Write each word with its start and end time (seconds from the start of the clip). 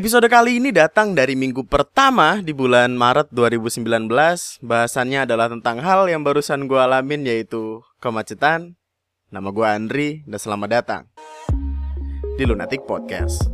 Episode 0.00 0.32
kali 0.32 0.56
ini 0.56 0.72
datang 0.72 1.12
dari 1.12 1.36
minggu 1.36 1.68
pertama 1.68 2.40
di 2.40 2.56
bulan 2.56 2.96
Maret 2.96 3.36
2019. 3.36 4.08
Bahasannya 4.64 5.28
adalah 5.28 5.52
tentang 5.52 5.76
hal 5.84 6.08
yang 6.08 6.24
barusan 6.24 6.64
gue 6.72 6.80
alamin 6.80 7.28
yaitu 7.28 7.84
kemacetan. 8.00 8.80
Nama 9.28 9.44
gue 9.52 9.66
Andri 9.68 10.24
dan 10.24 10.40
selamat 10.40 10.68
datang 10.72 11.02
di 12.32 12.48
Lunatic 12.48 12.88
Podcast. 12.88 13.44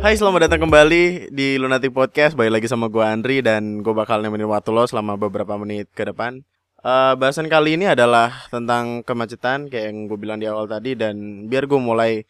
Hai 0.00 0.16
selamat 0.16 0.48
datang 0.48 0.64
kembali 0.64 1.28
di 1.28 1.60
Lunatic 1.60 1.92
Podcast 1.92 2.32
Balik 2.32 2.56
lagi 2.56 2.72
sama 2.72 2.88
gue 2.88 3.04
Andri 3.04 3.44
Dan 3.44 3.84
gue 3.84 3.92
bakal 3.92 4.24
nemenin 4.24 4.48
waktu 4.48 4.72
lo 4.72 4.88
selama 4.88 5.20
beberapa 5.20 5.60
menit 5.60 5.92
ke 5.92 6.08
depan 6.08 6.40
uh, 6.84 7.14
Bahasan 7.16 7.46
kali 7.46 7.76
ini 7.80 7.88
adalah 7.88 8.48
tentang 8.48 9.04
kemacetan 9.04 9.68
Kayak 9.68 9.92
yang 9.92 9.98
gue 10.08 10.18
bilang 10.20 10.38
di 10.40 10.46
awal 10.48 10.66
tadi 10.66 10.96
Dan 10.96 11.46
biar 11.46 11.68
gue 11.68 11.80
mulai 11.80 12.24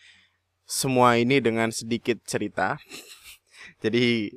semua 0.71 1.19
ini 1.19 1.43
dengan 1.43 1.75
sedikit 1.75 2.23
cerita. 2.23 2.79
Jadi 3.83 4.31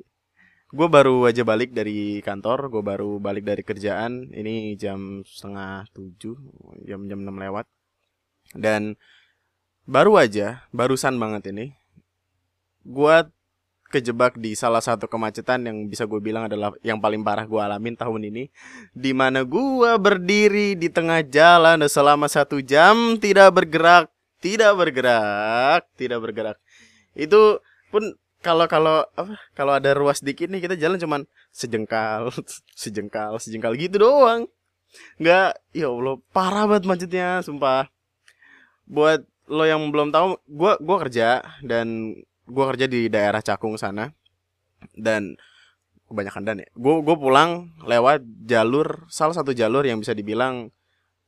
gue 0.74 0.88
baru 0.90 1.30
aja 1.30 1.46
balik 1.46 1.70
dari 1.70 2.18
kantor 2.26 2.74
Gue 2.74 2.82
baru 2.82 3.22
balik 3.22 3.46
dari 3.46 3.62
kerjaan. 3.62 4.34
Ini 4.34 4.74
jam 4.74 5.22
setengah 5.22 5.86
tujuh 5.94 6.34
Jam-jam 6.82 7.22
enam 7.22 7.38
lewat. 7.38 7.70
Dan 8.54 8.98
baru 9.86 10.18
aja, 10.18 10.66
barusan 10.74 11.18
banget 11.22 11.54
ini 11.54 11.74
gue 12.84 13.16
kejebak 13.94 14.34
di 14.34 14.58
salah 14.58 14.82
satu 14.82 15.06
kemacetan 15.06 15.62
yang 15.62 15.86
bisa 15.86 16.02
gue 16.10 16.18
bilang 16.18 16.50
adalah 16.50 16.74
yang 16.82 16.98
paling 16.98 17.22
parah 17.22 17.46
gue 17.46 17.60
alamin 17.62 17.94
tahun 17.94 18.26
ini 18.26 18.50
di 18.90 19.14
mana 19.14 19.46
gue 19.46 19.90
berdiri 20.02 20.74
di 20.74 20.90
tengah 20.90 21.22
jalan 21.22 21.78
selama 21.86 22.26
satu 22.26 22.58
jam 22.58 23.14
tidak 23.22 23.54
bergerak 23.54 24.10
tidak 24.42 24.74
bergerak 24.74 25.86
tidak 25.94 26.18
bergerak. 26.18 26.56
Itu 27.14 27.62
pun 27.94 28.18
kalau 28.42 28.66
kalau 28.66 29.06
apa 29.14 29.38
kalau 29.54 29.72
ada 29.78 29.94
ruas 29.96 30.20
dikit 30.20 30.50
nih 30.50 30.60
kita 30.60 30.76
jalan 30.76 30.98
cuman 30.98 31.20
sejengkal 31.54 32.34
sejengkal 32.82 33.38
sejengkal 33.38 33.78
gitu 33.78 34.02
doang. 34.02 34.50
Nggak 35.22 35.62
ya 35.70 35.88
allah 35.88 36.18
parah 36.34 36.66
banget 36.66 36.84
macetnya 36.90 37.40
sumpah. 37.40 37.86
Buat 38.84 39.24
lo 39.48 39.64
yang 39.64 39.88
belum 39.88 40.12
tahu 40.12 40.40
gue 40.44 40.72
gue 40.82 40.96
kerja 41.08 41.40
dan 41.64 42.18
gue 42.44 42.64
kerja 42.74 42.86
di 42.88 43.08
daerah 43.08 43.40
Cakung 43.40 43.80
sana 43.80 44.12
dan 44.92 45.36
kebanyakan 46.08 46.42
dan 46.44 46.56
ya. 46.62 46.68
Gue 46.76 47.00
gue 47.00 47.16
pulang 47.16 47.72
lewat 47.84 48.24
jalur 48.44 49.08
salah 49.08 49.32
satu 49.32 49.56
jalur 49.56 49.84
yang 49.84 50.00
bisa 50.00 50.12
dibilang 50.12 50.68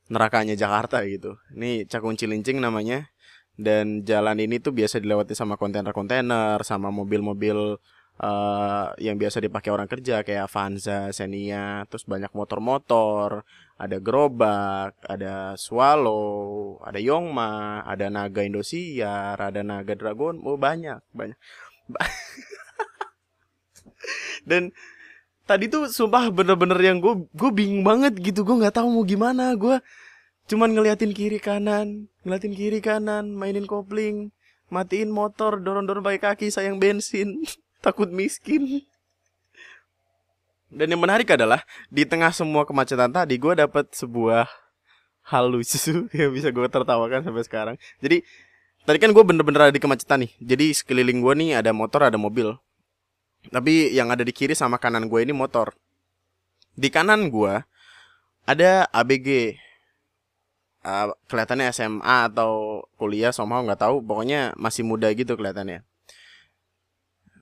nerakanya 0.07 0.55
Jakarta 0.55 1.03
gitu. 1.03 1.35
Ini 1.51 1.89
Cakung 1.89 2.15
Cilincing 2.15 2.61
namanya 2.61 3.09
dan 3.57 4.05
jalan 4.05 4.37
ini 4.37 4.61
tuh 4.61 4.71
biasa 4.71 5.01
dilewati 5.01 5.33
sama 5.33 5.57
kontainer-kontainer 5.57 6.61
sama 6.61 6.93
mobil-mobil 6.93 7.81
uh, 8.21 8.93
yang 8.97 9.17
biasa 9.17 9.41
dipakai 9.41 9.69
orang 9.69 9.89
kerja 9.89 10.25
kayak 10.25 10.49
Avanza, 10.49 11.13
Xenia, 11.13 11.85
terus 11.89 12.05
banyak 12.05 12.33
motor-motor, 12.33 13.45
ada 13.77 13.97
gerobak, 14.01 14.97
ada 15.05 15.53
Swallow, 15.57 16.77
ada 16.81 16.97
Yongma, 16.97 17.85
ada 17.85 18.09
Naga 18.09 18.41
Indosiar, 18.41 19.37
ada 19.37 19.61
Naga 19.61 19.93
Dragon, 19.93 20.41
oh 20.41 20.57
banyak, 20.57 21.01
banyak. 21.13 21.37
Dan 24.49 24.73
tadi 25.45 25.69
tuh 25.69 25.87
sumpah 25.87 26.33
bener-bener 26.33 26.79
yang 26.81 26.97
gue 26.99 27.29
gue 27.31 27.51
bingung 27.53 27.85
banget 27.85 28.17
gitu, 28.17 28.41
gue 28.41 28.57
nggak 28.57 28.81
tahu 28.81 28.89
mau 28.89 29.05
gimana, 29.05 29.53
gue 29.53 29.77
cuman 30.47 30.71
ngeliatin 30.73 31.11
kiri 31.11 31.43
kanan, 31.43 32.07
ngeliatin 32.23 32.55
kiri 32.55 32.79
kanan, 32.79 33.35
mainin 33.35 33.67
kopling, 33.67 34.31
matiin 34.71 35.11
motor, 35.11 35.59
dorong-dorong 35.59 36.03
pakai 36.03 36.21
kaki, 36.23 36.47
sayang 36.49 36.81
bensin. 36.81 37.43
takut 37.87 38.11
miskin. 38.11 38.83
Dan 40.67 40.91
yang 40.91 40.99
menarik 40.99 41.31
adalah 41.31 41.63
di 41.87 42.03
tengah 42.03 42.35
semua 42.35 42.67
kemacetan 42.67 43.07
tadi 43.07 43.39
gue 43.39 43.53
dapat 43.55 43.87
sebuah 43.95 44.51
hal 45.31 45.47
lucu 45.47 45.79
yang 46.19 46.35
bisa 46.35 46.51
gue 46.51 46.67
tertawakan 46.67 47.23
sampai 47.23 47.43
sekarang. 47.47 47.75
Jadi 48.03 48.27
tadi 48.83 48.97
kan 48.99 49.15
gue 49.15 49.23
bener-bener 49.23 49.71
ada 49.71 49.73
di 49.73 49.79
kemacetan 49.79 50.27
nih. 50.27 50.31
Jadi 50.43 50.65
sekeliling 50.75 51.23
gue 51.23 51.33
nih 51.39 51.49
ada 51.63 51.71
motor, 51.71 52.11
ada 52.11 52.19
mobil. 52.19 52.51
Tapi 53.47 53.95
yang 53.95 54.11
ada 54.11 54.27
di 54.27 54.35
kiri 54.35 54.51
sama 54.51 54.75
kanan 54.75 55.07
gue 55.07 55.23
ini 55.23 55.31
motor. 55.31 55.71
Di 56.75 56.91
kanan 56.91 57.31
gue 57.31 57.63
ada 58.43 58.91
ABG. 58.91 59.55
Uh, 60.87 61.11
kelihatannya 61.27 61.67
SMA 61.75 62.31
atau 62.31 62.83
kuliah 62.99 63.31
somehow 63.31 63.63
nggak 63.63 63.79
tahu. 63.87 64.03
Pokoknya 64.03 64.51
masih 64.59 64.83
muda 64.83 65.07
gitu 65.15 65.39
kelihatannya 65.39 65.87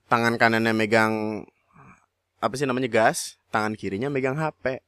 tangan 0.06 0.38
kanannya 0.38 0.72
megang 0.74 1.44
apa 2.38 2.54
sih 2.54 2.68
namanya 2.68 2.90
gas, 2.90 3.40
tangan 3.50 3.74
kirinya 3.74 4.12
megang 4.12 4.38
HP. 4.38 4.82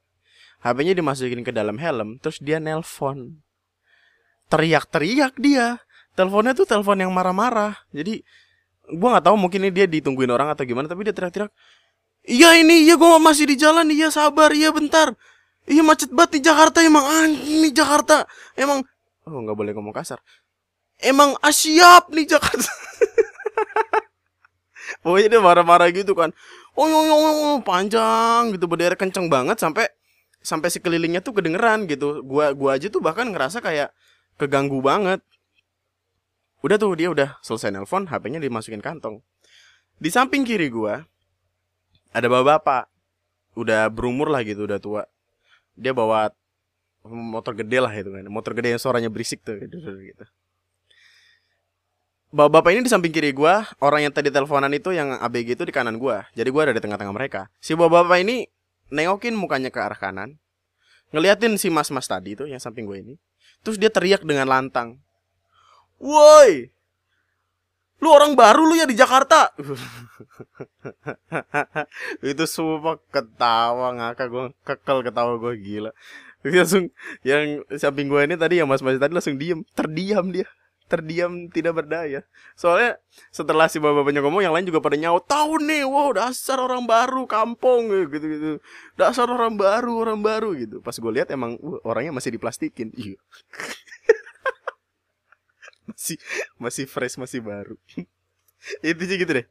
HP-nya 0.59 0.93
dimasukin 0.95 1.41
ke 1.43 1.55
dalam 1.55 1.79
helm, 1.79 2.19
terus 2.19 2.39
dia 2.43 2.59
nelpon. 2.59 3.39
Teriak-teriak 4.51 5.39
dia. 5.39 5.79
Teleponnya 6.17 6.51
tuh 6.51 6.67
telepon 6.67 6.99
yang 6.99 7.15
marah-marah. 7.15 7.79
Jadi 7.95 8.19
gua 8.91 9.15
nggak 9.15 9.25
tahu 9.31 9.35
mungkin 9.39 9.63
ini 9.63 9.71
dia 9.71 9.87
ditungguin 9.87 10.27
orang 10.27 10.51
atau 10.51 10.67
gimana, 10.67 10.91
tapi 10.91 11.07
dia 11.07 11.15
teriak-teriak. 11.15 11.51
Iya 12.27 12.59
ini, 12.59 12.83
iya 12.83 12.99
gua 12.99 13.15
masih 13.23 13.47
di 13.47 13.55
jalan, 13.55 13.87
iya 13.87 14.11
sabar, 14.11 14.51
iya 14.51 14.69
bentar. 14.75 15.15
Iya 15.69 15.85
macet 15.85 16.09
banget 16.09 16.41
di 16.41 16.49
Jakarta 16.49 16.81
emang 16.81 17.05
nih 17.29 17.71
Jakarta. 17.71 18.25
Emang 18.57 18.83
oh 19.29 19.39
nggak 19.45 19.57
boleh 19.57 19.71
ngomong 19.77 19.93
kasar. 19.93 20.17
Emang 20.99 21.37
asyap 21.39 22.11
nih 22.11 22.25
Jakarta. 22.25 22.67
pokoknya 25.01 25.37
dia 25.37 25.41
marah-marah 25.41 25.89
gitu 25.93 26.13
kan. 26.17 26.33
Oh, 26.73 26.87
oh, 26.87 27.05
oh, 27.09 27.33
oh 27.55 27.57
panjang 27.61 28.55
gitu 28.55 28.65
berderet 28.65 28.95
kenceng 28.95 29.27
banget 29.27 29.59
sampai 29.59 29.89
sampai 30.39 30.69
sekelilingnya 30.71 31.19
tuh 31.19 31.35
kedengeran 31.35 31.85
gitu. 31.85 32.23
Gua 32.23 32.51
gua 32.55 32.79
aja 32.79 32.87
tuh 32.87 33.03
bahkan 33.03 33.29
ngerasa 33.29 33.59
kayak 33.59 33.91
keganggu 34.39 34.79
banget. 34.79 35.19
Udah 36.59 36.75
tuh 36.75 36.91
dia 36.95 37.07
udah 37.11 37.39
selesai 37.39 37.71
nelpon 37.71 38.07
HP-nya 38.07 38.39
dimasukin 38.43 38.83
kantong. 38.83 39.23
Di 39.99 40.09
samping 40.11 40.43
kiri 40.43 40.71
gua 40.71 41.03
ada 42.11 42.27
bapak-bapak. 42.27 42.87
Udah 43.59 43.91
berumur 43.91 44.31
lah 44.31 44.41
gitu 44.45 44.65
udah 44.65 44.79
tua. 44.79 45.03
Dia 45.75 45.91
bawa 45.91 46.31
motor 47.07 47.55
gede 47.55 47.79
lah 47.79 47.91
itu 47.95 48.11
kan. 48.11 48.23
Motor 48.27 48.51
gede 48.55 48.75
yang 48.75 48.81
suaranya 48.81 49.09
berisik 49.11 49.43
tuh 49.43 49.59
gitu, 49.59 49.79
gitu 49.79 50.25
bapak 52.29 52.77
ini 52.77 52.85
di 52.85 52.91
samping 52.91 53.09
kiri 53.09 53.33
gue 53.33 53.53
orang 53.81 54.05
yang 54.05 54.13
tadi 54.13 54.29
teleponan 54.29 54.69
itu 54.69 54.93
yang 54.93 55.17
ABG 55.17 55.57
itu 55.57 55.63
di 55.65 55.73
kanan 55.73 55.97
gue 55.97 56.21
jadi 56.37 56.45
gue 56.45 56.61
ada 56.61 56.73
di 56.77 56.81
tengah-tengah 56.81 57.13
mereka. 57.13 57.49
Si 57.57 57.73
bapak-bapak 57.73 58.21
ini 58.21 58.45
nengokin 58.93 59.33
mukanya 59.33 59.73
ke 59.73 59.81
arah 59.81 59.97
kanan 59.97 60.37
ngeliatin 61.09 61.57
si 61.57 61.73
mas-mas 61.73 62.05
tadi 62.05 62.37
itu 62.37 62.45
yang 62.45 62.61
samping 62.61 62.85
gue 62.85 63.01
ini 63.01 63.13
terus 63.65 63.81
dia 63.81 63.89
teriak 63.89 64.21
dengan 64.21 64.45
lantang. 64.45 65.01
Woi 65.97 66.69
lu 67.99 68.15
orang 68.15 68.31
baru 68.31 68.63
lu 68.63 68.79
ya 68.79 68.87
di 68.87 68.95
Jakarta? 68.95 69.51
Itu 72.23 72.47
semua 72.47 72.95
ketawa 73.11 73.91
ngakak 73.91 74.27
gue 74.31 74.45
kekel 74.63 75.03
ketawa 75.03 75.35
gue 75.35 75.53
gila. 75.59 75.91
Langsung 76.47 76.95
yang 77.27 77.67
samping 77.75 78.07
gue 78.07 78.23
ini 78.23 78.39
tadi 78.39 78.63
yang 78.63 78.71
mas-mas 78.71 78.95
tadi 78.95 79.11
langsung 79.11 79.35
diem 79.35 79.67
terdiam 79.75 80.31
dia 80.31 80.47
terdiam 80.89 81.45
tidak 81.53 81.85
berdaya. 81.85 82.25
Soalnya 82.57 82.97
setelah 83.29 83.69
si 83.69 83.77
bapak-bapaknya 83.77 84.25
ngomong 84.25 84.41
yang 84.41 84.57
lain 84.57 84.65
juga 84.65 84.81
pada 84.81 84.97
nyaut, 84.97 85.21
tahu 85.29 85.61
nih, 85.61 85.85
wow 85.85 86.09
dasar 86.09 86.57
orang 86.57 86.89
baru 86.89 87.29
kampung 87.29 87.93
gitu-gitu. 88.09 88.57
Dasar 88.97 89.29
orang 89.29 89.53
baru, 89.53 90.01
orang 90.01 90.25
baru 90.25 90.57
gitu. 90.57 90.81
Pas 90.81 90.97
gue 90.97 91.11
lihat 91.13 91.29
emang 91.29 91.61
uh, 91.61 91.77
orangnya 91.85 92.17
masih 92.17 92.33
diplastikin. 92.33 92.89
Iya. 92.97 93.21
masih 95.93 96.17
masih 96.57 96.85
fresh, 96.89 97.21
masih 97.21 97.45
baru. 97.45 97.77
Itu 98.81 99.05
sih 99.05 99.21
gitu 99.21 99.29
deh. 99.29 99.45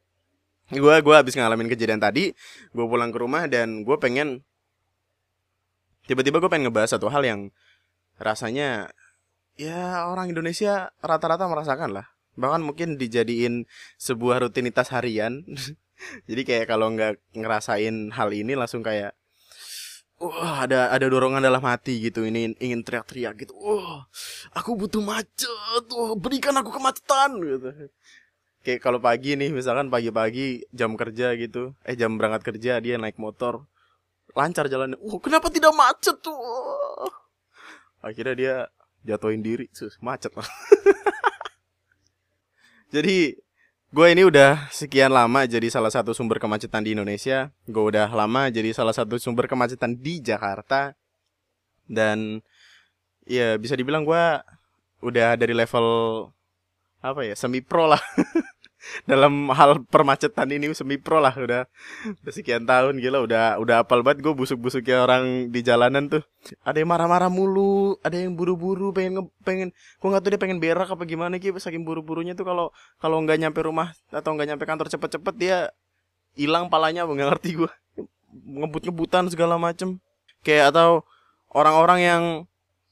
Gue 0.69 0.95
gua 1.01 1.25
habis 1.25 1.33
ngalamin 1.33 1.71
kejadian 1.71 1.97
tadi, 1.97 2.37
gue 2.77 2.85
pulang 2.85 3.09
ke 3.09 3.17
rumah 3.17 3.49
dan 3.49 3.89
gue 3.89 3.97
pengen 3.97 4.45
tiba-tiba 6.05 6.45
gue 6.45 6.51
pengen 6.53 6.69
ngebahas 6.69 6.99
satu 6.99 7.09
hal 7.09 7.25
yang 7.25 7.41
rasanya 8.21 8.93
ya 9.59 10.07
orang 10.07 10.31
Indonesia 10.31 10.95
rata-rata 11.03 11.51
merasakan 11.51 11.91
lah. 11.91 12.07
Bahkan 12.39 12.63
mungkin 12.63 12.95
dijadiin 12.95 13.67
sebuah 13.99 14.47
rutinitas 14.47 14.95
harian. 14.95 15.43
Jadi 16.31 16.43
kayak 16.47 16.71
kalau 16.71 16.95
nggak 16.95 17.19
ngerasain 17.35 18.15
hal 18.15 18.31
ini 18.31 18.55
langsung 18.55 18.87
kayak 18.87 19.19
wah 20.23 20.63
ada 20.63 20.95
ada 20.95 21.07
dorongan 21.11 21.43
dalam 21.43 21.63
hati 21.67 21.99
gitu 21.99 22.23
ini 22.23 22.55
ingin 22.63 22.87
teriak-teriak 22.87 23.35
gitu. 23.43 23.53
Wah 23.59 24.07
aku 24.55 24.79
butuh 24.79 25.03
macet. 25.03 25.85
Wah 25.91 26.15
berikan 26.15 26.55
aku 26.55 26.71
kemacetan. 26.71 27.43
Gitu. 27.43 27.91
Kayak 28.63 28.81
kalau 28.87 29.03
pagi 29.03 29.35
nih 29.35 29.51
misalkan 29.51 29.91
pagi-pagi 29.91 30.71
jam 30.71 30.95
kerja 30.95 31.35
gitu 31.35 31.75
eh 31.83 31.99
jam 31.99 32.15
berangkat 32.15 32.55
kerja 32.55 32.79
dia 32.79 32.95
naik 32.95 33.19
motor 33.19 33.67
lancar 34.39 34.71
jalannya. 34.71 35.03
Wah 35.03 35.19
kenapa 35.19 35.51
tidak 35.51 35.75
macet? 35.75 36.15
Tuh 36.23 36.39
akhirnya 37.99 38.35
dia 38.39 38.55
jatuhin 39.09 39.41
diri. 39.41 39.73
Sus 39.73 39.97
macet. 40.05 40.37
Lah 40.37 40.45
jadi 42.95 43.33
gue 43.89 44.07
ini 44.13 44.29
udah 44.29 44.69
sekian 44.69 45.09
lama 45.09 45.49
jadi 45.49 45.73
salah 45.73 45.89
satu 45.89 46.13
sumber 46.13 46.37
kemacetan 46.37 46.85
di 46.85 46.93
Indonesia. 46.93 47.49
Gue 47.65 47.97
udah 47.97 48.13
lama 48.13 48.53
jadi 48.53 48.77
salah 48.77 48.93
satu 48.93 49.17
sumber 49.17 49.49
kemacetan 49.49 49.97
di 49.97 50.21
Jakarta. 50.21 50.93
Dan 51.89 52.45
ya 53.25 53.57
bisa 53.57 53.73
dibilang 53.73 54.05
gue 54.05 54.25
udah 55.01 55.33
dari 55.41 55.57
level 55.57 55.89
apa 56.99 57.23
ya 57.23 57.39
semi 57.39 57.63
pro 57.63 57.87
lah 57.87 58.03
dalam 59.05 59.51
hal 59.53 59.83
permacetan 59.87 60.49
ini 60.53 60.71
semi 60.73 60.97
pro 61.01 61.19
lah 61.19 61.33
udah. 61.33 61.65
Udah 62.25 62.33
sekian 62.33 62.65
tahun 62.65 63.01
gila 63.01 63.25
udah 63.25 63.59
udah 63.61 63.87
apal 63.87 64.01
banget. 64.03 64.25
Gue 64.25 64.35
busuk-busuknya 64.35 65.05
orang 65.05 65.49
di 65.53 65.61
jalanan 65.65 66.09
tuh. 66.09 66.23
Ada 66.63 66.81
yang 66.83 66.91
marah-marah 66.91 67.29
mulu 67.29 67.99
ada 68.01 68.17
yang 68.17 68.33
buru-buru 68.35 68.95
pengen 68.95 69.21
nge- 69.21 69.35
pengen 69.43 69.69
gue 69.75 70.09
nggak 70.09 70.23
tahu 70.23 70.31
dia 70.33 70.41
pengen 70.41 70.59
berak 70.63 70.89
apa 70.89 71.03
gimana 71.05 71.37
gitu 71.37 71.59
saking 71.59 71.83
buru-burunya 71.83 72.33
tuh 72.33 72.47
kalau 72.47 72.71
kalau 73.03 73.21
nggak 73.21 73.37
nyampe 73.43 73.61
rumah 73.61 73.93
atau 74.09 74.33
nggak 74.33 74.49
nyampe 74.55 74.65
kantor 74.65 74.87
cepet-cepet 74.89 75.35
dia 75.37 75.59
hilang 76.39 76.71
palanya 76.71 77.05
nggak 77.05 77.29
ngerti 77.35 77.59
gue 77.59 77.73
ngebut-ngebutan 78.33 79.29
segala 79.33 79.57
macem. 79.57 79.99
Kayak 80.47 80.77
atau 80.77 81.03
orang-orang 81.53 82.01
yang 82.01 82.23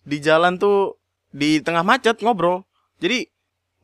di 0.06 0.18
jalan 0.22 0.58
tuh 0.58 0.98
di 1.30 1.60
tengah 1.60 1.84
macet 1.84 2.18
ngobrol. 2.22 2.64
Jadi 2.98 3.28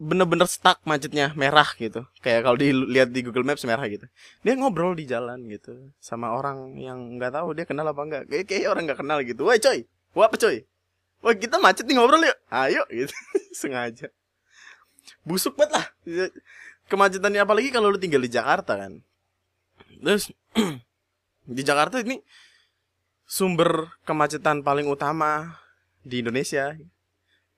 bener-bener 0.03 0.51
stuck 0.51 0.83
macetnya 0.83 1.31
merah 1.39 1.71
gitu. 1.79 2.03
Kayak 2.19 2.51
kalau 2.51 2.59
dilihat 2.59 3.15
di 3.15 3.23
Google 3.23 3.47
Maps 3.47 3.63
merah 3.63 3.87
gitu. 3.87 4.11
Dia 4.43 4.59
ngobrol 4.59 4.99
di 4.99 5.07
jalan 5.07 5.47
gitu 5.47 5.95
sama 6.03 6.35
orang 6.35 6.75
yang 6.75 6.99
nggak 7.23 7.39
tahu 7.39 7.55
dia 7.55 7.63
kenal 7.63 7.87
apa 7.87 8.03
enggak 8.03 8.23
kayak 8.27 8.45
kayak 8.51 8.67
orang 8.67 8.91
nggak 8.91 8.99
kenal 8.99 9.19
gitu. 9.23 9.47
Woi 9.47 9.63
coy 9.63 9.87
wah 10.19 10.27
apa 10.27 10.37
coy? 10.37 10.67
Wah 11.23 11.35
kita 11.39 11.63
macet 11.63 11.87
nih 11.87 11.95
ngobrol 11.95 12.27
yuk. 12.27 12.39
Ayo 12.51 12.83
gitu. 12.99 13.15
Sengaja. 13.55 14.11
Busuk 15.23 15.55
banget 15.55 15.79
lah. 15.79 15.87
Kemacetannya 16.91 17.41
apalagi 17.47 17.71
kalau 17.71 17.95
lu 17.95 17.99
tinggal 18.03 18.19
di 18.19 18.31
Jakarta 18.31 18.75
kan. 18.75 18.99
Terus 20.03 20.35
di 21.57 21.63
Jakarta 21.63 22.03
ini 22.03 22.19
sumber 23.23 23.95
kemacetan 24.03 24.67
paling 24.67 24.91
utama 24.91 25.63
di 26.03 26.27
Indonesia 26.27 26.75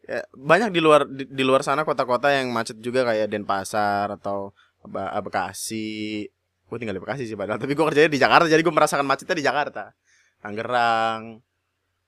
ya, 0.04 0.22
banyak 0.32 0.70
di 0.70 0.80
luar 0.84 1.08
di, 1.08 1.24
di 1.28 1.42
luar 1.44 1.64
sana 1.64 1.82
kota-kota 1.82 2.28
yang 2.32 2.52
macet 2.52 2.78
juga 2.80 3.04
kayak 3.08 3.28
Denpasar 3.32 4.12
atau 4.14 4.52
Ba- 4.84 5.12
Bekasi. 5.24 6.28
Gue 6.64 6.76
tinggal 6.80 6.96
di 6.96 7.02
Bekasi 7.04 7.24
sih 7.28 7.36
padahal 7.36 7.60
tapi 7.60 7.72
gue 7.76 7.84
kerjanya 7.84 8.10
di 8.12 8.20
Jakarta 8.20 8.46
jadi 8.48 8.62
gue 8.64 8.74
merasakan 8.74 9.06
macetnya 9.08 9.36
di 9.36 9.44
Jakarta. 9.44 9.92
Tangerang 10.40 11.40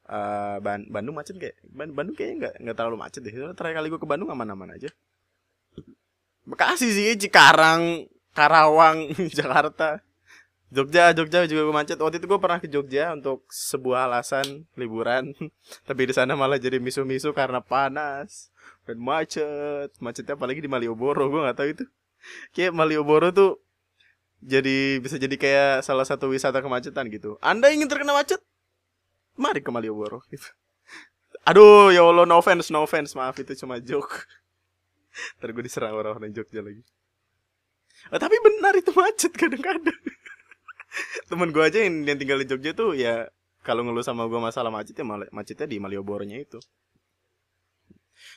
eh, 0.06 0.56
Ban- 0.60 0.88
Bandung 0.92 1.16
macet 1.16 1.36
kayak 1.40 1.56
Ban- 1.66 1.94
Bandung 1.96 2.14
kayaknya 2.16 2.36
nggak 2.46 2.54
nggak 2.64 2.76
terlalu 2.76 2.96
macet 3.00 3.20
deh. 3.24 3.32
Terakhir 3.32 3.76
kali 3.80 3.88
gue 3.92 4.00
ke 4.00 4.08
Bandung 4.08 4.28
aman-aman 4.28 4.76
aja. 4.76 4.88
Bekasi 6.46 6.94
sih 6.94 7.18
Cikarang 7.18 8.06
Karawang 8.36 9.10
Jakarta 9.38 9.98
Jogja, 10.66 11.14
Jogja 11.14 11.46
juga 11.46 11.62
gue 11.62 11.74
macet. 11.74 11.98
Waktu 11.98 12.18
itu 12.18 12.26
gue 12.26 12.40
pernah 12.42 12.58
ke 12.58 12.66
Jogja 12.66 13.14
untuk 13.14 13.46
sebuah 13.46 14.10
alasan 14.10 14.66
liburan. 14.74 15.30
Tapi 15.88 16.10
di 16.10 16.14
sana 16.14 16.34
malah 16.34 16.58
jadi 16.58 16.82
misu-misu 16.82 17.30
karena 17.30 17.62
panas 17.62 18.50
dan 18.82 18.98
macet. 18.98 19.94
Macetnya 20.02 20.34
apalagi 20.34 20.58
di 20.58 20.66
Malioboro, 20.66 21.30
gue 21.30 21.40
nggak 21.46 21.56
tahu 21.56 21.68
itu. 21.70 21.84
Kayak 22.50 22.74
Malioboro 22.74 23.30
tuh 23.30 23.62
jadi 24.42 24.98
bisa 24.98 25.16
jadi 25.22 25.36
kayak 25.38 25.86
salah 25.86 26.02
satu 26.02 26.34
wisata 26.34 26.58
kemacetan 26.58 27.06
gitu. 27.14 27.38
Anda 27.38 27.70
ingin 27.70 27.86
terkena 27.86 28.18
macet? 28.18 28.42
Mari 29.38 29.62
ke 29.62 29.70
Malioboro 29.70 30.26
gitu. 30.34 30.50
Aduh, 31.46 31.94
ya 31.94 32.02
Allah, 32.02 32.26
no 32.26 32.42
offense, 32.42 32.74
no 32.74 32.82
offense. 32.82 33.14
Maaf, 33.14 33.38
itu 33.38 33.54
cuma 33.54 33.78
joke. 33.78 34.26
Ntar 35.38 35.54
gue 35.54 35.62
diserang 35.62 35.94
orang-orang 35.94 36.34
Jogja 36.34 36.58
lagi. 36.58 36.82
Oh, 38.10 38.18
tapi 38.18 38.34
benar 38.42 38.74
itu 38.74 38.90
macet 38.90 39.30
kadang-kadang 39.30 39.94
temen 41.30 41.50
gue 41.52 41.62
aja 41.62 41.78
yang, 41.82 42.04
yang 42.06 42.18
tinggal 42.18 42.38
di 42.40 42.46
Jogja 42.48 42.72
tuh 42.72 42.96
ya 42.96 43.28
kalau 43.66 43.82
ngeluh 43.82 44.04
sama 44.06 44.30
gue 44.30 44.38
masalah 44.38 44.70
macet 44.70 44.94
ya 44.94 45.04
macetnya 45.06 45.66
di 45.66 45.76
Malioboro-nya 45.82 46.38
itu. 46.38 46.62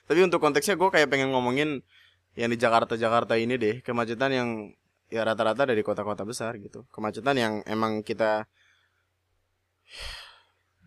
Tapi 0.10 0.20
untuk 0.26 0.42
konteksnya 0.42 0.76
gue 0.76 0.90
kayak 0.90 1.08
pengen 1.08 1.30
ngomongin 1.30 1.86
yang 2.34 2.50
di 2.50 2.58
Jakarta 2.58 2.98
Jakarta 2.98 3.38
ini 3.38 3.56
deh 3.56 3.82
kemacetan 3.86 4.32
yang 4.34 4.50
ya 5.10 5.26
rata-rata 5.26 5.70
dari 5.70 5.82
kota-kota 5.86 6.26
besar 6.26 6.58
gitu. 6.58 6.86
Kemacetan 6.90 7.36
yang 7.38 7.54
emang 7.70 8.02
kita 8.02 8.50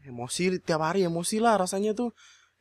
emosi 0.02 0.58
tiap 0.62 0.82
hari 0.82 1.06
emosi 1.06 1.38
lah 1.38 1.58
rasanya 1.58 1.94
tuh 1.94 2.10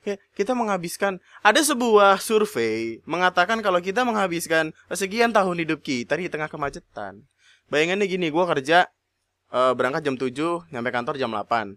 kayak 0.02 0.22
kita 0.34 0.54
menghabiskan 0.58 1.22
ada 1.46 1.62
sebuah 1.62 2.18
survei 2.22 3.02
mengatakan 3.06 3.62
kalau 3.62 3.82
kita 3.82 4.02
menghabiskan 4.06 4.74
sekian 4.94 5.34
tahun 5.34 5.66
hidup 5.66 5.82
kita 5.82 6.18
di 6.18 6.30
tengah 6.30 6.50
kemacetan. 6.50 7.26
Bayangannya 7.72 8.04
gini, 8.04 8.28
gue 8.28 8.46
kerja 8.46 8.92
eh, 9.52 9.74
berangkat 9.76 10.02
jam 10.08 10.16
7, 10.16 10.72
nyampe 10.72 10.90
kantor 10.90 11.16
jam 11.20 11.32
8. 11.32 11.76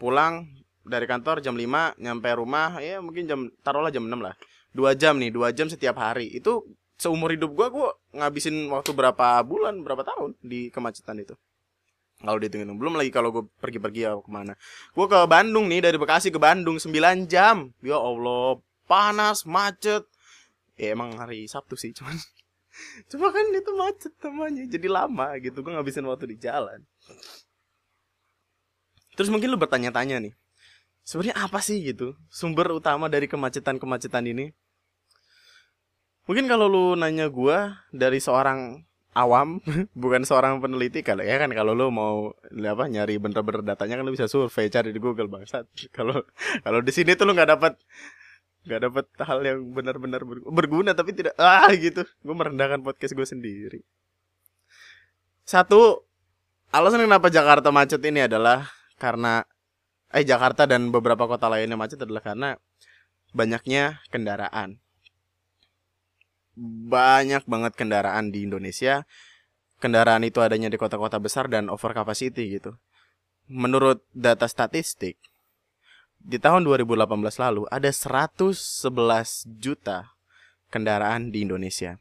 Pulang 0.00 0.48
dari 0.84 1.06
kantor 1.08 1.40
jam 1.40 1.54
5, 1.56 1.96
nyampe 2.00 2.28
rumah 2.36 2.80
ya 2.80 3.00
mungkin 3.00 3.24
jam 3.28 3.40
taruhlah 3.64 3.92
jam 3.94 4.04
6 4.04 4.20
lah. 4.20 4.34
2 4.74 4.98
jam 4.98 5.14
nih, 5.20 5.30
2 5.30 5.54
jam 5.54 5.70
setiap 5.70 5.96
hari. 6.00 6.28
Itu 6.34 6.66
seumur 6.98 7.30
hidup 7.30 7.54
gua 7.54 7.68
gua 7.70 7.88
ngabisin 8.10 8.68
waktu 8.72 8.90
berapa 8.90 9.40
bulan, 9.46 9.80
berapa 9.86 10.02
tahun 10.02 10.34
di 10.42 10.72
kemacetan 10.74 11.22
itu. 11.22 11.38
Kalau 12.24 12.40
dihitungin 12.40 12.72
belum 12.80 12.96
lagi 12.96 13.12
kalau 13.12 13.28
gue 13.34 13.44
pergi-pergi 13.60 14.00
ya 14.08 14.16
ke 14.16 14.30
mana. 14.32 14.56
Gue 14.96 15.06
ke 15.10 15.18
Bandung 15.28 15.68
nih 15.68 15.84
dari 15.84 16.00
Bekasi 16.00 16.32
ke 16.32 16.40
Bandung 16.40 16.80
9 16.80 17.28
jam. 17.28 17.74
Ya 17.84 18.00
Allah, 18.00 18.62
panas, 18.88 19.44
macet. 19.44 20.08
Ya 20.80 20.96
emang 20.96 21.14
hari 21.20 21.44
Sabtu 21.46 21.76
sih 21.76 21.92
cuman 21.92 22.16
Cuma 23.10 23.30
kan 23.30 23.44
itu 23.54 23.70
macet 23.74 24.14
namanya 24.22 24.62
Jadi 24.66 24.88
lama 24.90 25.26
gitu 25.38 25.62
Gue 25.62 25.72
ngabisin 25.74 26.06
waktu 26.06 26.34
di 26.34 26.36
jalan 26.38 26.82
Terus 29.14 29.30
mungkin 29.30 29.50
lu 29.50 29.58
bertanya-tanya 29.58 30.18
nih 30.18 30.34
sebenarnya 31.06 31.36
apa 31.38 31.58
sih 31.62 31.80
gitu 31.84 32.18
Sumber 32.32 32.70
utama 32.74 33.06
dari 33.06 33.30
kemacetan-kemacetan 33.30 34.26
ini 34.26 34.50
Mungkin 36.24 36.48
kalau 36.48 36.66
lu 36.66 36.84
nanya 36.96 37.28
gua 37.28 37.84
Dari 37.92 38.18
seorang 38.18 38.82
awam 39.14 39.62
Bukan 40.02 40.26
seorang 40.26 40.58
peneliti 40.58 41.06
kalau 41.06 41.22
ya 41.22 41.38
kan 41.38 41.54
kalau 41.54 41.72
lu 41.72 41.88
mau 41.94 42.34
apa 42.50 42.84
nyari 42.90 43.16
bener-bener 43.22 43.62
datanya 43.62 44.02
kan 44.02 44.04
lu 44.04 44.12
bisa 44.12 44.26
survei 44.26 44.66
cari 44.68 44.90
di 44.90 44.98
Google 44.98 45.30
bangsat. 45.30 45.70
Kalau 45.96 46.26
kalau 46.66 46.80
di 46.82 46.90
sini 46.90 47.14
tuh 47.14 47.30
lu 47.30 47.32
nggak 47.32 47.54
dapat 47.54 47.78
nggak 48.64 48.80
dapat 48.80 49.06
hal 49.20 49.40
yang 49.44 49.60
benar-benar 49.76 50.24
ber- 50.24 50.44
berguna 50.48 50.96
tapi 50.96 51.12
tidak 51.12 51.36
ah 51.36 51.68
gitu. 51.76 52.02
Gue 52.24 52.34
merendahkan 52.34 52.80
podcast 52.80 53.12
gue 53.12 53.26
sendiri. 53.28 53.80
Satu 55.44 56.00
alasan 56.72 57.04
kenapa 57.04 57.28
Jakarta 57.28 57.68
macet 57.68 58.00
ini 58.08 58.24
adalah 58.24 58.72
karena 58.96 59.44
eh 60.08 60.24
Jakarta 60.24 60.64
dan 60.64 60.88
beberapa 60.88 61.28
kota 61.28 61.52
lainnya 61.52 61.76
macet 61.76 62.00
adalah 62.00 62.24
karena 62.24 62.48
banyaknya 63.36 64.00
kendaraan. 64.08 64.80
Banyak 66.88 67.44
banget 67.44 67.72
kendaraan 67.76 68.32
di 68.32 68.48
Indonesia. 68.48 69.04
Kendaraan 69.82 70.24
itu 70.24 70.40
adanya 70.40 70.72
di 70.72 70.80
kota-kota 70.80 71.20
besar 71.20 71.50
dan 71.52 71.68
over 71.68 71.92
capacity 71.92 72.56
gitu. 72.56 72.78
Menurut 73.50 74.00
data 74.16 74.48
statistik 74.48 75.20
di 76.24 76.40
tahun 76.40 76.64
2018 76.64 77.04
lalu 77.36 77.68
ada 77.68 77.92
111 77.92 78.56
juta 79.60 80.16
kendaraan 80.72 81.28
di 81.28 81.44
Indonesia. 81.44 82.00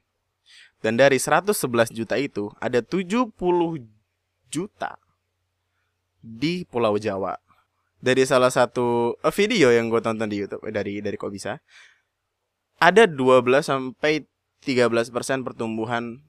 Dan 0.79 0.95
dari 0.95 1.19
111 1.19 1.91
juta 1.91 2.15
itu 2.15 2.51
ada 2.59 2.79
70 2.79 3.35
juta 4.47 4.91
di 6.23 6.63
Pulau 6.63 6.95
Jawa. 6.95 7.35
Dari 8.03 8.23
salah 8.23 8.51
satu 8.51 9.15
eh, 9.19 9.31
video 9.35 9.71
yang 9.71 9.91
gue 9.91 9.99
tonton 9.99 10.27
di 10.27 10.43
YouTube 10.43 10.63
eh, 10.67 10.75
dari 10.75 10.99
dari 11.03 11.15
kok 11.15 11.31
bisa 11.31 11.59
ada 12.79 13.07
12 13.07 13.63
sampai 13.63 14.27
13% 14.63 15.11
pertumbuhan 15.43 16.23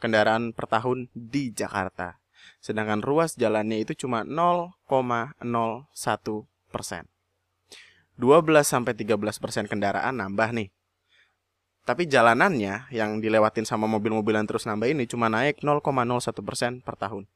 kendaraan 0.00 0.52
per 0.52 0.68
tahun 0.68 1.08
di 1.12 1.52
Jakarta. 1.52 2.20
Sedangkan 2.60 3.00
ruas 3.04 3.36
jalannya 3.36 3.84
itu 3.84 4.04
cuma 4.04 4.24
0,01 4.24 5.44
persen. 6.72 7.13
12 8.18 8.62
sampai 8.62 8.94
13 8.94 9.18
persen 9.42 9.64
kendaraan 9.66 10.18
nambah 10.18 10.54
nih. 10.54 10.68
Tapi 11.84 12.08
jalanannya 12.08 12.88
yang 12.88 13.20
dilewatin 13.20 13.68
sama 13.68 13.84
mobil-mobilan 13.84 14.48
terus 14.48 14.64
nambah 14.64 14.88
ini 14.88 15.04
cuma 15.04 15.28
naik 15.28 15.60
0,01 15.60 15.84
persen 16.40 16.80
per 16.80 16.96
tahun. 16.96 17.28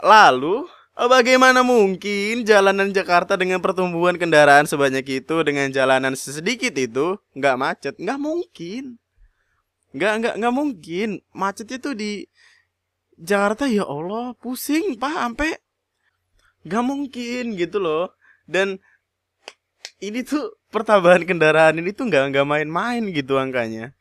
Lalu, 0.00 0.64
bagaimana 0.96 1.60
mungkin 1.60 2.48
jalanan 2.48 2.96
Jakarta 2.96 3.36
dengan 3.36 3.60
pertumbuhan 3.60 4.16
kendaraan 4.16 4.64
sebanyak 4.64 5.20
itu 5.20 5.36
dengan 5.44 5.68
jalanan 5.68 6.16
sedikit 6.16 6.72
itu 6.80 7.20
nggak 7.36 7.56
macet? 7.60 7.94
Nggak 8.00 8.18
mungkin. 8.18 8.84
Nggak 9.92 10.12
nggak 10.16 10.34
nggak 10.40 10.54
mungkin. 10.54 11.08
Macetnya 11.36 11.76
tuh 11.76 11.94
di 11.94 12.24
Jakarta 13.20 13.68
ya 13.68 13.84
Allah 13.84 14.32
pusing 14.40 14.96
pak 14.96 15.12
sampai 15.12 15.50
nggak 16.64 16.84
mungkin 16.88 17.44
gitu 17.60 17.78
loh. 17.84 18.16
Dan 18.48 18.80
ini 20.02 20.26
tuh 20.26 20.58
pertambahan 20.74 21.22
kendaraan 21.22 21.78
ini 21.78 21.94
tuh 21.94 22.10
nggak 22.10 22.34
nggak 22.34 22.46
main-main 22.46 23.04
gitu 23.14 23.38
angkanya. 23.38 23.94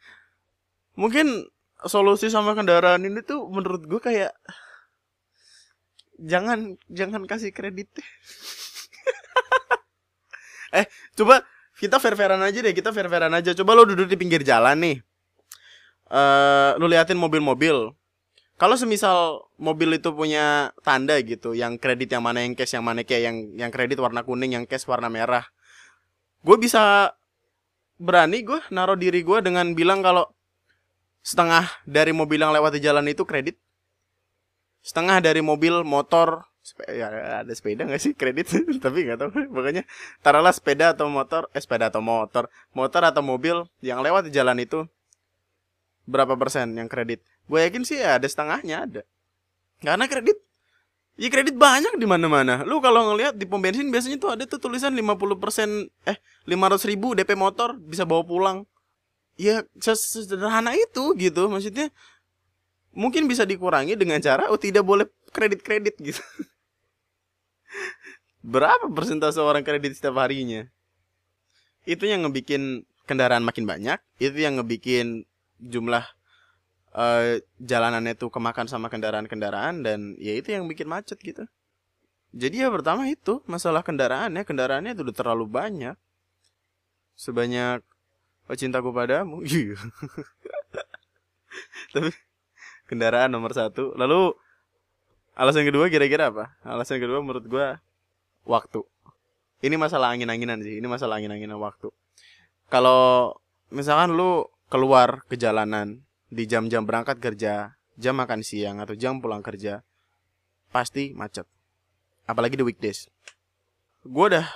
Mungkin 0.98 1.46
solusi 1.86 2.32
sama 2.32 2.58
kendaraan 2.58 3.06
ini 3.06 3.22
tuh 3.22 3.46
menurut 3.50 3.86
gue 3.86 4.02
kayak 4.02 4.34
jangan 6.24 6.80
jangan 6.88 7.28
kasih 7.28 7.52
kredit 7.52 7.90
eh 10.78 10.88
coba 11.18 11.44
kita 11.76 12.00
fair-fairan 12.00 12.40
aja 12.40 12.64
deh 12.64 12.72
kita 12.72 12.96
fair-fairan 12.96 13.34
aja. 13.34 13.52
Coba 13.52 13.76
lo 13.76 13.84
duduk 13.84 14.08
di 14.08 14.16
pinggir 14.16 14.42
jalan 14.46 14.80
nih. 14.80 14.98
Uh, 16.08 16.78
lu 16.80 16.88
liatin 16.88 17.18
mobil-mobil. 17.18 17.92
Kalau 18.56 18.78
semisal 18.78 19.50
mobil 19.58 19.98
itu 19.98 20.14
punya 20.14 20.72
tanda 20.86 21.18
gitu 21.20 21.58
yang 21.58 21.76
kredit 21.82 22.14
yang 22.14 22.24
mana 22.24 22.46
yang 22.46 22.54
cash 22.54 22.78
yang 22.78 22.86
mana 22.86 23.02
kayak 23.02 23.28
yang 23.28 23.38
yang 23.58 23.72
kredit 23.74 23.98
warna 23.98 24.22
kuning 24.22 24.54
yang 24.54 24.64
cash 24.70 24.86
warna 24.86 25.10
merah 25.10 25.44
gue 26.44 26.58
bisa 26.60 27.16
berani 27.96 28.44
gue 28.44 28.60
naruh 28.70 29.00
diri 29.00 29.24
gue 29.24 29.40
dengan 29.40 29.72
bilang 29.72 30.04
kalau 30.04 30.28
setengah 31.24 31.72
dari 31.88 32.12
mobil 32.12 32.44
yang 32.44 32.52
lewat 32.52 32.76
di 32.76 32.82
jalan 32.84 33.08
itu 33.08 33.24
kredit. 33.24 33.56
Setengah 34.84 35.24
dari 35.24 35.40
mobil 35.40 35.88
motor 35.88 36.44
ya 36.92 37.40
ada 37.44 37.54
sepeda 37.56 37.88
gak 37.88 38.04
sih 38.04 38.12
kredit? 38.12 38.52
Tapi 38.84 39.08
nggak 39.08 39.20
tahu 39.20 39.30
makanya 39.56 39.88
taruhlah 40.20 40.52
sepeda 40.52 40.92
atau 40.92 41.08
motor 41.08 41.48
eh 41.56 41.64
sepeda 41.64 41.88
atau 41.88 42.04
motor 42.04 42.52
motor 42.76 43.02
atau 43.08 43.24
mobil 43.24 43.64
yang 43.80 44.04
lewat 44.04 44.28
di 44.28 44.32
jalan 44.36 44.60
itu 44.60 44.84
berapa 46.04 46.36
persen 46.36 46.76
yang 46.76 46.92
kredit? 46.92 47.24
Gue 47.48 47.64
yakin 47.64 47.88
sih 47.88 48.04
ya 48.04 48.20
ada 48.20 48.28
setengahnya 48.28 48.84
ada. 48.84 49.02
Karena 49.80 50.08
kredit 50.12 50.44
Ya 51.14 51.30
kredit 51.30 51.54
banyak 51.54 52.02
di 52.02 52.10
mana-mana. 52.10 52.66
Lu 52.66 52.82
kalau 52.82 53.14
ngelihat 53.14 53.38
di 53.38 53.46
pom 53.46 53.62
bensin 53.62 53.94
biasanya 53.94 54.18
tuh 54.18 54.34
ada 54.34 54.50
tuh 54.50 54.58
tulisan 54.58 54.90
50% 54.90 56.10
eh 56.10 56.18
500 56.50 56.90
ribu 56.90 57.14
DP 57.14 57.38
motor 57.38 57.78
bisa 57.78 58.02
bawa 58.02 58.26
pulang. 58.26 58.58
Ya 59.38 59.62
sederhana 59.78 60.74
itu 60.74 61.14
gitu 61.14 61.46
maksudnya. 61.50 61.94
Mungkin 62.94 63.30
bisa 63.30 63.46
dikurangi 63.46 63.94
dengan 63.98 64.22
cara 64.22 64.50
oh 64.50 64.58
tidak 64.58 64.82
boleh 64.86 65.06
kredit-kredit 65.30 65.98
gitu. 66.02 66.22
Berapa 68.54 68.90
persentase 68.90 69.38
orang 69.38 69.62
kredit 69.62 69.98
setiap 69.98 70.18
harinya? 70.18 70.66
Itu 71.86 72.10
yang 72.10 72.26
ngebikin 72.26 72.86
kendaraan 73.06 73.44
makin 73.44 73.68
banyak, 73.68 74.00
itu 74.20 74.38
yang 74.40 74.60
ngebikin 74.60 75.28
jumlah 75.60 76.04
uh, 76.94 77.42
jalanannya 77.60 78.14
tuh 78.16 78.30
kemakan 78.30 78.70
sama 78.70 78.88
kendaraan-kendaraan 78.88 79.84
dan 79.84 80.14
ya 80.22 80.38
itu 80.38 80.54
yang 80.54 80.70
bikin 80.70 80.88
macet 80.88 81.20
gitu. 81.20 81.46
Jadi 82.34 82.66
ya 82.66 82.70
pertama 82.74 83.06
itu 83.06 83.46
masalah 83.46 83.86
kendaraannya, 83.86 84.42
kendaraannya 84.42 84.98
itu 84.98 85.06
udah 85.06 85.16
terlalu 85.16 85.46
banyak. 85.46 85.94
Sebanyak 87.14 87.86
oh, 88.50 88.58
cintaku 88.58 88.90
padamu. 88.90 89.42
Iya. 89.46 89.78
Tapi 91.94 92.10
kendaraan 92.90 93.30
nomor 93.30 93.54
satu. 93.54 93.94
Lalu 93.94 94.34
alasan 95.38 95.70
kedua 95.70 95.94
kira-kira 95.94 96.34
apa? 96.34 96.58
Alasan 96.66 96.98
kedua 96.98 97.22
menurut 97.22 97.46
gua 97.46 97.78
waktu. 98.50 98.82
Ini 99.62 99.78
masalah 99.78 100.10
angin-anginan 100.12 100.66
sih. 100.66 100.82
Ini 100.82 100.88
masalah 100.90 101.22
angin-anginan 101.22 101.62
waktu. 101.62 101.94
Kalau 102.74 103.38
misalkan 103.70 104.18
lu 104.18 104.50
keluar 104.74 105.22
ke 105.30 105.38
jalanan 105.38 106.02
di 106.34 106.50
jam-jam 106.50 106.82
berangkat 106.82 107.22
kerja, 107.22 107.78
jam 108.02 108.18
makan 108.18 108.42
siang 108.42 108.82
atau 108.82 108.98
jam 108.98 109.22
pulang 109.22 109.46
kerja, 109.46 109.86
pasti 110.74 111.14
macet. 111.14 111.46
Apalagi 112.26 112.58
di 112.58 112.66
weekdays. 112.66 113.06
Gue 114.02 114.34
udah 114.34 114.48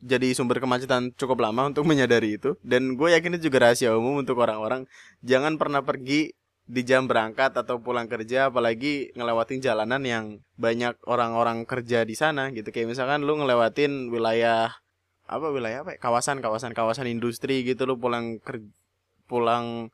jadi 0.00 0.32
sumber 0.32 0.62
kemacetan 0.62 1.12
cukup 1.18 1.44
lama 1.44 1.68
untuk 1.68 1.84
menyadari 1.90 2.40
itu 2.40 2.56
dan 2.64 2.96
gue 2.96 3.08
yakin 3.12 3.36
itu 3.36 3.52
juga 3.52 3.68
rahasia 3.68 3.92
umum 3.92 4.24
untuk 4.24 4.40
orang-orang 4.40 4.88
jangan 5.20 5.60
pernah 5.60 5.84
pergi 5.84 6.32
di 6.70 6.86
jam 6.86 7.10
berangkat 7.10 7.50
atau 7.58 7.82
pulang 7.82 8.06
kerja 8.06 8.48
apalagi 8.48 9.10
ngelewatin 9.18 9.58
jalanan 9.58 10.02
yang 10.06 10.24
banyak 10.54 10.94
orang-orang 11.04 11.66
kerja 11.66 12.06
di 12.06 12.14
sana 12.14 12.54
gitu 12.54 12.70
kayak 12.70 12.94
misalkan 12.94 13.26
lu 13.26 13.42
ngelewatin 13.42 14.06
wilayah 14.08 14.70
apa 15.26 15.46
wilayah 15.50 15.82
apa 15.82 15.94
ya? 15.94 15.98
kawasan 15.98 16.38
kawasan 16.38 16.70
kawasan 16.70 17.10
industri 17.10 17.66
gitu 17.66 17.90
lu 17.90 17.98
pulang 17.98 18.38
ker, 18.38 18.62
pulang 19.26 19.90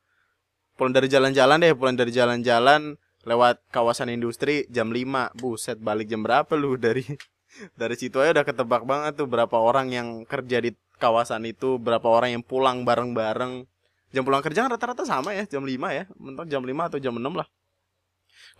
pulang 0.77 0.93
dari 0.93 1.09
jalan-jalan 1.09 1.57
deh 1.65 1.73
pulang 1.73 1.97
dari 1.97 2.13
jalan-jalan 2.13 3.01
lewat 3.27 3.65
kawasan 3.75 4.15
industri 4.15 4.71
jam 4.71 4.95
5 4.95 5.35
buset 5.35 5.83
balik 5.83 6.07
jam 6.07 6.23
berapa 6.23 6.55
lu? 6.55 6.79
Dari 6.87 7.03
dari 7.73 7.97
situ 7.97 8.21
aja 8.21 8.37
udah 8.37 8.45
ketebak 8.45 8.85
banget 8.85 9.17
tuh 9.17 9.27
berapa 9.27 9.57
orang 9.57 9.89
yang 9.89 10.09
kerja 10.29 10.61
di 10.61 10.77
kawasan 11.01 11.49
itu 11.49 11.81
berapa 11.81 12.05
orang 12.05 12.37
yang 12.37 12.45
pulang 12.45 12.85
bareng-bareng. 12.85 13.65
Jam 14.13 14.23
pulang 14.23 14.45
kerja 14.45 14.69
kan 14.69 14.71
rata-rata 14.77 15.09
sama 15.09 15.33
ya 15.33 15.49
jam 15.49 15.65
5 15.65 15.73
ya. 15.73 16.05
Mentok 16.21 16.47
jam 16.53 16.63
5 16.63 16.71
atau 16.93 16.99
jam 17.01 17.17
6 17.17 17.25
lah. 17.33 17.49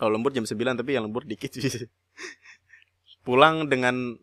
Kalau 0.01 0.11
lembur 0.17 0.33
jam 0.33 0.49
9 0.49 0.57
tapi 0.81 0.97
yang 0.97 1.05
lembur 1.07 1.29
dikit 1.29 1.53
sih. 1.53 1.63
Pulang 3.27 3.69
dengan 3.69 4.17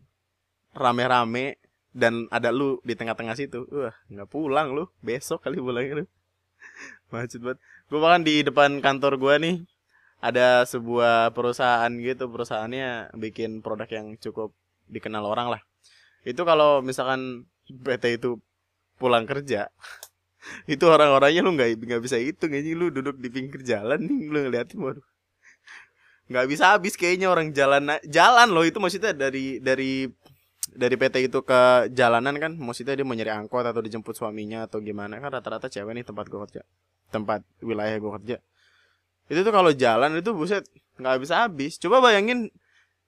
rame-rame 0.73 1.61
dan 1.93 2.25
ada 2.33 2.49
lu 2.49 2.81
di 2.81 2.97
tengah-tengah 2.97 3.37
situ. 3.37 3.69
Wah 3.69 3.93
nggak 4.09 4.27
pulang 4.27 4.73
lu. 4.73 4.89
Besok 5.05 5.45
kali 5.45 5.61
pulangnya 5.61 6.03
lu. 6.03 6.05
Macet 7.13 7.39
banget 7.45 7.61
gue 7.93 8.01
bahkan 8.01 8.25
di 8.25 8.41
depan 8.41 8.81
kantor 8.81 9.21
gue 9.21 9.35
nih 9.37 9.55
ada 10.17 10.65
sebuah 10.65 11.29
perusahaan 11.37 11.93
gitu. 11.93 12.25
Perusahaannya 12.25 13.13
bikin 13.13 13.61
produk 13.61 13.85
yang 13.85 14.17
cukup 14.17 14.49
dikenal 14.89 15.21
orang 15.29 15.53
lah. 15.53 15.61
Itu 16.25 16.41
kalau 16.41 16.81
misalkan 16.81 17.45
PT 17.69 18.17
itu 18.17 18.41
pulang 18.97 19.29
kerja 19.29 19.69
itu 20.73 20.85
orang-orangnya 20.89 21.41
lu 21.45 21.53
nggak 21.53 21.85
nggak 21.85 22.01
bisa 22.03 22.17
hitung 22.17 22.53
aja 22.53 22.71
lu 22.75 22.89
duduk 22.89 23.17
di 23.17 23.29
pinggir 23.29 23.61
jalan 23.61 24.01
nih 24.01 24.25
lu 24.25 24.37
ngeliatin 24.49 24.81
waduh. 24.81 25.05
Nggak 26.33 26.45
bisa 26.49 26.73
habis 26.73 26.97
kayaknya 26.97 27.29
orang 27.29 27.53
jalan 27.53 27.93
jalan 28.09 28.47
loh. 28.49 28.65
Itu 28.65 28.81
maksudnya 28.81 29.13
dari 29.13 29.61
dari 29.61 30.09
dari 30.73 30.95
PT 30.97 31.29
itu 31.29 31.39
ke 31.45 31.91
jalanan 31.93 32.35
kan 32.41 32.51
maksudnya 32.57 32.97
dia 32.97 33.05
mau 33.05 33.13
nyari 33.13 33.29
angkot 33.29 33.65
atau 33.65 33.81
dijemput 33.81 34.17
suaminya 34.17 34.65
atau 34.65 34.81
gimana 34.81 35.21
kan 35.21 35.29
rata-rata 35.29 35.69
cewek 35.69 35.93
nih 35.93 36.05
tempat 36.05 36.25
gue 36.27 36.39
kerja 36.49 36.61
tempat 37.13 37.45
wilayah 37.61 37.95
gue 37.97 38.11
kerja 38.21 38.37
itu 39.29 39.39
tuh 39.39 39.53
kalau 39.53 39.71
jalan 39.71 40.19
itu 40.19 40.33
buset 40.33 40.65
nggak 40.97 41.17
bisa 41.21 41.45
habis 41.45 41.77
coba 41.77 42.03
bayangin 42.03 42.49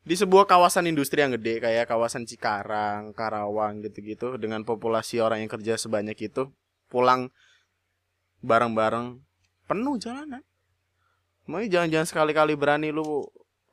di 0.06 0.14
sebuah 0.14 0.46
kawasan 0.46 0.86
industri 0.86 1.26
yang 1.26 1.34
gede 1.34 1.58
kayak 1.58 1.90
kawasan 1.90 2.30
Cikarang, 2.30 3.10
Karawang 3.18 3.82
gitu-gitu 3.82 4.38
dengan 4.38 4.62
populasi 4.62 5.18
orang 5.18 5.42
yang 5.42 5.50
kerja 5.50 5.82
sebanyak 5.82 6.30
itu 6.30 6.54
pulang 6.94 7.34
bareng-bareng 8.46 9.18
penuh 9.66 9.98
jalanan. 9.98 10.46
Mau 11.50 11.58
jangan-jangan 11.58 12.06
sekali-kali 12.06 12.54
berani 12.54 12.94
lu 12.94 13.26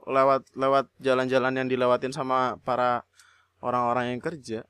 lewat 0.09 0.49
lewat 0.57 0.89
jalan-jalan 1.05 1.53
yang 1.53 1.69
dilewatin 1.69 2.17
sama 2.17 2.57
para 2.65 3.05
orang-orang 3.63 4.13
yang 4.13 4.21
kerja 4.21 4.61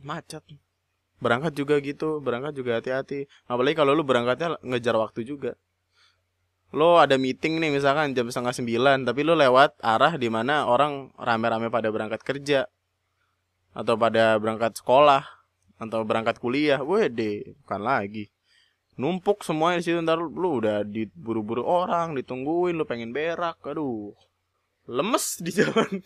macet. 0.00 0.42
berangkat 1.16 1.56
juga 1.56 1.80
gitu 1.80 2.20
berangkat 2.20 2.52
juga 2.60 2.76
hati-hati. 2.76 3.24
Apalagi 3.48 3.72
kalau 3.72 3.96
lu 3.96 4.04
berangkatnya 4.04 4.60
ngejar 4.60 5.00
waktu 5.00 5.24
juga. 5.24 5.56
Lo 6.76 7.00
ada 7.00 7.16
meeting 7.16 7.56
nih 7.56 7.72
misalkan 7.72 8.12
jam 8.12 8.28
setengah 8.28 8.52
sembilan 8.52 8.98
tapi 9.08 9.24
lo 9.24 9.32
lewat 9.32 9.80
arah 9.80 10.20
di 10.20 10.28
mana 10.28 10.68
orang 10.68 11.08
rame-rame 11.16 11.72
pada 11.72 11.88
berangkat 11.88 12.20
kerja 12.20 12.68
atau 13.72 13.96
pada 13.96 14.36
berangkat 14.36 14.76
sekolah 14.76 15.24
atau 15.80 16.04
berangkat 16.04 16.36
kuliah. 16.36 16.84
Gue 16.84 17.08
deh 17.08 17.56
bukan 17.64 17.80
lagi. 17.80 18.28
Numpuk 19.00 19.40
semuanya 19.40 19.80
di 19.80 19.84
situ 19.88 20.00
ntar 20.04 20.20
lu 20.20 20.60
udah 20.60 20.84
diburu-buru 20.84 21.64
orang 21.64 22.12
ditungguin 22.12 22.76
lu 22.76 22.84
pengen 22.84 23.16
berak. 23.16 23.56
Aduh 23.64 24.12
lemes 24.86 25.42
di 25.42 25.50
jalan 25.50 25.98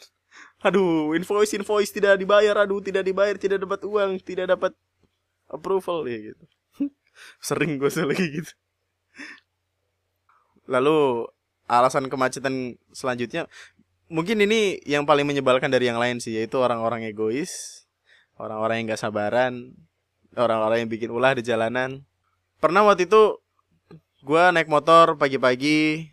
aduh 0.61 1.17
invoice 1.17 1.57
invoice 1.57 1.93
tidak 1.93 2.21
dibayar. 2.21 2.55
Aduh 2.65 2.81
tidak 2.81 3.05
dibayar 3.05 3.37
tidak 3.37 3.65
dapat 3.65 3.81
uang 3.85 4.21
tidak 4.21 4.53
dapat 4.57 4.73
approval 5.51 6.07
ya 6.07 6.33
gitu. 6.33 6.45
Sering 7.47 7.81
gue 7.81 7.91
lagi 7.91 8.27
gitu. 8.41 8.53
Lalu 10.71 11.27
alasan 11.67 12.07
kemacetan 12.07 12.79
selanjutnya 12.91 13.47
mungkin 14.11 14.43
ini 14.43 14.83
yang 14.87 15.07
paling 15.07 15.23
menyebalkan 15.23 15.71
dari 15.71 15.87
yang 15.87 16.03
lain 16.03 16.19
sih 16.19 16.35
yaitu 16.35 16.59
orang-orang 16.59 17.07
egois 17.07 17.87
orang-orang 18.43 18.83
yang 18.83 18.87
gak 18.91 19.03
sabaran 19.07 19.71
orang-orang 20.39 20.87
yang 20.87 20.91
bikin 20.91 21.11
ulah 21.11 21.35
di 21.35 21.43
jalanan. 21.43 22.07
Pernah 22.63 22.87
waktu 22.87 23.09
itu 23.09 23.41
gue 24.21 24.43
naik 24.53 24.69
motor 24.69 25.17
pagi-pagi 25.17 26.13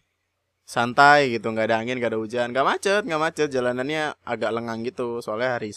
santai 0.67 1.31
gitu 1.31 1.47
nggak 1.55 1.71
ada 1.71 1.79
angin 1.79 1.95
nggak 1.95 2.11
ada 2.11 2.19
hujan 2.19 2.51
nggak 2.51 2.67
macet 2.67 3.01
nggak 3.07 3.21
macet 3.23 3.47
jalanannya 3.47 4.19
agak 4.27 4.51
lengang 4.51 4.83
gitu 4.83 5.23
soalnya 5.23 5.55
hari 5.55 5.71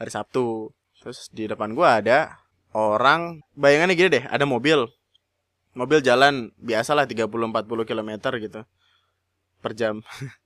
hari 0.00 0.10
Sabtu. 0.10 0.72
Terus 1.00 1.28
di 1.28 1.44
depan 1.44 1.76
gue 1.76 1.84
ada 1.84 2.40
orang 2.72 3.44
bayangannya 3.52 3.92
gini 3.92 4.08
deh 4.16 4.24
ada 4.24 4.48
mobil. 4.48 4.88
Mobil 5.76 6.00
jalan 6.00 6.50
biasalah 6.56 7.04
30-40 7.04 7.28
km 7.84 8.10
gitu 8.40 8.60
per 9.60 9.72
jam. 9.76 10.00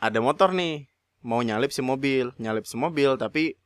Ada 0.00 0.16
motor 0.24 0.56
nih 0.56 0.88
mau 1.20 1.44
nyalip 1.44 1.68
si 1.68 1.84
mobil 1.84 2.32
nyalip 2.40 2.64
si 2.64 2.80
mobil 2.80 3.20
tapi 3.20 3.60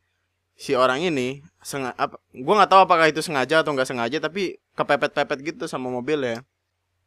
si 0.58 0.74
orang 0.74 1.06
ini 1.06 1.46
sengaja 1.62 2.10
gua 2.42 2.54
nggak 2.58 2.70
tahu 2.74 2.80
apakah 2.82 3.06
itu 3.06 3.22
sengaja 3.22 3.62
atau 3.62 3.70
nggak 3.70 3.86
sengaja 3.86 4.18
tapi 4.18 4.58
kepepet-pepet 4.74 5.38
gitu 5.54 5.64
sama 5.70 5.86
mobil 5.94 6.18
ya. 6.26 6.42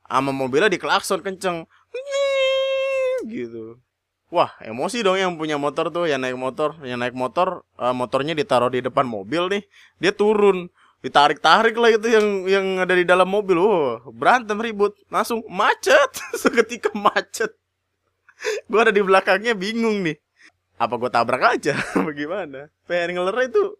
Sama 0.07 0.31
mobilnya 0.31 0.71
diklakson 0.71 1.19
kenceng 1.19 1.67
gitu. 3.27 3.77
Wah 4.27 4.51
emosi 4.59 5.07
dong 5.07 5.15
yang 5.15 5.39
punya 5.39 5.55
motor 5.55 5.87
tuh 5.87 6.03
yang 6.03 6.19
naik 6.19 6.35
motor 6.35 6.75
yang 6.83 6.99
naik 6.99 7.15
motor 7.15 7.63
uh, 7.79 7.95
motornya 7.95 8.35
ditaruh 8.35 8.67
di 8.67 8.83
depan 8.83 9.07
mobil 9.07 9.47
nih 9.47 9.63
dia 10.03 10.11
turun. 10.11 10.67
Ditarik-tarik 10.97 11.77
lah 11.77 11.93
itu 11.93 12.07
yang 12.09 12.27
yang 12.49 12.65
ada 12.83 12.91
di 12.91 13.07
dalam 13.07 13.29
mobil. 13.29 13.55
Oh 13.55 14.03
berantem 14.11 14.59
ribut 14.59 14.97
langsung 15.07 15.45
macet 15.47 16.11
seketika 16.41 16.91
macet. 16.91 17.55
Gue 18.67 18.79
ada 18.83 18.91
di 18.91 18.99
belakangnya 18.99 19.55
bingung 19.55 20.03
nih. 20.03 20.19
Apa 20.77 20.99
gue 20.99 21.09
tabrak 21.09 21.57
aja? 21.57 21.73
Bagaimana? 22.07 22.69
Handler 22.85 23.49
itu. 23.49 23.79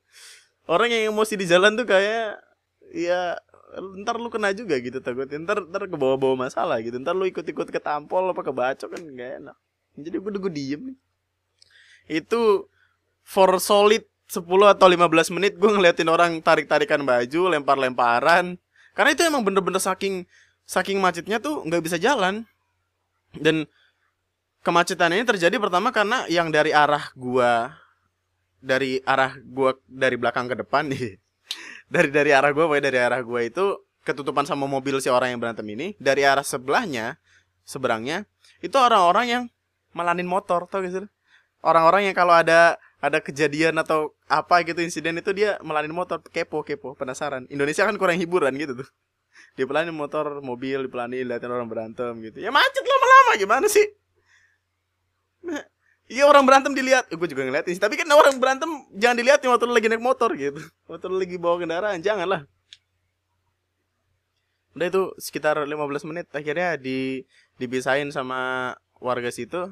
Orang 0.65 0.89
yang 0.89 1.13
emosi 1.13 1.37
di 1.37 1.45
jalan 1.45 1.77
tuh 1.77 1.85
kayak 1.85 2.41
ya 2.95 3.37
ntar 4.01 4.15
lu 4.15 4.31
kena 4.31 4.55
juga 4.55 4.79
gitu 4.79 5.03
takut. 5.03 5.27
Ntar 5.27 5.67
ntar 5.67 5.83
ke 5.87 5.97
bawah-bawah 5.99 6.47
masalah 6.47 6.79
gitu. 6.79 6.97
Ntar 6.99 7.13
lu 7.13 7.27
ikut-ikut 7.27 7.67
ketampol 7.67 8.31
apa 8.31 8.41
kebacok 8.41 8.95
kan 8.95 9.01
gak 9.03 9.31
enak. 9.43 9.57
Jadi 9.97 10.15
gue 10.17 10.31
gue 10.39 10.53
diem. 10.53 10.81
Nih 10.91 10.97
itu 12.07 12.67
for 13.27 13.51
solid 13.59 14.07
10 14.27 14.43
atau 14.47 14.87
15 14.87 15.35
menit 15.35 15.55
gue 15.55 15.71
ngeliatin 15.71 16.07
orang 16.07 16.39
tarik-tarikan 16.39 17.03
baju 17.03 17.41
lempar-lemparan. 17.51 18.55
Karena 18.95 19.09
itu 19.11 19.21
emang 19.27 19.43
bener-bener 19.43 19.79
saking 19.79 20.23
saking 20.67 20.99
macetnya 20.99 21.39
tuh 21.39 21.63
nggak 21.67 21.83
bisa 21.83 21.99
jalan. 21.99 22.47
Dan 23.35 23.67
kemacetan 24.63 25.15
ini 25.15 25.23
terjadi 25.27 25.55
pertama 25.59 25.91
karena 25.91 26.23
yang 26.31 26.51
dari 26.51 26.71
arah 26.71 27.11
gua 27.15 27.75
dari 28.59 28.99
arah 29.03 29.35
gua 29.43 29.75
dari 29.85 30.15
belakang 30.19 30.49
ke 30.49 30.55
depan 30.59 30.91
nih 30.91 31.15
dari 31.87 32.09
dari 32.11 32.31
arah 32.35 32.51
gua 32.51 32.67
pokoknya 32.71 32.85
dari 32.91 32.99
arah 32.99 33.21
gua 33.23 33.41
itu 33.43 33.79
ketutupan 34.03 34.47
sama 34.47 34.67
mobil 34.67 34.99
si 35.03 35.11
orang 35.11 35.35
yang 35.35 35.39
berantem 35.39 35.67
ini 35.67 35.95
dari 35.99 36.23
arah 36.23 36.43
sebelahnya 36.43 37.19
seberangnya 37.67 38.23
itu 38.63 38.75
orang-orang 38.79 39.25
yang 39.27 39.43
melanin 39.91 40.27
motor 40.29 40.67
tau 40.71 40.79
gak 40.79 40.91
sih 40.93 41.09
orang-orang 41.65 42.11
yang 42.11 42.15
kalau 42.15 42.35
ada 42.37 42.79
ada 42.97 43.21
kejadian 43.21 43.77
atau 43.77 44.17
apa 44.25 44.65
gitu 44.65 44.81
insiden 44.81 45.21
itu 45.21 45.29
dia 45.33 45.61
melanin 45.61 45.93
motor. 45.93 46.21
Kepo 46.21 46.65
kepo 46.65 46.97
penasaran. 46.97 47.45
Indonesia 47.53 47.85
kan 47.85 47.95
kurang 47.95 48.17
hiburan 48.17 48.53
gitu 48.57 48.83
tuh. 48.83 48.89
Dia 49.53 49.69
pelanin 49.69 49.93
motor 49.93 50.41
mobil 50.41 50.89
dipelanin 50.89 51.29
liatin 51.29 51.53
orang 51.53 51.69
berantem 51.69 52.13
gitu. 52.25 52.41
Ya 52.41 52.49
macet 52.49 52.81
lama-lama 52.81 53.31
gimana 53.37 53.67
sih 53.69 53.85
Iya 56.17 56.25
orang 56.25 56.49
berantem 56.49 56.73
dilihat, 56.73 57.05
eh, 57.13 57.13
gue 57.13 57.29
juga 57.29 57.45
ngeliatin 57.45 57.77
sih. 57.77 57.83
Tapi 57.83 57.93
kan 57.93 58.09
orang 58.09 58.41
berantem 58.41 58.89
jangan 58.97 59.21
dilihat 59.21 59.37
waktu 59.45 59.69
lu 59.69 59.73
lagi 59.77 59.85
naik 59.85 60.01
motor 60.01 60.33
gitu. 60.33 60.57
Waktu 60.89 61.05
lu 61.13 61.21
lagi 61.21 61.37
bawa 61.37 61.61
kendaraan, 61.61 62.01
janganlah. 62.01 62.49
Udah 64.73 64.87
itu 64.89 65.03
sekitar 65.21 65.61
15 65.61 66.09
menit 66.09 66.25
akhirnya 66.33 66.73
di 66.73 67.21
dibisain 67.61 68.09
sama 68.09 68.73
warga 68.97 69.29
situ. 69.29 69.69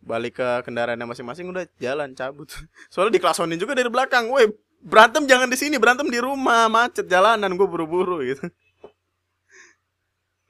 Balik 0.00 0.40
ke 0.40 0.48
kendaraannya 0.64 1.04
masing-masing 1.04 1.52
udah 1.52 1.68
jalan 1.76 2.16
cabut. 2.16 2.48
Soalnya 2.92 3.20
diklasonin 3.20 3.60
juga 3.60 3.76
dari 3.76 3.92
belakang. 3.92 4.32
Woi, 4.32 4.48
berantem 4.80 5.28
jangan 5.28 5.52
di 5.52 5.60
sini, 5.60 5.76
berantem 5.76 6.08
di 6.08 6.24
rumah, 6.24 6.72
macet 6.72 7.04
jalanan 7.04 7.52
gue 7.52 7.68
buru-buru 7.68 8.24
gitu. 8.24 8.48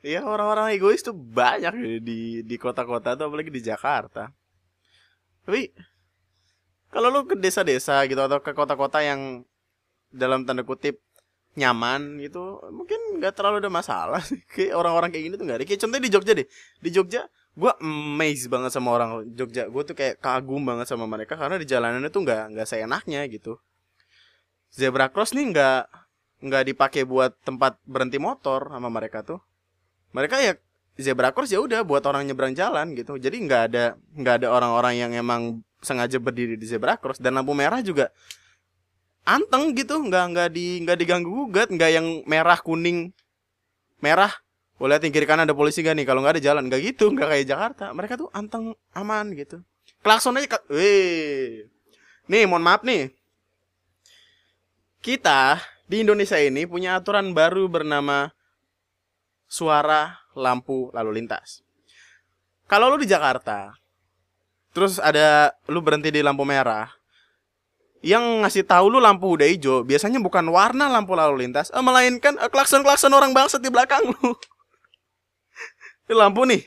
Iya 0.07 0.23
orang-orang 0.23 0.79
egois 0.79 1.03
tuh 1.03 1.11
banyak 1.11 1.75
ya 1.75 1.99
di 1.99 2.47
di 2.47 2.55
kota-kota 2.55 3.19
tuh 3.19 3.27
apalagi 3.27 3.51
di 3.51 3.59
Jakarta. 3.59 4.31
Tapi 5.49 5.73
kalau 6.93 7.09
lu 7.09 7.25
ke 7.25 7.40
desa-desa 7.40 8.05
gitu 8.05 8.21
atau 8.21 8.45
ke 8.45 8.52
kota-kota 8.52 9.00
yang 9.00 9.49
dalam 10.12 10.45
tanda 10.45 10.61
kutip 10.61 11.00
nyaman 11.57 12.21
gitu 12.21 12.61
mungkin 12.69 13.17
nggak 13.17 13.33
terlalu 13.33 13.64
ada 13.64 13.73
masalah 13.73 14.21
kayak 14.52 14.77
orang-orang 14.77 15.09
kayak 15.09 15.25
gini 15.25 15.35
tuh 15.40 15.44
nggak 15.49 15.59
ada. 15.64 15.64
Kayak 15.64 15.81
contohnya 15.81 16.05
di 16.05 16.12
Jogja 16.12 16.33
deh. 16.37 16.46
Di 16.85 16.90
Jogja 16.92 17.23
gue 17.57 17.73
amazed 17.81 18.53
banget 18.53 18.77
sama 18.77 18.92
orang 18.92 19.25
Jogja. 19.33 19.73
Gue 19.73 19.88
tuh 19.88 19.96
kayak 19.96 20.20
kagum 20.20 20.68
banget 20.68 20.85
sama 20.85 21.09
mereka 21.09 21.40
karena 21.40 21.57
di 21.57 21.64
jalanan 21.64 22.05
itu 22.05 22.20
nggak 22.20 22.53
nggak 22.53 22.68
seenaknya 22.68 23.25
gitu. 23.33 23.57
Zebra 24.68 25.09
cross 25.09 25.33
nih 25.33 25.49
nggak 25.49 25.83
nggak 26.44 26.62
dipakai 26.77 27.09
buat 27.09 27.40
tempat 27.40 27.81
berhenti 27.88 28.20
motor 28.20 28.68
sama 28.68 28.92
mereka 28.92 29.25
tuh. 29.25 29.40
Mereka 30.12 30.44
ya 30.44 30.61
zebra 30.99 31.31
cross 31.31 31.55
ya 31.55 31.63
udah 31.63 31.87
buat 31.87 32.03
orang 32.05 32.27
nyebrang 32.27 32.53
jalan 32.59 32.93
gitu. 32.99 33.15
Jadi 33.17 33.39
nggak 33.47 33.63
ada 33.71 33.85
nggak 34.19 34.35
ada 34.43 34.49
orang-orang 34.51 34.95
yang 34.99 35.13
emang 35.15 35.63
sengaja 35.79 36.19
berdiri 36.19 36.59
di 36.59 36.67
zebra 36.67 36.99
cross. 36.99 37.23
Dan 37.23 37.39
lampu 37.39 37.55
merah 37.55 37.79
juga 37.79 38.11
anteng 39.23 39.73
gitu. 39.79 40.03
Nggak 40.03 40.25
nggak 40.35 40.49
di 40.51 40.83
nggak 40.83 40.99
diganggu 40.99 41.31
gugat. 41.31 41.71
Nggak 41.71 41.91
yang 41.95 42.07
merah 42.27 42.59
kuning 42.59 43.15
merah. 44.03 44.35
Boleh 44.79 44.99
lihat 44.99 45.11
kiri 45.11 45.27
kanan 45.27 45.51
ada 45.51 45.59
polisi 45.59 45.83
gak 45.83 45.99
nih? 45.99 46.07
Kalau 46.07 46.23
nggak 46.23 46.39
ada 46.39 46.43
jalan. 46.43 46.71
Nggak 46.71 46.81
gitu 46.95 47.11
nggak 47.11 47.29
kayak 47.35 47.47
Jakarta. 47.51 47.91
Mereka 47.91 48.15
tuh 48.15 48.29
anteng 48.31 48.75
aman 48.95 49.35
gitu. 49.35 49.63
Klakson 50.03 50.39
aja 50.39 50.59
weh 50.71 51.67
nih 52.29 52.45
mohon 52.45 52.63
maaf 52.63 52.85
nih. 52.87 53.11
Kita 55.03 55.59
di 55.89 56.05
Indonesia 56.05 56.37
ini 56.37 56.69
punya 56.69 57.01
aturan 57.01 57.33
baru 57.33 57.67
bernama 57.67 58.31
suara 59.49 60.21
lampu 60.38 60.94
lalu 60.94 61.18
lintas. 61.18 61.66
Kalau 62.70 62.92
lu 62.94 63.03
di 63.03 63.09
Jakarta, 63.11 63.74
terus 64.70 65.03
ada 65.03 65.57
lu 65.66 65.83
berhenti 65.83 66.14
di 66.14 66.22
lampu 66.22 66.46
merah, 66.46 66.87
yang 68.05 68.46
ngasih 68.46 68.62
tahu 68.62 68.94
lu 68.94 68.98
lampu 69.03 69.35
udah 69.35 69.48
hijau, 69.48 69.83
biasanya 69.83 70.22
bukan 70.22 70.46
warna 70.55 70.87
lampu 70.87 71.18
lalu 71.18 71.48
lintas, 71.48 71.74
eh, 71.74 71.83
melainkan 71.83 72.38
eh, 72.38 72.51
klakson-klakson 72.53 73.11
orang 73.11 73.35
bangsat 73.35 73.59
di 73.59 73.72
belakang 73.72 74.05
lu. 74.07 74.31
Ini 76.07 76.14
lampu 76.14 76.46
nih, 76.46 76.62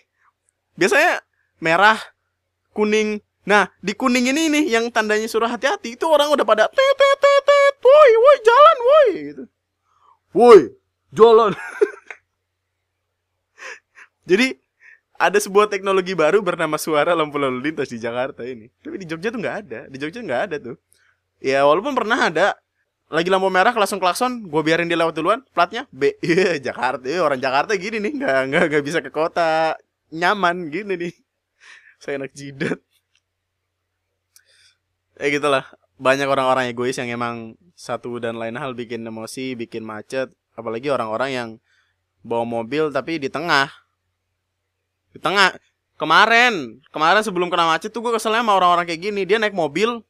biasanya 0.76 1.24
merah, 1.64 1.98
kuning. 2.76 3.24
Nah, 3.42 3.74
di 3.82 3.98
kuning 3.98 4.30
ini 4.30 4.54
nih 4.54 4.78
yang 4.78 4.92
tandanya 4.94 5.26
suruh 5.26 5.50
hati-hati, 5.50 5.98
itu 5.98 6.06
orang 6.06 6.30
udah 6.30 6.46
pada 6.46 6.70
tet 6.70 6.94
tet 7.00 7.18
tet, 7.22 7.76
woi, 7.82 8.12
woi, 8.20 8.38
jalan, 8.46 8.78
woi 8.78 9.08
gitu. 9.18 9.44
Woi, 10.32 10.62
jalan. 11.16 11.54
Jadi 14.32 14.56
ada 15.20 15.36
sebuah 15.36 15.68
teknologi 15.68 16.16
baru 16.16 16.40
bernama 16.40 16.80
suara 16.80 17.12
lampu 17.12 17.36
lalu 17.36 17.60
lintas 17.60 17.92
di 17.92 18.00
Jakarta 18.00 18.48
ini. 18.48 18.72
Tapi 18.80 18.96
di 19.04 19.06
Jogja 19.06 19.28
tuh 19.28 19.44
nggak 19.44 19.58
ada. 19.68 19.80
Di 19.92 19.98
Jogja 20.00 20.24
nggak 20.24 20.42
ada 20.48 20.56
tuh. 20.72 20.76
Ya 21.44 21.68
walaupun 21.68 21.92
pernah 21.92 22.32
ada. 22.32 22.56
Lagi 23.12 23.28
lampu 23.28 23.52
merah 23.52 23.76
langsung 23.76 24.00
klakson, 24.00 24.48
gue 24.48 24.62
biarin 24.64 24.88
dia 24.88 24.96
lewat 24.96 25.12
duluan, 25.12 25.44
platnya 25.52 25.84
B. 25.92 26.16
Iya, 26.24 26.72
Jakarta. 26.72 27.04
Iya, 27.04 27.28
orang 27.28 27.44
Jakarta 27.44 27.76
gini 27.76 28.00
nih, 28.00 28.24
nggak 28.24 28.40
nggak 28.48 28.64
nggak 28.72 28.84
bisa 28.88 29.00
ke 29.04 29.12
kota 29.12 29.76
nyaman 30.16 30.72
gini 30.72 30.96
nih. 30.96 31.14
Saya 32.02 32.24
enak 32.24 32.32
jidat. 32.32 32.80
Ya 35.20 35.28
gitulah. 35.28 35.68
Banyak 36.00 36.26
orang-orang 36.26 36.72
egois 36.72 36.96
yang 36.96 37.12
emang 37.12 37.60
satu 37.76 38.16
dan 38.24 38.40
lain 38.40 38.56
hal 38.56 38.72
bikin 38.80 39.04
emosi, 39.04 39.60
bikin 39.60 39.84
macet. 39.84 40.32
Apalagi 40.56 40.88
orang-orang 40.88 41.30
yang 41.36 41.50
bawa 42.24 42.48
mobil 42.48 42.96
tapi 42.96 43.20
di 43.20 43.28
tengah 43.28 43.70
di 45.12 45.20
tengah. 45.20 45.56
Kemarin. 46.00 46.82
Kemarin 46.90 47.22
sebelum 47.22 47.54
kena 47.54 47.70
macet 47.70 47.94
tuh 47.94 48.02
gue 48.02 48.10
keselnya 48.18 48.42
sama 48.42 48.58
orang-orang 48.58 48.90
kayak 48.90 49.02
gini. 49.12 49.22
Dia 49.22 49.38
naik 49.38 49.54
mobil. 49.54 50.02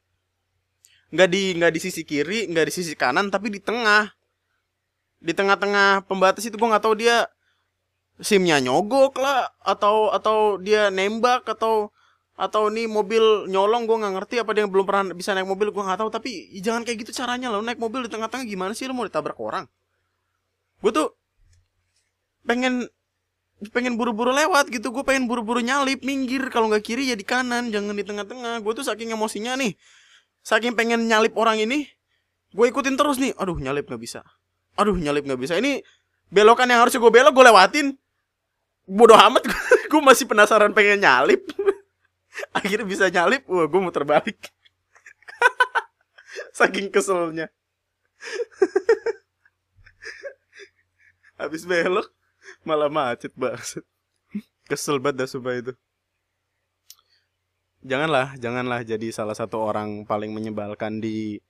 Nggak 1.12 1.28
di 1.28 1.42
nggak 1.60 1.72
di 1.76 1.80
sisi 1.84 2.02
kiri 2.08 2.48
nggak 2.48 2.66
di 2.68 2.72
sisi 2.72 2.96
kanan 2.96 3.28
tapi 3.28 3.52
di 3.52 3.60
tengah. 3.60 4.08
Di 5.20 5.36
tengah-tengah 5.36 6.08
pembatas 6.08 6.42
itu 6.48 6.56
gue 6.56 6.68
nggak 6.72 6.82
tahu 6.82 6.96
dia 6.96 7.28
simnya 8.22 8.56
nyogok 8.62 9.20
lah 9.20 9.52
atau 9.60 10.08
atau 10.14 10.56
dia 10.56 10.88
nembak 10.88 11.44
atau 11.44 11.92
atau 12.32 12.72
nih 12.72 12.88
mobil 12.88 13.44
nyolong 13.52 13.84
gue 13.84 13.96
nggak 14.00 14.14
ngerti 14.16 14.34
apa 14.40 14.50
dia 14.56 14.64
belum 14.64 14.88
pernah 14.88 15.12
bisa 15.12 15.36
naik 15.36 15.44
mobil 15.44 15.68
gue 15.68 15.82
nggak 15.84 16.00
tahu. 16.00 16.08
Tapi 16.08 16.56
jangan 16.64 16.88
kayak 16.88 17.04
gitu 17.04 17.12
caranya 17.20 17.52
lo 17.52 17.60
naik 17.60 17.76
mobil 17.76 18.08
di 18.08 18.10
tengah-tengah 18.10 18.48
gimana 18.48 18.72
sih? 18.72 18.88
Lo 18.88 18.96
mau 18.96 19.04
ditabrak 19.04 19.36
orang? 19.36 19.68
Gue 20.80 20.90
tuh 20.90 21.12
pengen 22.48 22.88
pengen 23.70 23.94
buru-buru 23.94 24.34
lewat 24.34 24.72
gitu. 24.74 24.90
Gue 24.90 25.06
pengen 25.06 25.30
buru-buru 25.30 25.62
nyalip 25.62 26.02
minggir. 26.02 26.50
Kalau 26.50 26.66
nggak 26.66 26.82
kiri 26.82 27.12
ya 27.12 27.16
di 27.16 27.22
kanan. 27.22 27.70
Jangan 27.70 27.94
di 27.94 28.02
tengah-tengah. 28.02 28.58
Gue 28.64 28.72
tuh 28.74 28.82
saking 28.82 29.14
emosinya 29.14 29.54
nih. 29.54 29.78
Saking 30.42 30.74
pengen 30.74 31.06
nyalip 31.06 31.38
orang 31.38 31.62
ini 31.62 31.86
gue 32.50 32.66
ikutin 32.66 32.98
terus 32.98 33.22
nih. 33.22 33.30
Aduh 33.38 33.56
nyalip 33.62 33.86
nggak 33.86 34.02
bisa. 34.02 34.26
Aduh 34.74 34.98
nyalip 34.98 35.22
nggak 35.22 35.38
bisa. 35.38 35.54
Ini 35.60 35.78
belokan 36.32 36.66
yang 36.66 36.82
harusnya 36.82 36.98
gue 36.98 37.12
belok 37.12 37.32
gue 37.32 37.44
lewatin. 37.46 37.86
Bodoh 38.90 39.16
amat 39.16 39.46
gue 39.86 40.02
masih 40.10 40.26
penasaran 40.26 40.74
pengen 40.74 40.98
nyalip. 41.00 41.46
Akhirnya 42.58 42.86
bisa 42.88 43.06
nyalip. 43.12 43.46
Wah 43.46 43.70
gue 43.70 43.80
mau 43.80 43.94
terbalik 43.94 44.38
saking 46.58 46.90
keselnya. 46.90 47.48
Habis 51.40 51.66
belok 51.66 52.11
malah 52.62 52.90
macet 52.90 53.32
banget 53.34 53.82
kesel 54.70 55.02
banget 55.02 55.24
dah 55.24 55.28
sumpah 55.28 55.54
itu. 55.58 55.72
Janganlah 57.82 58.38
janganlah 58.38 58.80
jadi 58.86 59.10
salah 59.10 59.34
satu 59.34 59.58
orang 59.58 60.06
paling 60.06 60.30
menyebalkan 60.30 61.02
di 61.02 61.42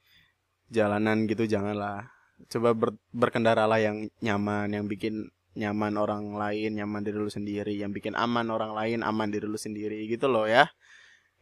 jalanan 0.72 1.28
gitu 1.28 1.44
janganlah. 1.44 2.08
Coba 2.48 2.72
ber, 2.72 2.96
berkendaralah 3.12 3.78
yang 3.78 4.08
nyaman 4.24 4.72
yang 4.72 4.88
bikin 4.88 5.28
nyaman 5.52 6.00
orang 6.00 6.32
lain 6.32 6.80
nyaman 6.80 7.04
diri 7.04 7.20
lu 7.20 7.28
sendiri 7.28 7.76
yang 7.76 7.92
bikin 7.92 8.16
aman 8.16 8.48
orang 8.48 8.72
lain 8.72 9.04
aman 9.04 9.28
diri 9.28 9.44
lu 9.44 9.60
sendiri 9.60 10.08
gitu 10.08 10.26
loh 10.26 10.48
ya. 10.48 10.66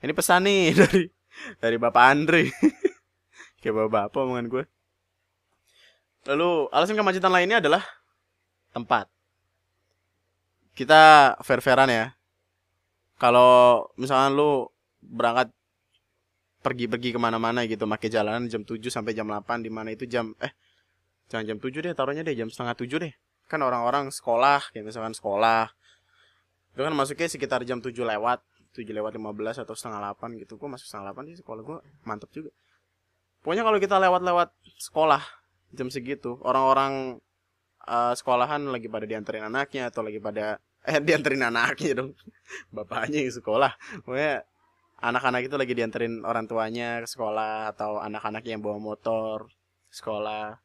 Ini 0.03 0.11
pesan 0.11 0.45
nih 0.45 0.75
dari 0.81 1.03
dari 1.63 1.77
bapak 1.79 2.05
Andre 2.05 2.43
kayak 3.63 3.75
bapak 3.87 4.03
apa 4.11 4.19
omongan 4.25 4.47
gue 4.51 4.65
lalu 6.29 6.69
alasan 6.75 6.99
kemacetan 6.99 7.33
lainnya 7.33 7.63
adalah 7.63 7.83
tempat 8.75 9.09
kita 10.75 11.35
fair-fairan 11.43 11.91
ya. 11.91 12.07
Kalau 13.21 13.85
misalnya 14.01 14.33
lu 14.33 14.71
berangkat 15.01 15.53
pergi-pergi 16.61 17.17
ke 17.17 17.19
mana-mana 17.21 17.65
gitu 17.65 17.89
pakai 17.89 18.13
jalanan 18.13 18.49
jam 18.49 18.65
7 18.65 18.81
sampai 18.93 19.17
jam 19.17 19.29
8 19.29 19.65
di 19.65 19.73
mana 19.73 19.97
itu 19.97 20.05
jam 20.05 20.37
eh 20.45 20.53
jangan 21.33 21.57
jam 21.57 21.59
7 21.61 21.73
deh 21.81 21.93
taruhnya 21.97 22.21
deh 22.21 22.37
jam 22.37 22.49
setengah 22.53 22.77
7 22.77 23.01
deh. 23.01 23.13
Kan 23.49 23.61
orang-orang 23.65 24.13
sekolah 24.13 24.73
kayak 24.73 24.89
misalkan 24.89 25.17
sekolah. 25.17 25.73
Itu 26.77 26.87
kan 26.87 26.95
masuknya 26.95 27.29
sekitar 27.29 27.65
jam 27.67 27.83
7 27.83 27.93
lewat 27.93 28.41
7 28.77 28.87
lewat 28.87 29.17
15 29.17 29.65
atau 29.67 29.75
setengah 29.75 30.01
8 30.15 30.41
gitu. 30.41 30.57
Gua 30.61 30.77
masuk 30.77 30.87
setengah 30.87 31.13
8 31.13 31.29
sih 31.33 31.37
sekolah 31.43 31.61
gua 31.65 31.79
mantep 32.07 32.31
juga. 32.31 32.53
Pokoknya 33.41 33.65
kalau 33.65 33.79
kita 33.81 33.97
lewat-lewat 33.97 34.53
sekolah 34.77 35.23
jam 35.73 35.89
segitu 35.89 36.37
orang-orang 36.45 37.25
uh, 37.87 38.13
sekolahan 38.13 38.67
lagi 38.69 38.91
pada 38.91 39.07
dianterin 39.09 39.47
anaknya 39.47 39.89
atau 39.89 40.05
lagi 40.05 40.21
pada 40.21 40.61
eh 40.85 40.99
dianterin 41.07 41.45
anaknya 41.45 42.05
dong. 42.05 42.13
Bapaknya 42.75 43.25
yang 43.25 43.35
sekolah. 43.35 43.73
Pokoknya 44.05 44.45
anak-anak 45.01 45.49
itu 45.49 45.57
lagi 45.57 45.73
dianterin 45.73 46.15
orang 46.25 46.45
tuanya 46.45 47.01
ke 47.05 47.09
sekolah 47.09 47.73
atau 47.77 48.01
anak-anak 48.01 48.45
yang 48.45 48.61
bawa 48.61 48.77
motor 48.81 49.49
sekolah. 49.93 50.61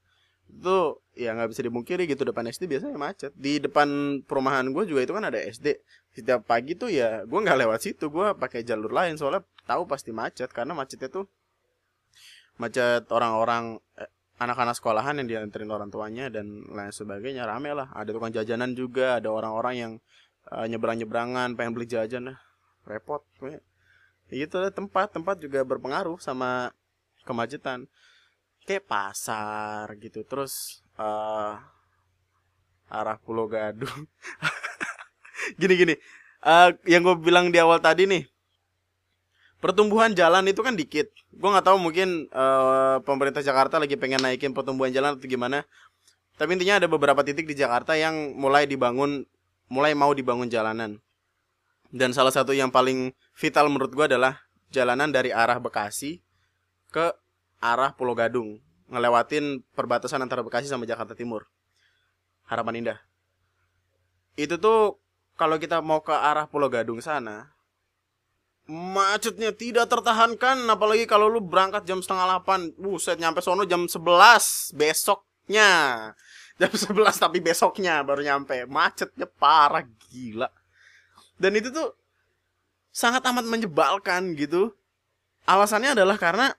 Itu 0.45 1.01
ya 1.15 1.33
nggak 1.33 1.49
bisa 1.55 1.63
dimungkiri 1.65 2.05
gitu 2.05 2.27
depan 2.27 2.47
SD 2.47 2.67
biasanya 2.67 2.99
macet. 2.99 3.31
Di 3.35 3.59
depan 3.63 4.21
perumahan 4.23 4.67
gue 4.71 4.83
juga 4.87 5.01
itu 5.03 5.13
kan 5.15 5.25
ada 5.27 5.39
SD 5.39 5.79
setiap 6.15 6.47
pagi 6.47 6.79
tuh 6.79 6.87
ya 6.87 7.27
gue 7.27 7.39
nggak 7.39 7.59
lewat 7.67 7.79
situ 7.83 8.07
gue 8.11 8.35
pakai 8.35 8.63
jalur 8.63 8.91
lain. 8.91 9.19
Soalnya 9.19 9.43
tahu 9.67 9.87
pasti 9.89 10.15
macet 10.15 10.51
karena 10.51 10.75
macetnya 10.75 11.09
tuh 11.11 11.25
macet 12.55 13.03
orang-orang 13.11 13.83
eh, 13.99 14.07
anak-anak 14.41 14.75
sekolahan 14.75 15.21
yang 15.23 15.27
dianterin 15.27 15.71
orang 15.71 15.89
tuanya 15.89 16.27
dan 16.27 16.65
lain 16.67 16.91
sebagainya. 16.91 17.47
Rame 17.47 17.71
lah. 17.71 17.91
Ada 17.95 18.11
tukang 18.11 18.33
jajanan 18.33 18.75
juga 18.75 19.19
ada 19.19 19.31
orang-orang 19.31 19.75
yang 19.75 19.91
uh, 20.51 20.63
eh, 20.63 20.67
nyebrang 20.71 20.99
nyebrangan 20.99 21.55
pengen 21.55 21.71
beli 21.71 21.87
jajan 21.87 22.33
lah. 22.33 22.37
Repot 22.85 23.23
pokoknya 23.39 23.61
itu 24.33 24.57
tempat 24.73 25.13
tempat 25.13 25.37
juga 25.37 25.61
berpengaruh 25.61 26.17
sama 26.17 26.73
kemacetan. 27.23 27.87
Kayak 28.65 28.89
pasar 28.89 29.93
gitu 30.01 30.25
terus 30.25 30.81
uh, 30.97 31.61
arah 32.89 33.17
Pulau 33.21 33.45
Gadung. 33.45 34.09
Gini 35.61 35.77
gini 35.77 35.95
uh, 36.45 36.69
yang 36.85 37.01
gue 37.01 37.15
bilang 37.17 37.49
di 37.49 37.57
awal 37.57 37.81
tadi 37.81 38.05
nih 38.05 38.23
pertumbuhan 39.65 40.13
jalan 40.13 40.45
itu 40.45 40.61
kan 40.61 40.77
dikit 40.77 41.09
gue 41.09 41.49
nggak 41.49 41.65
tahu 41.65 41.81
mungkin 41.81 42.29
uh, 42.29 43.01
pemerintah 43.01 43.41
Jakarta 43.41 43.81
lagi 43.81 43.97
pengen 43.97 44.21
naikin 44.21 44.53
pertumbuhan 44.53 44.93
jalan 44.93 45.17
atau 45.17 45.25
gimana 45.25 45.65
tapi 46.37 46.53
intinya 46.53 46.77
ada 46.77 46.85
beberapa 46.85 47.25
titik 47.25 47.49
di 47.49 47.57
Jakarta 47.57 47.97
yang 47.97 48.37
mulai 48.37 48.69
dibangun 48.69 49.25
mulai 49.65 49.97
mau 49.97 50.13
dibangun 50.13 50.45
jalanan 50.45 51.01
dan 51.95 52.11
salah 52.13 52.29
satu 52.29 52.51
yang 52.51 52.69
paling 52.69 53.15
vital 53.33 53.71
menurut 53.71 53.95
gue 53.95 54.05
adalah 54.05 54.45
jalanan 54.67 55.15
dari 55.15 55.31
arah 55.31 55.63
Bekasi 55.63 56.19
ke 56.91 57.15
arah 57.63 57.95
Pulau 57.95 58.11
Gadung. 58.11 58.59
Ngelewatin 58.91 59.63
perbatasan 59.71 60.19
antara 60.19 60.43
Bekasi 60.43 60.67
sama 60.67 60.83
Jakarta 60.83 61.15
Timur. 61.15 61.47
Harapan 62.51 62.83
Indah. 62.83 62.99
Itu 64.35 64.59
tuh 64.59 64.99
kalau 65.39 65.55
kita 65.55 65.79
mau 65.79 66.03
ke 66.03 66.11
arah 66.11 66.51
Pulau 66.51 66.67
Gadung 66.67 66.99
sana, 66.99 67.54
macetnya 68.65 69.53
tidak 69.53 69.85
tertahankan 69.93 70.65
apalagi 70.65 71.05
kalau 71.05 71.29
lu 71.29 71.37
berangkat 71.37 71.85
jam 71.85 72.01
setengah 72.01 72.25
delapan 72.25 72.73
buset 72.81 73.21
nyampe 73.21 73.37
sono 73.41 73.61
jam 73.69 73.85
sebelas 73.85 74.73
besoknya. 74.73 75.69
Jam 76.57 76.71
sebelas 76.83 77.21
tapi 77.21 77.41
besoknya 77.41 78.01
baru 78.01 78.25
nyampe. 78.25 78.65
Macetnya 78.65 79.29
parah 79.29 79.85
gila. 80.09 80.49
Dan 81.37 81.61
itu 81.61 81.69
tuh 81.69 81.93
sangat 82.89 83.21
amat 83.29 83.45
menyebalkan 83.45 84.33
gitu. 84.33 84.73
Alasannya 85.45 85.93
adalah 85.93 86.17
karena 86.17 86.49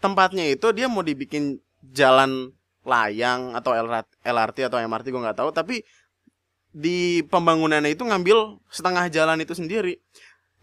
tempatnya 0.00 0.48
itu 0.48 0.72
dia 0.72 0.88
mau 0.88 1.04
dibikin 1.04 1.60
jalan 1.92 2.56
layang 2.84 3.52
atau 3.52 3.76
LRT 4.24 4.58
atau 4.72 4.80
MRT 4.80 5.12
gue 5.12 5.20
nggak 5.20 5.44
tahu. 5.44 5.52
Tapi 5.52 5.84
di 6.74 7.20
pembangunannya 7.28 7.92
itu 7.92 8.02
ngambil 8.02 8.58
setengah 8.72 9.06
jalan 9.12 9.38
itu 9.44 9.52
sendiri 9.52 10.00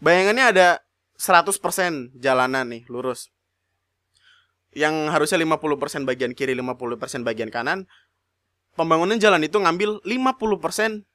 bayangannya 0.02 0.44
ada 0.50 0.68
100% 1.14 2.18
jalanan 2.18 2.66
nih 2.66 2.82
lurus 2.90 3.30
yang 4.74 5.06
harusnya 5.08 5.38
50% 5.38 6.02
bagian 6.02 6.34
kiri 6.34 6.58
50% 6.58 7.22
bagian 7.22 7.54
kanan 7.54 7.86
pembangunan 8.74 9.16
jalan 9.22 9.46
itu 9.46 9.62
ngambil 9.62 10.02
50% 10.02 11.06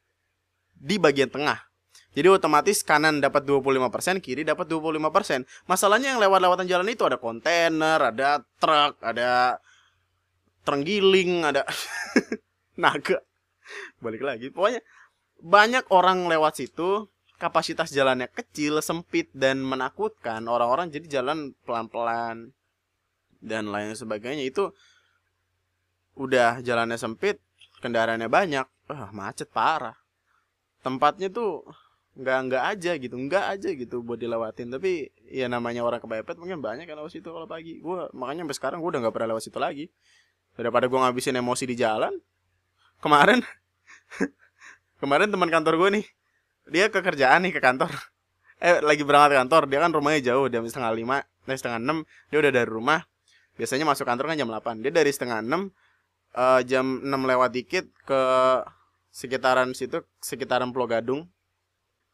di 0.78 0.95
bagian 1.02 1.28
tengah 1.28 1.67
jadi 2.17 2.34
otomatis 2.34 2.82
kanan 2.82 3.21
dapat 3.21 3.45
25%, 3.45 4.26
kiri 4.26 4.41
dapat 4.41 4.65
25%. 4.65 5.45
Masalahnya 5.69 6.17
yang 6.17 6.19
lewat-lewatan 6.26 6.65
jalan 6.65 6.89
itu 6.89 7.06
ada 7.06 7.21
kontainer, 7.21 8.02
ada 8.02 8.41
truk, 8.58 8.97
ada 9.06 9.62
terenggiling, 10.65 11.45
ada 11.45 11.62
naga. 12.82 13.21
Balik 14.02 14.26
lagi. 14.26 14.50
Pokoknya 14.50 14.82
banyak 15.45 15.86
orang 15.93 16.26
lewat 16.26 16.58
situ, 16.58 17.06
kapasitas 17.38 17.93
jalannya 17.93 18.28
kecil, 18.30 18.82
sempit 18.82 19.30
dan 19.32 19.62
menakutkan. 19.62 20.41
Orang-orang 20.50 20.89
jadi 20.89 21.21
jalan 21.21 21.54
pelan-pelan 21.63 22.52
dan 23.39 23.69
lain 23.69 23.93
sebagainya 23.93 24.43
itu 24.45 24.73
udah 26.17 26.65
jalannya 26.65 26.97
sempit, 26.97 27.38
kendaraannya 27.80 28.26
banyak, 28.26 28.65
wah 28.89 29.10
macet 29.13 29.54
parah. 29.54 29.95
Tempatnya 30.82 31.30
tuh 31.30 31.62
nggak 32.17 32.38
nggak 32.50 32.63
aja 32.73 32.91
gitu 32.97 33.13
nggak 33.13 33.45
aja 33.45 33.69
gitu 33.78 34.02
buat 34.02 34.17
dilewatin 34.17 34.73
tapi 34.73 35.13
ya 35.30 35.45
namanya 35.45 35.86
orang 35.86 36.02
kepepet 36.02 36.41
mungkin 36.41 36.65
banyak 36.65 36.89
kan 36.89 36.97
lewat 36.97 37.13
situ 37.13 37.30
kalau 37.30 37.45
pagi 37.45 37.78
gue 37.78 38.10
makanya 38.17 38.41
sampai 38.50 38.58
sekarang 38.58 38.78
gue 38.82 38.89
udah 38.89 39.02
nggak 39.06 39.13
pernah 39.13 39.38
lewat 39.38 39.43
situ 39.45 39.62
lagi 39.62 39.86
daripada 40.58 40.89
gue 40.89 40.97
ngabisin 40.97 41.38
emosi 41.38 41.69
di 41.69 41.78
jalan 41.78 42.10
kemarin 43.06 43.45
kemarin 45.02 45.30
teman 45.30 45.45
kantor 45.54 45.78
gue 45.78 45.89
nih 46.02 46.06
dia 46.68 46.92
ke 46.92 47.00
kerjaan 47.00 47.48
nih 47.48 47.54
ke 47.56 47.62
kantor. 47.64 47.92
Eh 48.58 48.82
lagi 48.82 49.06
berangkat 49.06 49.38
kantor 49.38 49.70
dia 49.70 49.78
kan 49.86 49.94
rumahnya 49.94 50.34
jauh 50.34 50.50
jam 50.50 50.66
setengah 50.66 50.90
lima 50.98 51.22
nah 51.46 51.54
setengah 51.54 51.78
enam 51.78 51.98
dia 52.34 52.42
udah 52.42 52.50
dari 52.50 52.66
rumah. 52.66 53.06
Biasanya 53.54 53.86
masuk 53.86 54.10
kantor 54.10 54.34
kan 54.34 54.38
jam 54.38 54.50
8 54.50 54.82
dia 54.82 54.90
dari 54.90 55.14
setengah 55.14 55.46
enam 55.46 55.70
uh, 56.34 56.66
jam 56.66 57.06
enam 57.06 57.22
lewat 57.30 57.54
dikit 57.54 57.86
ke 58.02 58.22
sekitaran 59.14 59.78
situ 59.78 60.02
sekitaran 60.26 60.74
Pulau 60.74 60.90
Gadung. 60.90 61.30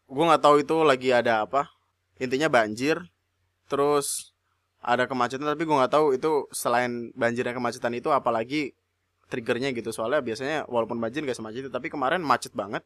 Gue 0.04 0.24
nggak 0.28 0.44
tahu 0.44 0.68
itu 0.68 0.84
lagi 0.84 1.16
ada 1.16 1.48
apa. 1.48 1.72
Intinya 2.20 2.52
banjir 2.52 3.00
terus 3.72 4.36
ada 4.84 5.08
kemacetan 5.08 5.48
tapi 5.48 5.64
gue 5.64 5.76
nggak 5.80 5.96
tahu 5.96 6.12
itu 6.12 6.52
selain 6.52 7.16
banjir 7.16 7.48
dan 7.48 7.56
kemacetan 7.56 7.96
itu 7.96 8.12
apalagi 8.12 8.76
triggernya 9.32 9.72
gitu. 9.72 9.96
Soalnya 9.96 10.20
biasanya 10.20 10.68
walaupun 10.68 11.00
banjir 11.00 11.24
gak 11.24 11.40
semacet 11.40 11.66
itu 11.66 11.72
tapi 11.72 11.88
kemarin 11.88 12.20
macet 12.20 12.52
banget 12.52 12.84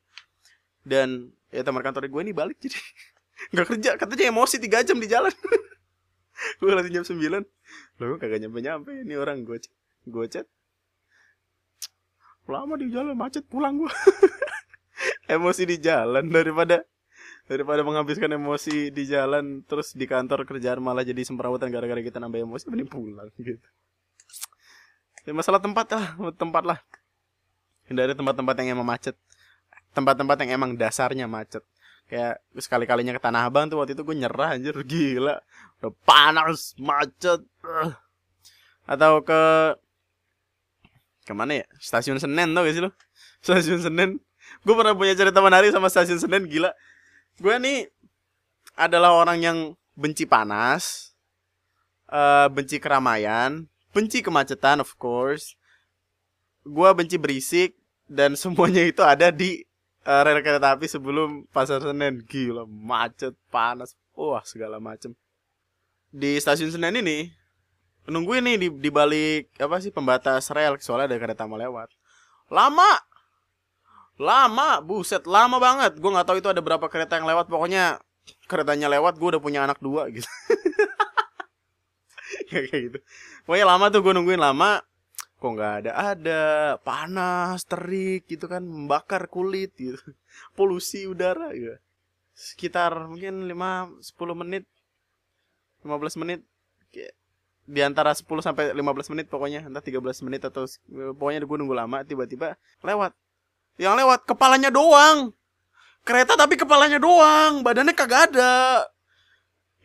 dan 0.88 1.36
ya 1.52 1.68
teman 1.68 1.84
kantor 1.84 2.08
gue 2.08 2.22
ini 2.24 2.32
balik 2.32 2.56
jadi 2.64 2.80
nggak 3.52 3.68
kerja. 3.76 3.90
Katanya 4.00 4.32
emosi 4.32 4.56
tiga 4.64 4.82
jam 4.88 4.98
di 4.98 5.12
jalan. 5.12 5.30
Gue 6.62 6.70
lagi 6.70 6.94
jam 6.94 7.02
sembilan. 7.02 7.42
Lo 7.98 8.14
gue 8.14 8.18
kagak 8.22 8.46
nyampe 8.46 8.62
nyampe 8.62 8.92
ini 8.94 9.18
orang 9.18 9.42
gue 9.42 9.58
gue 10.08 10.26
chat 10.32 10.48
lama 12.48 12.80
di 12.80 12.88
jalan 12.88 13.12
macet 13.12 13.44
pulang 13.44 13.76
gue 13.84 13.92
emosi 15.36 15.68
di 15.68 15.78
jalan 15.84 16.32
daripada 16.32 16.80
daripada 17.48 17.84
menghabiskan 17.84 18.32
emosi 18.40 18.88
di 18.92 19.04
jalan 19.04 19.68
terus 19.68 19.92
di 19.92 20.08
kantor 20.08 20.48
kerjaan 20.48 20.80
malah 20.80 21.04
jadi 21.04 21.28
semperawutan 21.28 21.68
gara-gara 21.68 22.00
kita 22.00 22.24
nambah 22.24 22.48
emosi 22.48 22.72
mending 22.72 22.88
pulang 22.88 23.28
gitu. 23.36 23.60
Ya 25.28 25.36
masalah 25.36 25.60
tempat 25.60 25.92
lah 25.92 26.16
tempat 26.40 26.64
lah. 26.64 26.80
Hindari 27.88 28.16
tempat-tempat 28.16 28.56
yang 28.64 28.80
emang 28.80 28.88
macet 28.88 29.16
tempat-tempat 29.98 30.46
yang 30.46 30.62
emang 30.62 30.78
dasarnya 30.78 31.26
macet. 31.26 31.66
Kayak 32.06 32.40
sekali-kalinya 32.56 33.18
ke 33.18 33.22
Tanah 33.22 33.50
Abang 33.50 33.66
tuh 33.68 33.82
waktu 33.82 33.98
itu 33.98 34.06
gue 34.06 34.16
nyerah 34.16 34.54
anjir 34.54 34.78
gila. 34.86 35.42
Udah 35.82 35.92
panas 36.06 36.78
macet 36.78 37.42
atau 38.88 39.14
ke 39.26 39.42
ke 41.28 41.34
mana 41.36 41.60
ya? 41.60 41.66
Stasiun 41.82 42.22
Senen 42.22 42.54
tau 42.56 42.64
gak 42.64 42.76
sih 42.78 42.84
lo 42.86 42.94
stasiun 43.46 43.82
Senen. 43.82 44.22
Gue 44.64 44.76
pernah 44.78 44.96
punya 44.96 45.18
cerita 45.18 45.42
menarik 45.42 45.74
sama 45.74 45.92
stasiun 45.92 46.22
Senen 46.22 46.46
gila. 46.48 46.72
Gue 47.42 47.58
nih 47.60 47.92
adalah 48.78 49.18
orang 49.18 49.42
yang 49.42 49.58
benci 49.98 50.30
panas, 50.30 51.12
uh, 52.14 52.48
benci 52.48 52.78
keramaian, 52.78 53.66
benci 53.92 54.22
kemacetan 54.22 54.80
of 54.80 54.94
course. 54.96 55.58
Gua 56.62 56.94
benci 56.94 57.18
berisik 57.18 57.74
dan 58.06 58.38
semuanya 58.40 58.86
itu 58.86 59.02
ada 59.02 59.34
di 59.34 59.67
uh, 60.08 60.22
rel 60.24 60.40
kereta 60.40 60.74
api 60.74 60.88
sebelum 60.88 61.44
Pasar 61.52 61.84
Senen. 61.84 62.24
Gila, 62.24 62.64
macet, 62.64 63.36
panas, 63.52 63.94
wah 64.16 64.42
segala 64.48 64.80
macem. 64.80 65.12
Di 66.08 66.40
stasiun 66.40 66.72
Senen 66.72 67.04
ini 67.04 67.36
nungguin 68.08 68.48
nih 68.48 68.56
di, 68.56 68.68
di 68.72 68.88
balik 68.88 69.52
apa 69.60 69.84
sih 69.84 69.92
pembatas 69.92 70.48
rel 70.56 70.80
soalnya 70.80 71.12
ada 71.12 71.20
kereta 71.20 71.44
mau 71.44 71.60
lewat. 71.60 71.92
Lama. 72.48 73.04
Lama, 74.18 74.82
buset, 74.82 75.30
lama 75.30 75.62
banget. 75.62 76.02
Gue 76.02 76.10
nggak 76.10 76.26
tahu 76.26 76.38
itu 76.42 76.50
ada 76.50 76.64
berapa 76.64 76.82
kereta 76.90 77.22
yang 77.22 77.30
lewat. 77.30 77.46
Pokoknya 77.46 78.02
keretanya 78.50 78.90
lewat, 78.90 79.22
gue 79.22 79.38
udah 79.38 79.44
punya 79.44 79.62
anak 79.62 79.78
dua 79.78 80.10
gitu. 80.10 80.26
kayak 82.50 82.80
gitu. 82.90 83.00
Pokoknya 83.46 83.66
lama 83.70 83.86
tuh 83.94 84.02
gue 84.02 84.14
nungguin 84.18 84.42
lama. 84.42 84.82
Kok 85.38 85.52
nggak 85.54 85.74
ada? 85.86 85.92
Ada, 85.94 86.44
panas, 86.82 87.62
terik 87.70 88.26
gitu 88.26 88.50
kan, 88.50 88.66
membakar 88.66 89.30
kulit 89.30 89.70
gitu. 89.78 90.02
Polusi 90.58 91.06
udara 91.06 91.54
gitu. 91.54 91.78
Sekitar 92.34 92.94
mungkin 93.06 93.46
5 93.46 94.02
10 94.02 94.42
menit. 94.42 94.66
15 95.86 96.22
menit. 96.22 96.42
Di 97.68 97.82
antara 97.86 98.18
10 98.18 98.26
sampai 98.42 98.74
15 98.74 99.14
menit 99.14 99.30
pokoknya. 99.30 99.70
Entah 99.70 99.82
13 99.86 100.26
menit 100.26 100.42
atau 100.42 100.66
pokoknya 101.14 101.46
gue 101.46 101.58
nunggu 101.62 101.78
lama 101.78 102.02
tiba-tiba 102.02 102.58
lewat. 102.82 103.14
Yang 103.78 103.94
lewat 104.02 104.20
kepalanya 104.26 104.74
doang. 104.74 105.38
Kereta 106.02 106.34
tapi 106.34 106.58
kepalanya 106.58 106.98
doang. 106.98 107.62
Badannya 107.62 107.94
kagak 107.94 108.34
ada 108.34 108.86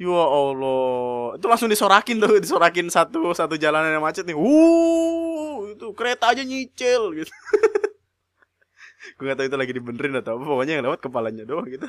Ya 0.01 0.09
Allah, 0.09 1.37
itu 1.37 1.47
langsung 1.47 1.69
disorakin 1.69 2.17
tuh, 2.17 2.41
disorakin 2.41 2.89
satu 2.89 3.37
satu 3.37 3.55
jalanan 3.61 3.93
yang 3.93 4.03
macet 4.03 4.25
nih. 4.25 4.35
Uh, 4.35 5.77
itu 5.77 5.87
kereta 5.93 6.33
aja 6.33 6.43
nyicil 6.43 7.13
gitu. 7.13 7.33
gue 9.21 9.25
gak 9.29 9.39
tahu 9.39 9.47
itu 9.53 9.59
lagi 9.61 9.73
dibenerin 9.77 10.19
atau 10.19 10.41
apa, 10.41 10.45
pokoknya 10.49 10.73
yang 10.81 10.85
lewat 10.89 11.01
kepalanya 11.05 11.45
doang 11.45 11.69
gitu. 11.69 11.87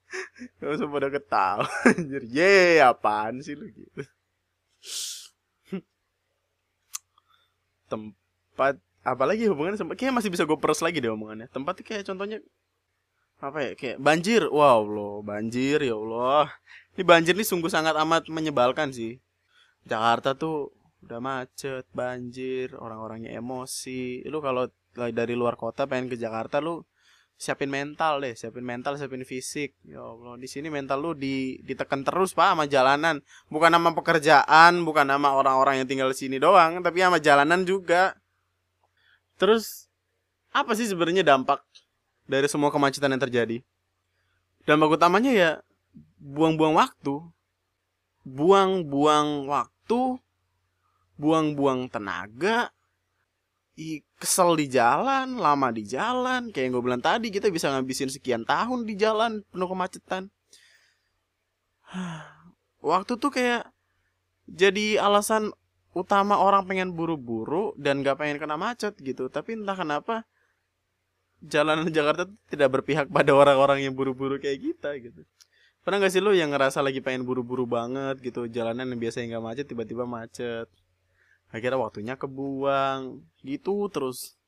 Langsung 0.62 0.92
pada 0.92 1.08
ketawa, 1.08 1.66
anjir. 1.90 2.22
Ye, 2.28 2.78
apaan 2.84 3.40
sih 3.40 3.56
lu 3.56 3.66
gitu. 3.72 4.02
Tempat 7.90 8.78
apalagi 9.00 9.48
hubungannya 9.48 9.80
sama 9.80 9.96
kayak 9.96 10.12
masih 10.12 10.30
bisa 10.30 10.44
gue 10.44 10.58
peres 10.60 10.84
lagi 10.84 11.00
deh 11.00 11.10
omongannya. 11.10 11.48
Tempatnya 11.50 11.82
kayak 11.82 12.04
contohnya 12.06 12.38
apa 13.40 13.58
ya 13.64 13.72
kayak 13.72 13.98
banjir 14.04 14.44
wow 14.52 14.84
lo 14.84 15.24
banjir 15.24 15.80
ya 15.80 15.96
Allah 15.96 16.52
ini 16.98 17.02
banjir 17.06 17.38
ini 17.38 17.46
sungguh 17.46 17.70
sangat 17.70 17.94
amat 17.94 18.26
menyebalkan 18.32 18.90
sih. 18.90 19.22
Jakarta 19.86 20.34
tuh 20.36 20.74
udah 21.00 21.20
macet 21.22 21.88
banjir 21.96 22.76
orang-orangnya 22.76 23.32
emosi. 23.36 24.26
Lu 24.28 24.42
kalau 24.44 24.68
dari 24.92 25.34
luar 25.38 25.54
kota 25.56 25.86
pengen 25.86 26.10
ke 26.10 26.16
Jakarta 26.18 26.58
lu 26.58 26.82
siapin 27.40 27.72
mental 27.72 28.20
deh 28.20 28.36
siapin 28.36 28.60
mental 28.60 29.00
siapin 29.00 29.24
fisik. 29.24 29.72
Ya 29.86 30.04
Allah 30.04 30.36
di 30.36 30.44
sini 30.44 30.68
mental 30.68 31.00
lu 31.00 31.16
di 31.16 31.56
ditekan 31.64 32.04
terus 32.04 32.36
pak 32.36 32.52
sama 32.52 32.68
jalanan. 32.68 33.24
Bukan 33.48 33.72
nama 33.72 33.96
pekerjaan 33.96 34.84
bukan 34.84 35.08
nama 35.08 35.32
orang-orang 35.32 35.80
yang 35.80 35.88
tinggal 35.88 36.12
di 36.12 36.18
sini 36.20 36.36
doang 36.36 36.84
tapi 36.84 37.00
sama 37.00 37.16
jalanan 37.16 37.64
juga. 37.64 38.12
Terus 39.40 39.88
apa 40.52 40.76
sih 40.76 40.84
sebenarnya 40.84 41.24
dampak 41.24 41.64
dari 42.28 42.44
semua 42.50 42.68
kemacetan 42.68 43.08
yang 43.08 43.22
terjadi. 43.22 43.56
Dampak 44.68 45.00
utamanya 45.00 45.32
ya 45.32 45.50
buang-buang 46.20 46.76
waktu. 46.76 47.22
Buang-buang 48.20 49.48
waktu, 49.48 50.20
buang-buang 51.16 51.88
tenaga, 51.88 52.68
i, 53.80 54.04
kesel 54.20 54.60
di 54.60 54.68
jalan, 54.68 55.40
lama 55.40 55.72
di 55.72 55.88
jalan, 55.88 56.52
kayak 56.52 56.64
yang 56.68 56.72
gue 56.76 56.84
bilang 56.84 57.02
tadi 57.02 57.32
kita 57.32 57.48
bisa 57.48 57.72
ngabisin 57.72 58.12
sekian 58.12 58.44
tahun 58.44 58.84
di 58.84 58.94
jalan 59.00 59.40
penuh 59.48 59.68
kemacetan. 59.68 60.28
Waktu 62.92 63.12
tuh 63.16 63.32
kayak 63.32 63.72
jadi 64.48 65.00
alasan 65.00 65.52
utama 65.90 66.38
orang 66.38 66.68
pengen 66.68 66.94
buru-buru 66.94 67.74
dan 67.74 68.04
gak 68.04 68.20
pengen 68.20 68.38
kena 68.38 68.56
macet 68.60 68.94
gitu. 69.00 69.28
Tapi 69.32 69.58
entah 69.58 69.76
kenapa 69.76 70.24
jalanan 71.40 71.88
Jakarta 71.90 72.28
tidak 72.48 72.68
berpihak 72.80 73.08
pada 73.08 73.32
orang-orang 73.32 73.84
yang 73.84 73.94
buru-buru 73.96 74.36
kayak 74.38 74.60
kita 74.60 74.96
gitu. 75.00 75.22
Pernah 75.90 76.06
gak 76.06 76.14
sih 76.14 76.22
lo 76.22 76.30
yang 76.30 76.54
ngerasa 76.54 76.86
lagi 76.86 77.02
pengen 77.02 77.26
buru-buru 77.26 77.66
banget 77.66 78.22
gitu? 78.22 78.46
Jalanan 78.46 78.94
yang 78.94 79.02
biasanya 79.02 79.34
nggak 79.34 79.42
macet 79.42 79.66
tiba-tiba 79.66 80.06
macet. 80.06 80.70
Akhirnya 81.50 81.82
waktunya 81.82 82.14
kebuang. 82.14 83.18
Gitu 83.42 83.90
terus. 83.90 84.38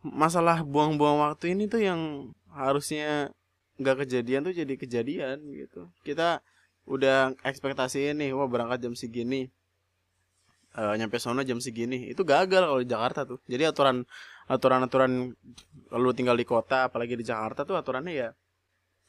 Masalah 0.00 0.64
buang-buang 0.64 1.20
waktu 1.20 1.52
ini 1.52 1.68
tuh 1.68 1.84
yang 1.84 2.32
harusnya 2.48 3.28
nggak 3.76 4.08
kejadian 4.08 4.48
tuh 4.48 4.56
jadi 4.56 4.72
kejadian 4.72 5.44
gitu. 5.52 5.92
Kita 6.00 6.40
udah 6.88 7.36
ekspektasi 7.44 8.16
ini 8.16 8.32
Wah 8.32 8.48
berangkat 8.48 8.88
jam 8.88 8.96
segini. 8.96 9.52
Uh, 10.72 10.96
Nyampe 10.96 11.20
sono 11.20 11.44
jam 11.44 11.60
segini. 11.60 12.08
Itu 12.08 12.24
gagal 12.24 12.72
kalau 12.72 12.80
di 12.80 12.88
Jakarta 12.88 13.28
tuh. 13.28 13.44
Jadi 13.44 13.68
aturan 13.68 14.00
aturan-aturan 14.48 15.28
lu 15.92 16.10
tinggal 16.16 16.40
di 16.40 16.48
kota 16.48 16.88
apalagi 16.88 17.20
di 17.20 17.24
Jakarta 17.28 17.68
tuh 17.68 17.76
aturannya 17.76 18.16
ya 18.16 18.32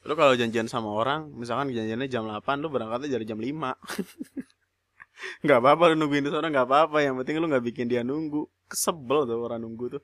lu 0.06 0.14
kalau 0.14 0.34
janjian 0.38 0.70
sama 0.70 0.94
orang 0.94 1.30
misalkan 1.34 1.74
janjiannya 1.74 2.06
jam 2.06 2.22
8 2.26 2.62
lu 2.62 2.70
berangkatnya 2.70 3.18
dari 3.18 3.24
jam 3.26 3.38
5 3.40 3.48
nggak 5.44 5.58
apa-apa 5.58 5.82
lu 5.92 5.94
nungguin 5.98 6.24
di 6.26 6.30
sana 6.30 6.48
nggak 6.50 6.66
apa-apa. 6.66 6.98
Yang 7.02 7.14
penting 7.22 7.36
lu 7.42 7.46
nggak 7.50 7.64
bikin 7.64 7.86
dia 7.90 8.02
nunggu. 8.06 8.46
Kesebel 8.68 9.26
tuh 9.26 9.38
orang 9.42 9.60
nunggu 9.62 9.98
tuh. 9.98 10.02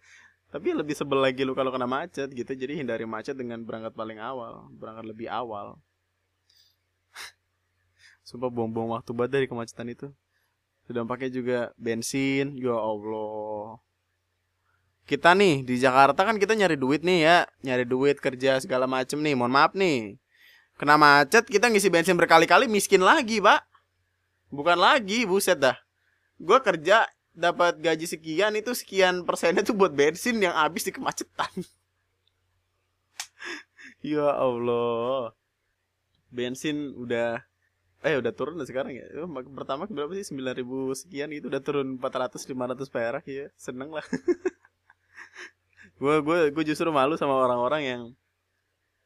Tapi 0.50 0.70
lebih 0.70 0.94
sebel 0.94 1.18
lagi 1.18 1.42
lu 1.42 1.54
kalau 1.54 1.74
kena 1.74 1.86
macet 1.86 2.30
gitu. 2.30 2.50
Jadi 2.54 2.78
hindari 2.82 3.06
macet 3.06 3.34
dengan 3.34 3.62
berangkat 3.62 3.94
paling 3.94 4.18
awal 4.18 4.70
berangkat 4.74 5.04
lebih 5.06 5.28
awal. 5.30 5.78
Sumpah 8.28 8.50
buang-buang 8.50 8.94
waktu 8.94 9.10
banget 9.14 9.30
dari 9.42 9.46
kemacetan 9.50 9.90
itu. 9.90 10.10
Dampaknya 10.84 11.30
juga 11.32 11.58
bensin 11.80 12.60
ya 12.60 12.76
Allah 12.76 13.80
kita 15.04 15.36
nih 15.36 15.60
di 15.68 15.76
Jakarta 15.76 16.24
kan 16.24 16.40
kita 16.40 16.56
nyari 16.56 16.80
duit 16.80 17.04
nih 17.04 17.18
ya, 17.28 17.38
nyari 17.60 17.84
duit 17.84 18.16
kerja 18.24 18.56
segala 18.56 18.88
macem 18.88 19.20
nih. 19.20 19.36
Mohon 19.36 19.52
maaf 19.52 19.72
nih, 19.76 20.16
kena 20.80 20.96
macet 20.96 21.44
kita 21.44 21.68
ngisi 21.68 21.92
bensin 21.92 22.16
berkali-kali 22.16 22.64
miskin 22.72 23.04
lagi 23.04 23.40
pak. 23.44 23.68
Bukan 24.48 24.80
lagi, 24.80 25.28
buset 25.28 25.60
dah. 25.60 25.76
Gue 26.40 26.56
kerja 26.64 27.04
dapat 27.36 27.82
gaji 27.82 28.06
sekian 28.08 28.56
itu 28.56 28.72
sekian 28.72 29.26
persennya 29.28 29.60
tuh 29.60 29.76
buat 29.76 29.92
bensin 29.92 30.40
yang 30.40 30.56
habis 30.56 30.88
di 30.88 30.92
kemacetan. 30.94 31.52
ya 34.14 34.32
Allah, 34.32 35.36
bensin 36.32 36.96
udah 36.96 37.44
eh 38.04 38.16
udah 38.16 38.32
turun 38.32 38.56
sekarang 38.64 38.96
ya. 38.96 39.04
Pertama 39.52 39.84
berapa 39.84 40.16
sih 40.16 40.32
9000 40.32 40.64
sekian 40.96 41.28
itu 41.28 41.52
udah 41.52 41.60
turun 41.60 42.00
400 42.00 42.40
500 42.40 42.88
perak 42.88 43.24
ya. 43.28 43.52
Seneng 43.60 43.92
lah. 43.92 44.06
gue 45.94 46.14
gue 46.26 46.38
gue 46.50 46.64
justru 46.66 46.90
malu 46.90 47.14
sama 47.14 47.38
orang-orang 47.38 47.82
yang 47.82 48.02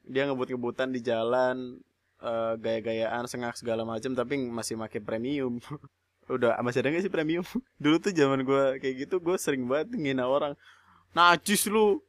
dia 0.08 0.24
ngebut-ngebutan 0.24 0.88
di 0.88 1.04
jalan 1.04 1.84
uh, 2.24 2.56
gaya-gayaan 2.56 3.28
sengak 3.28 3.60
segala 3.60 3.84
macam 3.84 4.16
tapi 4.16 4.40
masih 4.48 4.80
pakai 4.80 5.04
premium. 5.04 5.60
Udah 6.32 6.60
masih 6.60 6.84
ada 6.84 6.92
gak 6.92 7.04
sih 7.04 7.12
premium? 7.12 7.44
Dulu 7.82 7.96
tuh 8.00 8.12
zaman 8.12 8.44
gue 8.44 8.80
kayak 8.80 9.08
gitu 9.08 9.20
gue 9.20 9.36
sering 9.36 9.68
banget 9.68 9.92
ngina 9.96 10.24
orang. 10.24 10.56
Najis 11.12 11.68
lu 11.68 12.00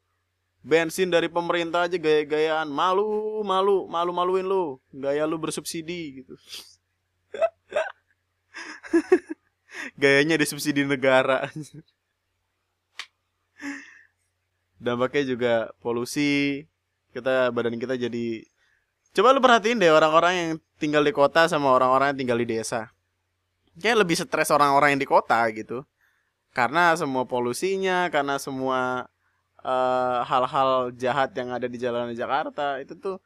bensin 0.59 1.11
dari 1.11 1.31
pemerintah 1.31 1.87
aja 1.87 1.97
gaya-gayaan. 1.99 2.71
Malu 2.71 3.43
malu 3.43 3.87
malu 3.87 4.11
maluin 4.15 4.47
lu. 4.47 4.79
Gaya 4.95 5.27
lu 5.27 5.35
bersubsidi 5.35 6.23
gitu. 6.23 6.35
Gayanya 10.01 10.39
disubsidi 10.39 10.83
negara 10.83 11.47
dampaknya 14.79 15.23
juga 15.35 15.53
polusi. 15.83 16.65
Kita 17.11 17.51
badan 17.51 17.77
kita 17.77 17.99
jadi 17.99 18.43
coba 19.13 19.35
lu 19.35 19.41
perhatiin 19.41 19.81
deh 19.81 19.91
orang-orang 19.91 20.33
yang 20.33 20.49
tinggal 20.79 21.03
di 21.03 21.13
kota 21.13 21.49
sama 21.49 21.73
orang-orang 21.75 22.15
yang 22.15 22.19
tinggal 22.25 22.39
di 22.39 22.47
desa. 22.47 22.89
Kayak 23.77 24.07
lebih 24.07 24.15
stres 24.17 24.49
orang-orang 24.49 24.95
yang 24.95 25.01
di 25.01 25.09
kota 25.09 25.39
gitu. 25.51 25.83
Karena 26.55 26.97
semua 26.97 27.27
polusinya 27.29 28.09
karena 28.09 28.41
semua 28.41 29.05
eh, 29.61 30.19
hal-hal 30.25 30.95
jahat 30.97 31.35
yang 31.37 31.53
ada 31.53 31.67
di 31.69 31.77
jalanan 31.77 32.15
Jakarta 32.17 32.81
itu 32.81 32.97
tuh 32.97 33.21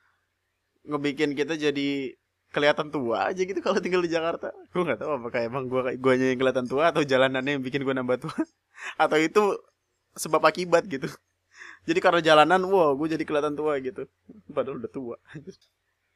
ngebikin 0.84 1.32
kita 1.32 1.56
jadi 1.56 2.12
kelihatan 2.54 2.94
tua 2.94 3.34
aja 3.34 3.42
gitu 3.42 3.58
kalau 3.66 3.82
tinggal 3.82 4.04
di 4.04 4.12
Jakarta. 4.14 4.54
Gue 4.70 4.86
nggak 4.86 5.02
tahu 5.02 5.12
apakah 5.18 5.42
emang 5.42 5.66
gue 5.66 5.98
guanya 5.98 6.30
yang 6.30 6.40
kelihatan 6.40 6.68
tua 6.70 6.94
atau 6.94 7.02
jalanannya 7.02 7.58
yang 7.60 7.64
bikin 7.66 7.82
gue 7.82 7.96
nambah 7.98 8.22
tua. 8.22 8.38
Atau 9.04 9.18
itu 9.18 9.58
sebab 10.14 10.46
akibat 10.46 10.86
gitu 10.86 11.10
jadi 11.84 12.00
karena 12.00 12.22
jalanan 12.24 12.64
wah 12.72 12.96
gue 12.96 13.08
jadi 13.16 13.24
kelihatan 13.28 13.60
tua 13.60 13.76
gitu. 13.84 14.08
Padahal 14.52 14.80
udah 14.80 14.92
tua. 14.92 15.18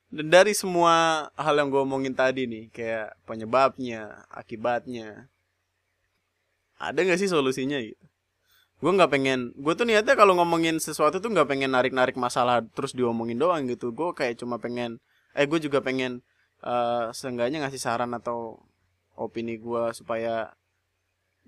Dan 0.07 0.31
dari 0.31 0.55
semua 0.55 1.27
hal 1.35 1.55
yang 1.59 1.67
gue 1.67 1.81
omongin 1.83 2.15
tadi 2.15 2.47
nih 2.47 2.71
kayak 2.71 3.19
penyebabnya 3.27 4.23
akibatnya 4.31 5.27
ada 6.79 6.95
nggak 7.03 7.19
sih 7.19 7.27
solusinya 7.27 7.75
gitu? 7.83 7.99
Gue 8.79 8.91
nggak 8.95 9.11
pengen 9.11 9.51
gue 9.59 9.73
tuh 9.75 9.83
niatnya 9.83 10.15
kalau 10.15 10.39
ngomongin 10.39 10.79
sesuatu 10.79 11.19
tuh 11.19 11.27
nggak 11.33 11.49
pengen 11.51 11.75
narik 11.75 11.91
narik 11.91 12.15
masalah 12.15 12.63
terus 12.71 12.95
diomongin 12.95 13.35
doang 13.35 13.67
gitu. 13.67 13.91
Gue 13.91 14.15
kayak 14.15 14.39
cuma 14.39 14.55
pengen 14.63 15.03
eh 15.35 15.43
gue 15.43 15.59
juga 15.59 15.83
pengen 15.83 16.23
uh, 16.63 17.11
seenggaknya 17.11 17.67
ngasih 17.67 17.81
saran 17.81 18.15
atau 18.15 18.63
opini 19.19 19.59
gue 19.59 19.91
supaya 19.91 20.55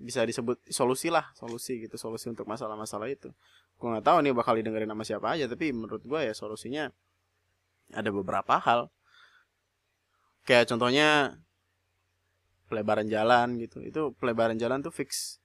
bisa 0.00 0.24
disebut 0.24 0.56
solusi 0.72 1.12
lah 1.12 1.28
solusi 1.36 1.84
gitu 1.84 2.00
solusi 2.00 2.32
untuk 2.32 2.48
masalah-masalah 2.48 3.06
itu. 3.12 3.28
Gue 3.76 3.88
nggak 3.92 4.04
tahu 4.08 4.18
nih 4.24 4.32
bakal 4.32 4.56
didengerin 4.56 4.88
sama 4.88 5.04
siapa 5.04 5.26
aja 5.36 5.44
tapi 5.46 5.76
menurut 5.76 6.00
gue 6.00 6.20
ya 6.24 6.32
solusinya 6.32 6.88
ada 7.92 8.08
beberapa 8.08 8.56
hal. 8.56 8.88
Kayak 10.48 10.72
contohnya 10.72 11.36
pelebaran 12.72 13.06
jalan 13.06 13.60
gitu. 13.60 13.84
Itu 13.84 14.16
pelebaran 14.16 14.56
jalan 14.56 14.80
tuh 14.80 14.90
fix 14.90 15.38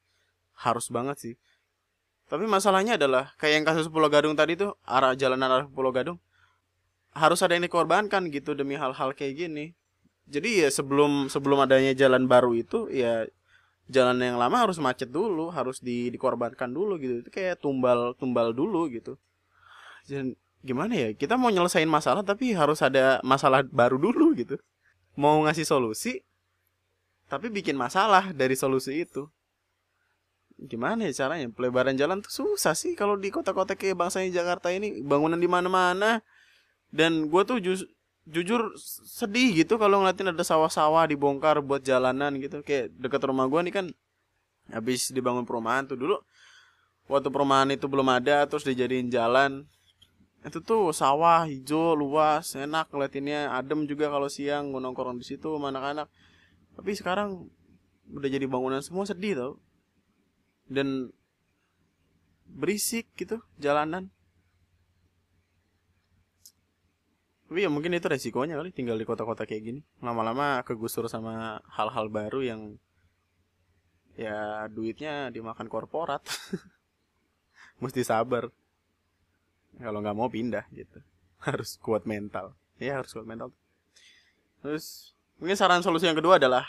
harus 0.56 0.88
banget 0.88 1.18
sih. 1.20 1.36
Tapi 2.26 2.50
masalahnya 2.50 2.98
adalah 2.98 3.36
kayak 3.38 3.54
yang 3.62 3.65
kasus 3.68 3.91
Pulau 3.91 4.10
Gadung 4.10 4.34
tadi 4.34 4.58
tuh 4.58 4.74
arah 4.88 5.13
jalanan 5.13 5.52
arah 5.52 5.68
Pulau 5.70 5.94
Gadung 5.94 6.18
harus 7.13 7.39
ada 7.46 7.54
yang 7.54 7.68
dikorbankan 7.68 8.28
gitu 8.34 8.58
demi 8.58 8.80
hal-hal 8.80 9.13
kayak 9.13 9.46
gini. 9.46 9.76
Jadi 10.26 10.65
ya 10.65 10.70
sebelum 10.74 11.30
sebelum 11.30 11.62
adanya 11.62 11.94
jalan 11.94 12.26
baru 12.26 12.58
itu 12.58 12.89
ya 12.89 13.30
jalan 13.89 14.17
yang 14.17 14.38
lama 14.41 14.65
harus 14.65 14.82
macet 14.82 15.10
dulu, 15.10 15.54
harus 15.54 15.82
di, 15.82 16.10
dikorbankan 16.10 16.71
dulu 16.71 16.98
gitu. 16.98 17.21
Itu 17.21 17.30
kayak 17.30 17.62
tumbal 17.62 18.17
tumbal 18.17 18.52
dulu 18.52 18.89
gitu. 18.89 19.17
Dan 20.10 20.38
gimana 20.65 20.93
ya? 20.93 21.10
Kita 21.13 21.38
mau 21.38 21.54
nyelesain 21.54 21.89
masalah 21.89 22.26
tapi 22.26 22.54
harus 22.54 22.82
ada 22.82 23.21
masalah 23.21 23.62
baru 23.65 23.98
dulu 24.02 24.34
gitu. 24.38 24.58
Mau 25.15 25.45
ngasih 25.45 25.65
solusi 25.65 26.26
tapi 27.26 27.50
bikin 27.50 27.74
masalah 27.74 28.30
dari 28.34 28.54
solusi 28.54 29.02
itu 29.02 29.26
gimana 30.56 31.12
ya 31.12 31.26
caranya 31.26 31.52
pelebaran 31.52 31.98
jalan 32.00 32.24
tuh 32.24 32.32
susah 32.32 32.71
sih 32.78 32.95
kalau 32.95 33.19
di 33.19 33.28
kota-kota 33.28 33.76
kayak 33.76 34.00
bangsanya 34.00 34.32
Jakarta 34.32 34.71
ini 34.71 35.04
bangunan 35.04 35.36
di 35.36 35.50
mana-mana 35.52 36.24
dan 36.95 37.28
gue 37.28 37.41
tuh 37.43 37.60
ju 37.60 37.76
jujur 38.26 38.74
sedih 39.06 39.54
gitu 39.62 39.78
kalau 39.78 40.02
ngeliatin 40.02 40.34
ada 40.34 40.42
sawah-sawah 40.42 41.06
dibongkar 41.06 41.62
buat 41.62 41.86
jalanan 41.86 42.34
gitu. 42.42 42.66
Kayak 42.66 42.94
dekat 42.98 43.22
rumah 43.30 43.46
gue 43.46 43.62
nih 43.70 43.74
kan 43.74 43.86
habis 44.74 45.14
dibangun 45.14 45.46
perumahan 45.46 45.86
tuh 45.86 45.94
dulu 45.94 46.18
waktu 47.06 47.30
perumahan 47.30 47.70
itu 47.70 47.86
belum 47.86 48.10
ada 48.10 48.50
terus 48.50 48.66
dijadiin 48.66 49.14
jalan. 49.14 49.70
Itu 50.46 50.62
tuh 50.62 50.94
sawah 50.94 51.46
hijau 51.50 51.98
luas 51.98 52.54
enak 52.58 52.90
ngeliatinnya. 52.94 53.54
Adem 53.54 53.86
juga 53.86 54.10
kalau 54.10 54.30
siang 54.30 54.74
gue 54.74 54.82
nongkrong 54.82 55.22
di 55.22 55.26
situ 55.26 55.58
sama 55.58 55.74
anak-anak. 55.74 56.10
Tapi 56.78 56.92
sekarang 56.94 57.50
udah 58.14 58.30
jadi 58.30 58.46
bangunan 58.46 58.82
semua 58.82 59.10
sedih 59.10 59.34
tau. 59.38 59.54
Dan 60.66 61.14
berisik 62.46 63.10
gitu 63.18 63.42
jalanan 63.58 64.14
tapi 67.45 67.62
ya 67.62 67.69
mungkin 67.69 67.93
itu 67.93 68.10
resikonya 68.10 68.58
kali 68.58 68.73
tinggal 68.73 68.97
di 68.97 69.05
kota-kota 69.05 69.45
kayak 69.45 69.63
gini. 69.69 69.81
Lama-lama 70.01 70.65
kegusur 70.65 71.05
sama 71.05 71.62
hal-hal 71.69 72.10
baru 72.10 72.41
yang 72.41 72.62
ya 74.17 74.65
duitnya 74.65 75.29
dimakan 75.29 75.69
korporat. 75.69 76.25
Mesti 77.84 78.01
sabar. 78.01 78.49
Kalau 79.77 79.99
nggak 80.01 80.17
mau 80.17 80.25
pindah 80.25 80.65
gitu. 80.73 81.05
Harus 81.45 81.77
kuat 81.77 82.10
mental. 82.10 82.58
Ya 82.81 82.99
harus 82.99 83.15
kuat 83.15 83.23
mental. 83.23 83.55
Terus 84.60 85.15
mungkin 85.39 85.55
saran 85.55 85.79
solusi 85.79 86.10
yang 86.10 86.17
kedua 86.17 86.36
adalah 86.36 86.67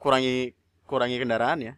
kurangi 0.00 0.56
kurangi 0.88 1.20
kendaraan 1.20 1.60
ya. 1.60 1.74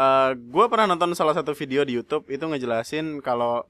Uh, 0.00 0.32
eh, 0.32 0.40
gue 0.40 0.64
pernah 0.72 0.88
nonton 0.88 1.12
salah 1.12 1.36
satu 1.36 1.52
video 1.52 1.84
di 1.84 1.98
YouTube 1.98 2.24
itu 2.32 2.40
ngejelasin 2.40 3.20
kalau 3.20 3.68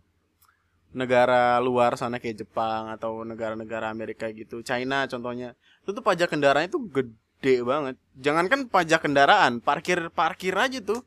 negara 0.91 1.63
luar 1.63 1.95
sana 1.95 2.19
kayak 2.19 2.43
Jepang 2.47 2.91
atau 2.91 3.23
negara-negara 3.23 3.91
Amerika 3.91 4.27
gitu, 4.35 4.63
China 4.67 5.07
contohnya, 5.07 5.55
itu 5.87 5.91
tuh 5.95 6.03
pajak 6.03 6.31
kendaraan 6.35 6.67
itu 6.67 6.83
gede 6.91 7.63
banget. 7.63 7.95
Jangankan 8.19 8.67
pajak 8.67 9.07
kendaraan, 9.07 9.63
parkir 9.63 10.11
parkir 10.11 10.55
aja 10.59 10.83
tuh 10.83 11.07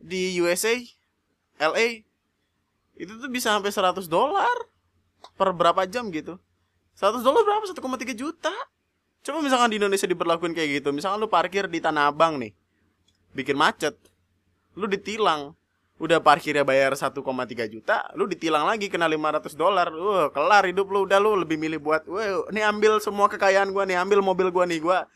di 0.00 0.40
USA, 0.40 0.78
LA 1.60 2.08
itu 2.98 3.12
tuh 3.14 3.30
bisa 3.30 3.54
sampai 3.54 3.70
100 3.70 4.08
dolar 4.10 4.56
per 5.36 5.52
berapa 5.52 5.84
jam 5.86 6.08
gitu. 6.10 6.40
100 6.98 7.22
dolar 7.22 7.44
berapa? 7.46 7.64
1,3 7.70 8.10
juta. 8.16 8.50
Coba 9.22 9.38
misalkan 9.44 9.70
di 9.70 9.76
Indonesia 9.76 10.08
diberlakuin 10.08 10.54
kayak 10.56 10.80
gitu, 10.80 10.88
misalkan 10.94 11.20
lu 11.20 11.28
parkir 11.28 11.68
di 11.68 11.82
Tanah 11.82 12.08
Abang 12.08 12.38
nih, 12.40 12.54
bikin 13.34 13.58
macet, 13.58 13.98
lu 14.78 14.86
ditilang 14.88 15.52
udah 15.98 16.22
parkirnya 16.22 16.62
bayar 16.62 16.94
1,3 16.94 17.18
juta 17.66 18.06
lu 18.14 18.30
ditilang 18.30 18.70
lagi 18.70 18.86
kena 18.86 19.10
500 19.10 19.58
dolar. 19.58 19.90
Uh 19.90 20.30
kelar 20.30 20.64
hidup 20.70 20.86
lu 20.94 21.04
udah 21.04 21.18
lu 21.18 21.34
lebih 21.42 21.58
milih 21.58 21.82
buat 21.82 22.06
wah 22.06 22.46
ini 22.54 22.62
ambil 22.62 23.02
semua 23.02 23.26
kekayaan 23.26 23.74
gua 23.74 23.82
nih 23.82 23.98
ambil 23.98 24.22
mobil 24.22 24.48
gua 24.54 24.64
nih 24.64 24.78
gua 24.78 25.10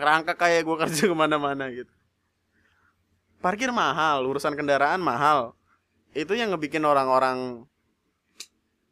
ngerangka 0.00 0.32
kayak 0.36 0.64
gua 0.64 0.76
kerja 0.88 1.04
ke 1.10 1.14
mana-mana 1.14 1.68
gitu. 1.68 1.92
Parkir 3.44 3.68
mahal 3.68 4.24
urusan 4.24 4.56
kendaraan 4.56 5.04
mahal. 5.04 5.52
Itu 6.16 6.32
yang 6.32 6.56
ngebikin 6.56 6.84
orang-orang 6.84 7.68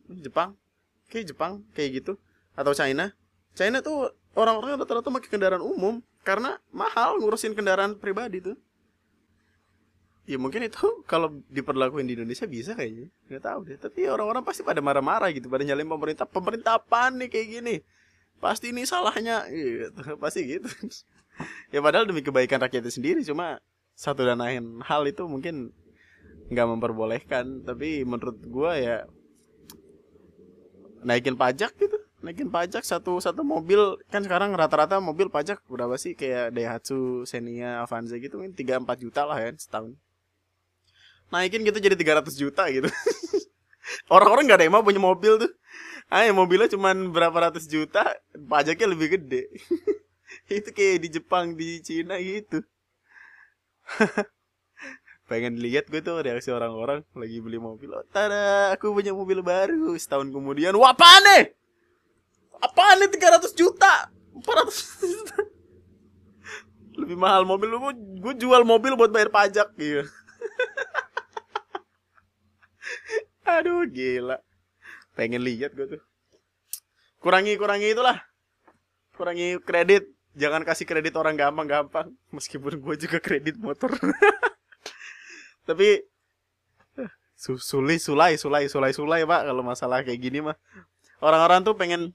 Jepang 0.08 0.56
kayak 1.08 1.32
Jepang 1.32 1.64
kayak 1.72 2.04
gitu. 2.04 2.12
Atau 2.52 2.76
China. 2.76 3.16
China 3.56 3.80
tuh 3.80 4.12
orang-orang 4.36 4.76
rata-rata 4.76 5.08
pakai 5.08 5.30
kendaraan 5.32 5.64
umum 5.64 6.04
karena 6.20 6.60
mahal 6.68 7.16
ngurusin 7.16 7.56
kendaraan 7.56 7.96
pribadi 7.96 8.44
tuh 8.44 8.56
ya 10.28 10.36
mungkin 10.36 10.66
itu 10.66 10.84
kalau 11.10 11.40
diperlakuin 11.48 12.06
di 12.08 12.14
Indonesia 12.18 12.44
bisa 12.44 12.76
kayaknya. 12.76 13.08
Nggak 13.30 13.42
tahu 13.44 13.58
deh. 13.68 13.78
Tapi 13.80 14.00
orang-orang 14.10 14.42
pasti 14.44 14.62
pada 14.66 14.78
marah-marah 14.84 15.30
gitu 15.32 15.48
pada 15.48 15.64
nyalain 15.64 15.88
pemerintah 15.88 16.26
pemerintah 16.28 16.80
apa 16.80 17.08
nih 17.12 17.28
kayak 17.30 17.48
gini? 17.60 17.74
Pasti 18.40 18.72
ini 18.72 18.84
salahnya. 18.84 19.48
Gitu. 19.48 19.90
pasti 20.22 20.40
gitu. 20.46 20.68
Ya 21.72 21.80
padahal 21.80 22.04
demi 22.04 22.20
kebaikan 22.20 22.60
rakyat 22.60 22.84
itu 22.84 23.00
sendiri 23.00 23.20
cuma 23.24 23.64
satu 23.96 24.24
dan 24.24 24.40
lain 24.40 24.80
hal 24.84 25.04
itu 25.08 25.24
mungkin 25.24 25.72
nggak 26.52 26.66
memperbolehkan. 26.68 27.64
Tapi 27.64 28.04
menurut 28.04 28.38
gua 28.48 28.76
ya 28.76 28.96
naikin 31.00 31.34
pajak 31.34 31.74
gitu. 31.80 31.96
Naikin 32.20 32.52
pajak 32.52 32.84
satu 32.84 33.16
satu 33.16 33.40
mobil. 33.40 33.96
Kan 34.12 34.20
sekarang 34.20 34.52
rata-rata 34.52 35.00
mobil 35.00 35.32
pajak 35.32 35.64
berapa 35.64 35.96
sih? 35.96 36.12
Kayak 36.12 36.52
Daihatsu, 36.52 37.24
Xenia, 37.24 37.80
Avanza 37.80 38.20
gitu 38.20 38.44
kan 38.44 38.52
tiga 38.52 38.76
empat 38.76 39.00
juta 39.00 39.24
lah 39.24 39.40
ya 39.40 39.56
setahun 39.56 39.96
naikin 41.30 41.62
gitu 41.62 41.78
jadi 41.78 41.94
300 41.94 42.34
juta 42.34 42.66
gitu. 42.68 42.90
Orang-orang 44.14 44.46
nggak 44.46 44.58
ada 44.58 44.64
yang 44.66 44.74
mau 44.74 44.84
punya 44.84 45.02
mobil 45.02 45.38
tuh. 45.38 45.50
Ah 46.10 46.26
mobilnya 46.34 46.66
cuma 46.66 46.90
berapa 46.90 47.50
ratus 47.50 47.70
juta 47.70 48.02
pajaknya 48.34 48.90
lebih 48.90 49.18
gede. 49.18 49.46
Itu 50.50 50.74
kayak 50.74 51.06
di 51.06 51.08
Jepang 51.18 51.54
di 51.54 51.78
Cina 51.82 52.18
gitu. 52.18 52.66
Pengen 55.30 55.62
lihat 55.62 55.86
gue 55.86 56.02
tuh 56.02 56.18
reaksi 56.18 56.50
orang-orang 56.50 57.06
lagi 57.14 57.38
beli 57.38 57.62
mobil. 57.62 57.94
Oh, 57.94 58.02
tada 58.10 58.74
aku 58.74 58.90
punya 58.90 59.14
mobil 59.14 59.38
baru. 59.46 59.94
Setahun 59.94 60.34
kemudian 60.34 60.74
wah 60.74 60.90
apa 60.90 61.06
nih? 61.22 61.54
Apa 62.58 62.98
nih 62.98 63.06
300 63.14 63.54
juta? 63.54 64.10
400 64.34 65.06
juta 65.06 65.38
lebih 67.00 67.16
mahal 67.16 67.48
mobil 67.48 67.68
lu. 67.72 67.78
Gue 68.20 68.36
jual 68.36 68.62
mobil 68.62 68.92
buat 68.92 69.08
bayar 69.08 69.32
pajak. 69.32 69.72
Gitu 69.78 70.04
Aduh 73.46 73.86
gila. 73.88 74.40
Pengen 75.16 75.44
lihat 75.44 75.76
gue 75.76 75.98
tuh. 75.98 76.02
Kurangi 77.20 77.56
kurangi 77.60 77.92
itulah. 77.92 78.20
Kurangi 79.16 79.60
kredit. 79.60 80.08
Jangan 80.38 80.62
kasih 80.62 80.86
kredit 80.86 81.14
orang 81.18 81.36
gampang-gampang. 81.36 82.14
Meskipun 82.32 82.80
gue 82.80 82.94
juga 82.96 83.18
kredit 83.20 83.60
motor. 83.60 83.92
Tapi 85.68 86.02
sulai 87.40 87.96
sulai 87.96 88.36
sulai 88.36 88.68
sulai 88.68 88.92
sulai 88.92 89.20
pak 89.24 89.48
kalau 89.48 89.64
masalah 89.64 90.04
kayak 90.04 90.20
gini 90.20 90.44
mah 90.44 90.60
orang-orang 91.24 91.64
tuh 91.64 91.72
pengen 91.72 92.12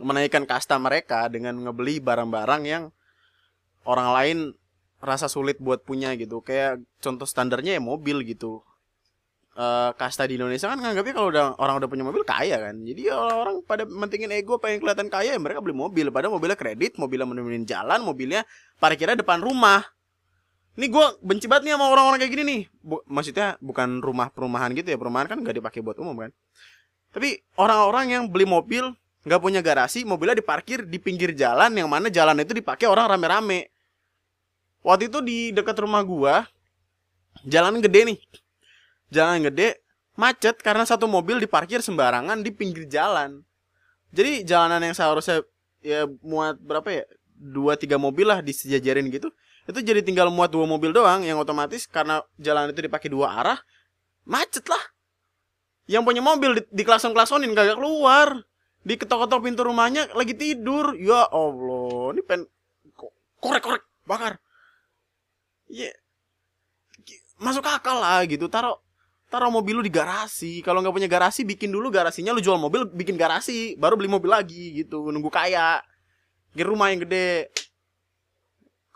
menaikkan 0.00 0.48
kasta 0.48 0.80
mereka 0.80 1.28
dengan 1.28 1.52
ngebeli 1.52 2.00
barang-barang 2.00 2.62
yang 2.64 2.84
orang 3.84 4.08
lain 4.16 4.38
rasa 5.04 5.28
sulit 5.28 5.60
buat 5.60 5.84
punya 5.84 6.16
gitu 6.16 6.40
kayak 6.40 6.80
contoh 7.04 7.28
standarnya 7.28 7.76
ya 7.76 7.82
mobil 7.82 8.24
gitu 8.24 8.64
uh, 9.58 9.90
kasta 9.98 10.24
di 10.30 10.38
Indonesia 10.38 10.70
kan 10.70 10.78
nganggapnya 10.78 11.14
kalau 11.18 11.28
udah 11.34 11.44
orang 11.58 11.74
udah 11.82 11.88
punya 11.90 12.04
mobil 12.06 12.22
kaya 12.22 12.56
kan. 12.62 12.78
Jadi 12.86 13.10
orang 13.10 13.60
pada 13.66 13.82
mentingin 13.84 14.30
ego 14.30 14.56
pengen 14.62 14.78
kelihatan 14.78 15.10
kaya 15.10 15.34
ya 15.34 15.40
mereka 15.42 15.58
beli 15.58 15.74
mobil. 15.74 16.08
Padahal 16.14 16.38
mobilnya 16.38 16.54
kredit, 16.54 16.96
mobilnya 16.96 17.26
menemuin 17.26 17.66
jalan, 17.66 18.00
mobilnya 18.06 18.46
parkirnya 18.78 19.18
depan 19.18 19.42
rumah. 19.42 19.82
Ini 20.78 20.86
gue 20.86 21.06
benci 21.26 21.50
banget 21.50 21.66
nih 21.66 21.72
sama 21.74 21.90
orang-orang 21.90 22.22
kayak 22.22 22.32
gini 22.38 22.44
nih. 22.46 22.60
Bu, 22.78 23.02
maksudnya 23.10 23.58
bukan 23.58 23.98
rumah 23.98 24.30
perumahan 24.30 24.70
gitu 24.78 24.94
ya. 24.94 24.96
Perumahan 24.96 25.26
kan 25.26 25.42
gak 25.42 25.58
dipakai 25.58 25.82
buat 25.82 25.98
umum 25.98 26.14
kan. 26.14 26.30
Tapi 27.10 27.42
orang-orang 27.58 28.14
yang 28.14 28.24
beli 28.30 28.46
mobil 28.46 28.94
nggak 29.26 29.42
punya 29.42 29.60
garasi, 29.60 30.06
mobilnya 30.06 30.38
diparkir 30.38 30.86
di 30.86 31.02
pinggir 31.02 31.34
jalan 31.34 31.74
yang 31.74 31.90
mana 31.90 32.06
jalan 32.08 32.38
itu 32.38 32.54
dipakai 32.54 32.86
orang 32.86 33.10
rame-rame. 33.10 33.68
Waktu 34.86 35.10
itu 35.10 35.18
di 35.18 35.50
dekat 35.50 35.74
rumah 35.82 36.00
gua, 36.06 36.46
jalan 37.42 37.82
gede 37.82 38.14
nih. 38.14 38.18
Jalan 39.08 39.44
gede, 39.48 39.80
macet 40.18 40.60
karena 40.60 40.84
satu 40.84 41.08
mobil 41.08 41.40
diparkir 41.40 41.80
sembarangan 41.80 42.44
di 42.44 42.52
pinggir 42.52 42.84
jalan. 42.84 43.40
Jadi 44.12 44.44
jalanan 44.44 44.84
yang 44.84 44.96
seharusnya 44.96 45.44
ya 45.80 46.04
muat 46.24 46.60
berapa 46.60 46.88
ya? 46.88 47.04
Dua 47.38 47.78
tiga 47.78 47.96
mobil 47.96 48.26
lah 48.26 48.42
disejajarin 48.42 49.08
gitu. 49.14 49.30
Itu 49.68 49.78
jadi 49.78 50.02
tinggal 50.02 50.32
muat 50.32 50.50
dua 50.50 50.66
mobil 50.66 50.90
doang 50.90 51.22
yang 51.22 51.38
otomatis 51.38 51.86
karena 51.86 52.24
jalan 52.40 52.72
itu 52.72 52.82
dipakai 52.82 53.12
dua 53.12 53.36
arah, 53.36 53.58
macet 54.26 54.66
lah. 54.66 54.80
Yang 55.88 56.02
punya 56.04 56.22
mobil 56.24 56.50
di, 56.58 56.62
di 56.68 56.82
klason-klasonin 56.84 57.54
kagak 57.56 57.78
keluar. 57.80 58.44
Di 58.84 58.96
ketok-ketok 58.96 59.40
pintu 59.44 59.64
rumahnya 59.68 60.08
lagi 60.16 60.32
tidur. 60.32 60.96
Ya 60.96 61.28
Allah, 61.28 62.16
ini 62.16 62.22
pen 62.24 62.44
korek-korek 63.40 63.84
bakar. 64.04 64.40
Iya. 65.68 65.92
Masuk 67.38 67.64
akal 67.68 68.00
lah 68.00 68.24
gitu. 68.26 68.48
Taruh 68.50 68.80
taruh 69.28 69.52
mobil 69.52 69.76
lu 69.78 69.84
di 69.84 69.92
garasi. 69.92 70.64
Kalau 70.64 70.80
nggak 70.80 70.94
punya 70.96 71.08
garasi, 71.08 71.44
bikin 71.44 71.68
dulu 71.68 71.92
garasinya. 71.92 72.32
Lu 72.32 72.40
jual 72.40 72.56
mobil, 72.56 72.88
bikin 72.88 73.14
garasi, 73.14 73.76
baru 73.76 73.94
beli 73.94 74.08
mobil 74.08 74.32
lagi 74.32 74.82
gitu. 74.82 75.12
Nunggu 75.12 75.28
kaya. 75.28 75.84
Di 76.56 76.64
rumah 76.64 76.88
yang 76.90 77.04
gede. 77.04 77.52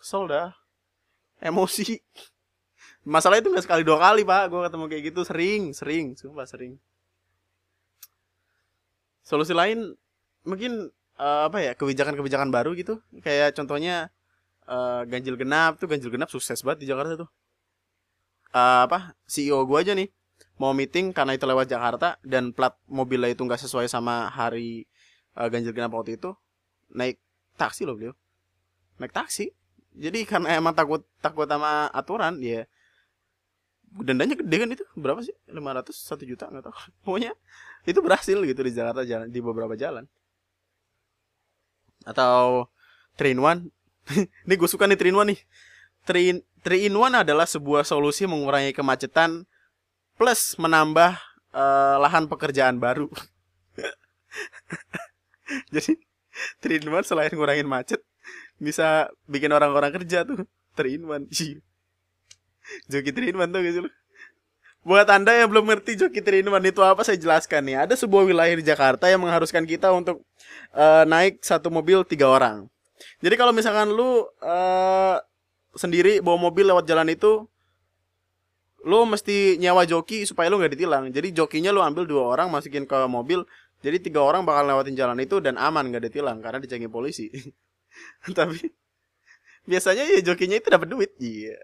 Kesel 0.01 0.27
dah. 0.27 0.51
Emosi. 1.39 2.01
Masalah 3.05 3.39
itu 3.39 3.53
nggak 3.53 3.65
sekali 3.69 3.85
dua 3.85 4.01
kali 4.01 4.25
pak. 4.25 4.49
Gue 4.49 4.61
ketemu 4.65 4.85
kayak 4.89 5.03
gitu 5.13 5.21
sering, 5.23 5.63
sering, 5.77 6.17
sumpah 6.17 6.49
sering. 6.49 6.81
Solusi 9.23 9.55
lain 9.55 9.95
mungkin 10.43 10.91
uh, 11.21 11.47
apa 11.47 11.63
ya 11.63 11.73
kebijakan-kebijakan 11.77 12.49
baru 12.49 12.73
gitu. 12.75 13.05
Kayak 13.21 13.55
contohnya 13.55 14.11
uh, 14.67 15.05
ganjil 15.05 15.37
genap 15.37 15.77
tuh 15.79 15.87
ganjil 15.87 16.11
genap 16.11 16.33
sukses 16.33 16.63
banget 16.65 16.87
di 16.87 16.91
Jakarta 16.91 17.27
tuh. 17.27 17.31
Uh, 18.53 18.85
apa 18.85 19.17
CEO 19.25 19.65
gue 19.65 19.79
aja 19.81 19.97
nih 19.97 20.13
mau 20.63 20.71
meeting 20.71 21.11
karena 21.11 21.35
itu 21.35 21.43
lewat 21.43 21.67
Jakarta 21.67 22.15
dan 22.23 22.55
plat 22.55 22.79
mobilnya 22.87 23.35
itu 23.35 23.43
nggak 23.43 23.59
sesuai 23.59 23.91
sama 23.91 24.31
hari 24.31 24.87
uh, 25.35 25.51
ganjil 25.51 25.75
genap 25.75 25.91
waktu 25.91 26.15
itu 26.15 26.31
naik 26.95 27.19
taksi 27.59 27.83
loh 27.83 27.99
beliau. 27.99 28.15
Naik 29.03 29.11
taksi. 29.11 29.51
Jadi 29.99 30.23
karena 30.23 30.55
emang 30.55 30.73
takut 30.73 31.03
takut 31.19 31.51
sama 31.51 31.91
aturan 31.91 32.39
ya 32.39 32.63
dendanya 33.91 34.39
gede 34.39 34.57
kan 34.63 34.71
itu. 34.71 34.85
Berapa 34.95 35.21
sih? 35.27 35.35
500 35.51 35.91
satu 35.91 36.23
juta 36.23 36.47
nggak 36.47 36.71
tahu. 36.71 36.75
Pokoknya 37.05 37.35
itu 37.83 37.99
berhasil 37.99 38.39
gitu 38.39 38.61
di 38.63 38.71
Jakarta 38.71 39.03
jalan 39.03 39.27
di 39.27 39.41
beberapa 39.43 39.75
jalan. 39.75 40.07
Atau 42.07 42.71
train 43.19 43.37
one. 43.43 43.75
Ini 44.47 44.55
gue 44.55 44.69
suka 44.71 44.87
nih 44.87 44.95
train 44.95 45.19
one 45.19 45.35
nih. 45.35 45.41
Train 46.07 46.43
Three 46.63 46.87
in 46.87 46.95
one 46.95 47.19
adalah 47.19 47.43
sebuah 47.43 47.83
solusi 47.83 48.23
mengurangi 48.23 48.71
kemacetan 48.71 49.51
plus 50.23 50.55
menambah 50.55 51.19
uh, 51.51 51.99
lahan 51.99 52.31
pekerjaan 52.31 52.79
baru. 52.79 53.11
Jadi 55.75 55.99
one 56.87 57.03
selain 57.03 57.35
ngurangin 57.35 57.67
macet 57.67 57.99
bisa 58.63 59.11
bikin 59.27 59.51
orang-orang 59.51 59.91
kerja 59.91 60.23
tuh 60.23 60.47
three 60.79 60.95
in 60.95 61.11
one. 61.11 61.27
Joki 62.87 63.11
three 63.11 63.35
in 63.35 63.43
one 63.43 63.51
tuh 63.51 63.67
gitu 63.67 63.91
loh. 63.91 63.93
Buat 64.87 65.11
Anda 65.11 65.43
yang 65.43 65.51
belum 65.51 65.67
ngerti 65.67 65.99
joki 65.99 66.23
one 66.23 66.71
itu 66.71 66.79
apa 66.87 67.03
saya 67.03 67.19
jelaskan 67.19 67.67
nih. 67.67 67.83
Ada 67.83 67.99
sebuah 67.99 68.23
wilayah 68.23 68.55
di 68.55 68.63
Jakarta 68.63 69.11
yang 69.11 69.27
mengharuskan 69.27 69.67
kita 69.67 69.91
untuk 69.91 70.23
uh, 70.71 71.03
naik 71.03 71.43
satu 71.43 71.67
mobil 71.67 72.07
tiga 72.07 72.31
orang. 72.31 72.71
Jadi 73.19 73.35
kalau 73.35 73.51
misalkan 73.51 73.91
lu 73.91 74.23
uh, 74.39 75.19
sendiri 75.75 76.23
bawa 76.23 76.39
mobil 76.39 76.71
lewat 76.71 76.87
jalan 76.87 77.11
itu 77.11 77.51
lo 78.83 79.07
mesti 79.07 79.59
nyewa 79.63 79.87
joki 79.87 80.27
supaya 80.27 80.51
lo 80.51 80.59
nggak 80.59 80.75
ditilang. 80.75 81.05
Jadi 81.11 81.35
jokinya 81.35 81.71
lo 81.71 81.83
ambil 81.83 82.07
dua 82.07 82.35
orang 82.35 82.51
masukin 82.51 82.87
ke 82.87 82.99
mobil 83.07 83.47
jadi 83.83 83.99
tiga 83.99 84.23
orang 84.23 84.47
bakal 84.47 84.63
lewatin 84.63 84.95
jalan 84.95 85.19
itu 85.19 85.43
dan 85.43 85.59
aman 85.59 85.91
nggak 85.91 86.07
ditilang 86.07 86.39
karena 86.39 86.63
dicengin 86.63 86.89
polisi. 86.89 87.27
Tapi 88.39 88.71
biasanya 89.67 90.07
ya 90.07 90.23
jokinya 90.23 90.57
itu 90.63 90.71
dapat 90.71 90.89
duit. 90.89 91.11
Iya. 91.19 91.59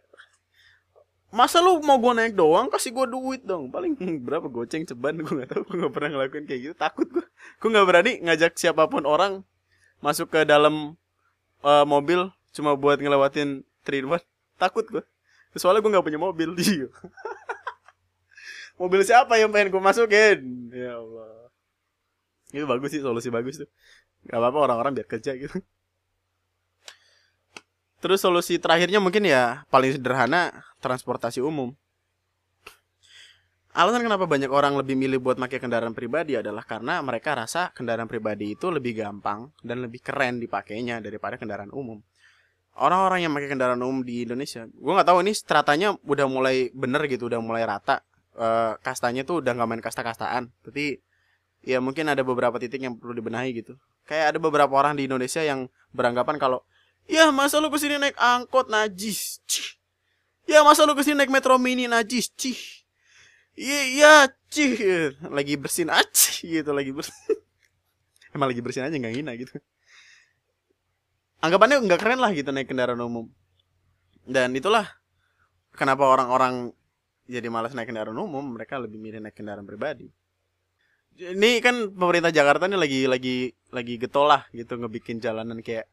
Masa 1.30 1.62
lu 1.62 1.78
mau 1.84 2.00
gue 2.02 2.12
naik 2.18 2.34
doang 2.34 2.66
kasih 2.66 2.90
gue 2.90 3.06
duit 3.06 3.46
dong. 3.46 3.70
Paling 3.70 3.94
berapa 4.26 4.50
goceng 4.50 4.82
ceban 4.82 5.22
gue 5.22 5.30
nggak 5.30 5.48
tahu 5.54 5.62
gue 5.62 5.76
nggak 5.78 5.94
pernah 5.94 6.10
ngelakuin 6.18 6.44
kayak 6.50 6.60
gitu. 6.66 6.74
Takut 6.74 7.06
gue 7.06 7.24
gue 7.62 7.68
nggak 7.70 7.86
berani 7.86 8.12
ngajak 8.26 8.58
siapa 8.58 8.90
pun 8.90 9.06
orang 9.06 9.46
masuk 10.02 10.34
ke 10.34 10.42
dalam 10.42 10.98
uh, 11.62 11.86
mobil 11.86 12.34
cuma 12.50 12.74
buat 12.74 12.98
ngelewatin 12.98 13.62
three 13.86 14.02
takut 14.58 14.86
gue 14.90 15.04
soalnya 15.56 15.80
gue 15.80 15.92
nggak 15.96 16.06
punya 16.06 16.20
mobil 16.20 16.52
dia 16.52 16.88
mobil 18.80 19.02
siapa 19.02 19.36
yang 19.36 19.50
pengen 19.50 19.74
gue 19.74 19.82
masukin? 19.82 20.70
Ya 20.70 20.96
Allah. 20.96 21.50
Itu 22.54 22.64
bagus 22.64 22.94
sih 22.94 23.02
solusi 23.02 23.28
bagus 23.28 23.60
tuh. 23.60 23.68
Gak 24.24 24.38
apa-apa 24.38 24.58
orang-orang 24.70 24.92
biar 24.96 25.08
kerja 25.10 25.34
gitu. 25.34 25.58
Terus 27.98 28.22
solusi 28.22 28.62
terakhirnya 28.62 29.02
mungkin 29.02 29.26
ya 29.26 29.66
paling 29.68 29.98
sederhana 29.98 30.54
transportasi 30.78 31.42
umum. 31.42 31.74
Alasan 33.74 34.02
kenapa 34.02 34.26
banyak 34.26 34.50
orang 34.50 34.74
lebih 34.74 34.98
milih 34.98 35.22
buat 35.22 35.38
pakai 35.38 35.62
kendaraan 35.62 35.94
pribadi 35.94 36.34
adalah 36.34 36.66
karena 36.66 36.98
mereka 36.98 37.36
rasa 37.36 37.70
kendaraan 37.74 38.10
pribadi 38.10 38.58
itu 38.58 38.70
lebih 38.74 38.96
gampang 38.96 39.54
dan 39.62 39.84
lebih 39.86 40.02
keren 40.02 40.42
dipakainya 40.42 40.98
daripada 40.98 41.38
kendaraan 41.38 41.70
umum 41.70 42.02
orang-orang 42.78 43.26
yang 43.26 43.32
pakai 43.34 43.50
kendaraan 43.50 43.82
umum 43.82 44.06
di 44.06 44.24
Indonesia. 44.24 44.64
Gue 44.70 44.92
nggak 44.94 45.08
tahu 45.10 45.18
ini 45.26 45.32
stratanya 45.34 45.98
udah 46.06 46.26
mulai 46.30 46.70
bener 46.72 47.04
gitu 47.10 47.26
udah 47.26 47.42
mulai 47.42 47.66
rata. 47.66 48.00
Uh, 48.38 48.78
kastanya 48.86 49.26
tuh 49.26 49.42
udah 49.42 49.52
nggak 49.52 49.68
main 49.68 49.82
kasta-kastaan. 49.82 50.54
Tapi 50.62 51.02
ya 51.66 51.82
mungkin 51.82 52.06
ada 52.06 52.22
beberapa 52.22 52.54
titik 52.62 52.78
yang 52.78 52.94
perlu 52.94 53.18
dibenahi 53.18 53.50
gitu. 53.58 53.74
Kayak 54.06 54.34
ada 54.34 54.38
beberapa 54.38 54.72
orang 54.72 54.94
di 54.94 55.10
Indonesia 55.10 55.42
yang 55.42 55.66
beranggapan 55.90 56.38
kalau 56.38 56.62
ya 57.10 57.28
masa 57.34 57.58
lu 57.58 57.68
ke 57.68 57.78
sini 57.82 57.98
naik 57.98 58.14
angkot 58.14 58.70
najis? 58.70 59.42
Cih. 59.44 59.76
ya 60.48 60.64
masa 60.64 60.88
lu 60.88 60.96
ke 60.96 61.02
sini 61.04 61.18
naik 61.20 61.34
metro 61.34 61.58
mini 61.58 61.90
najis? 61.90 62.30
Cih. 62.38 62.58
Iya 63.58 63.80
iya 63.90 64.12
cih. 64.48 64.72
Lagi 65.28 65.58
bersin 65.58 65.90
aja 65.90 66.30
gitu 66.40 66.70
lagi 66.70 66.94
bersin. 66.94 67.36
Emang 68.34 68.48
lagi 68.54 68.62
bersin 68.62 68.86
aja 68.86 68.94
nggak 68.94 69.14
hina 69.18 69.34
gitu 69.34 69.58
anggapannya 71.42 71.84
nggak 71.86 72.00
keren 72.00 72.20
lah 72.20 72.30
gitu 72.34 72.50
naik 72.50 72.68
kendaraan 72.70 73.02
umum. 73.02 73.26
Dan 74.28 74.52
itulah 74.52 74.86
kenapa 75.72 76.04
orang-orang 76.04 76.74
jadi 77.28 77.48
malas 77.52 77.76
naik 77.76 77.92
kendaraan 77.92 78.18
umum 78.18 78.56
mereka 78.56 78.80
lebih 78.80 78.98
milih 78.98 79.22
naik 79.22 79.36
kendaraan 79.38 79.68
pribadi. 79.68 80.10
Ini 81.18 81.58
kan 81.58 81.90
pemerintah 81.94 82.30
Jakarta 82.30 82.70
ini 82.70 82.78
lagi 82.78 83.00
lagi 83.10 83.36
lagi 83.74 83.94
getol 83.98 84.30
lah 84.30 84.46
gitu 84.54 84.78
ngebikin 84.78 85.18
jalanan 85.18 85.58
kayak 85.66 85.90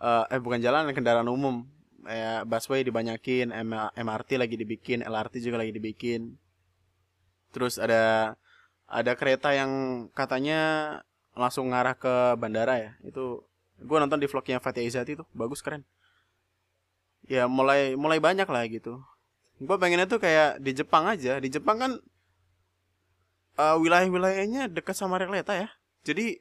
uh, 0.00 0.24
eh 0.32 0.40
bukan 0.40 0.60
jalanan 0.60 0.92
kendaraan 0.92 1.28
umum. 1.28 1.68
Kayak 2.08 2.48
busway 2.48 2.80
dibanyakin 2.86 3.52
MRT 3.92 4.40
lagi 4.40 4.56
dibikin 4.56 5.04
LRT 5.04 5.44
juga 5.44 5.60
lagi 5.60 5.76
dibikin. 5.76 6.40
Terus 7.52 7.76
ada 7.76 8.34
ada 8.88 9.12
kereta 9.12 9.52
yang 9.52 10.06
katanya 10.16 10.60
langsung 11.36 11.68
ngarah 11.68 11.96
ke 12.00 12.14
bandara 12.40 12.80
ya. 12.80 12.90
Itu 13.04 13.47
gue 13.78 13.96
nonton 13.98 14.18
di 14.18 14.26
vlognya 14.26 14.58
Fatih 14.58 14.84
Izati 14.84 15.14
tuh. 15.14 15.26
Bagus 15.34 15.62
keren. 15.62 15.86
Ya 17.28 17.46
mulai 17.46 17.94
mulai 17.94 18.18
banyak 18.18 18.46
lah 18.48 18.64
gitu. 18.66 19.02
Gue 19.58 19.76
pengennya 19.78 20.06
tuh 20.06 20.22
kayak 20.22 20.62
di 20.62 20.72
Jepang 20.74 21.06
aja. 21.06 21.38
Di 21.38 21.48
Jepang 21.50 21.76
kan 21.78 21.92
uh, 23.58 23.76
wilayah-wilayahnya 23.78 24.70
dekat 24.70 24.94
sama 24.94 25.18
rel 25.18 25.30
kereta 25.30 25.54
ya. 25.54 25.68
Jadi 26.06 26.38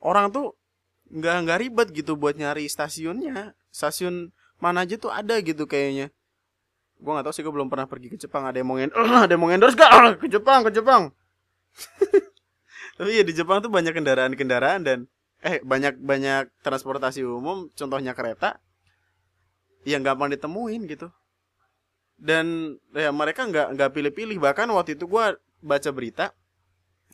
orang 0.00 0.32
tuh 0.32 0.56
nggak 1.06 1.36
nggak 1.46 1.58
ribet 1.62 1.88
gitu 1.92 2.16
buat 2.16 2.36
nyari 2.36 2.68
stasiunnya. 2.68 3.56
Stasiun 3.72 4.32
mana 4.56 4.88
aja 4.88 4.96
tuh 4.96 5.12
ada 5.12 5.36
gitu 5.40 5.68
kayaknya. 5.68 6.12
Gue 6.96 7.12
nggak 7.12 7.28
tahu 7.28 7.34
sih 7.36 7.44
gue 7.44 7.52
belum 7.52 7.68
pernah 7.68 7.84
pergi 7.84 8.08
ke 8.12 8.16
Jepang. 8.16 8.48
Ada 8.48 8.60
yang 8.60 8.68
mau 8.68 8.80
ada 9.24 9.32
yang 9.32 9.40
mau 9.40 9.52
endorse 9.52 9.76
gak 9.76 9.92
ke 10.24 10.26
Jepang 10.32 10.64
ke 10.64 10.70
Jepang. 10.72 11.12
Tapi 12.96 13.10
ya 13.12 13.24
di 13.24 13.36
Jepang 13.36 13.60
tuh 13.60 13.68
banyak 13.68 13.92
kendaraan-kendaraan 13.92 14.80
dan 14.80 14.98
eh 15.44 15.60
banyak 15.60 16.00
banyak 16.00 16.48
transportasi 16.64 17.20
umum 17.24 17.68
contohnya 17.76 18.16
kereta 18.16 18.60
yang 19.86 20.02
gampang 20.02 20.32
ditemuin 20.34 20.82
gitu. 20.90 21.08
Dan 22.16 22.76
ya 22.96 23.12
mereka 23.12 23.44
nggak 23.44 23.76
nggak 23.76 23.90
pilih-pilih. 23.92 24.40
Bahkan 24.40 24.66
waktu 24.72 24.96
itu 24.96 25.04
gue 25.06 25.24
baca 25.62 25.90
berita 25.92 26.32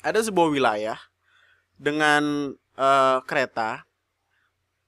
ada 0.00 0.18
sebuah 0.22 0.48
wilayah 0.50 0.98
dengan 1.76 2.54
uh, 2.78 3.18
kereta. 3.28 3.84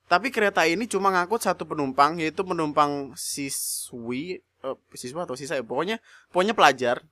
Tapi 0.04 0.30
kereta 0.30 0.62
ini 0.68 0.86
cuma 0.86 1.10
ngangkut 1.10 1.42
satu 1.42 1.64
penumpang 1.64 2.20
yaitu 2.20 2.44
penumpang 2.44 3.12
siswi 3.16 4.44
uh, 4.62 4.76
siswa 4.94 5.24
atau 5.24 5.34
sisa 5.34 5.58
ya 5.58 5.64
pokoknya 5.64 5.98
pokoknya 6.30 6.54
pelajar. 6.54 7.02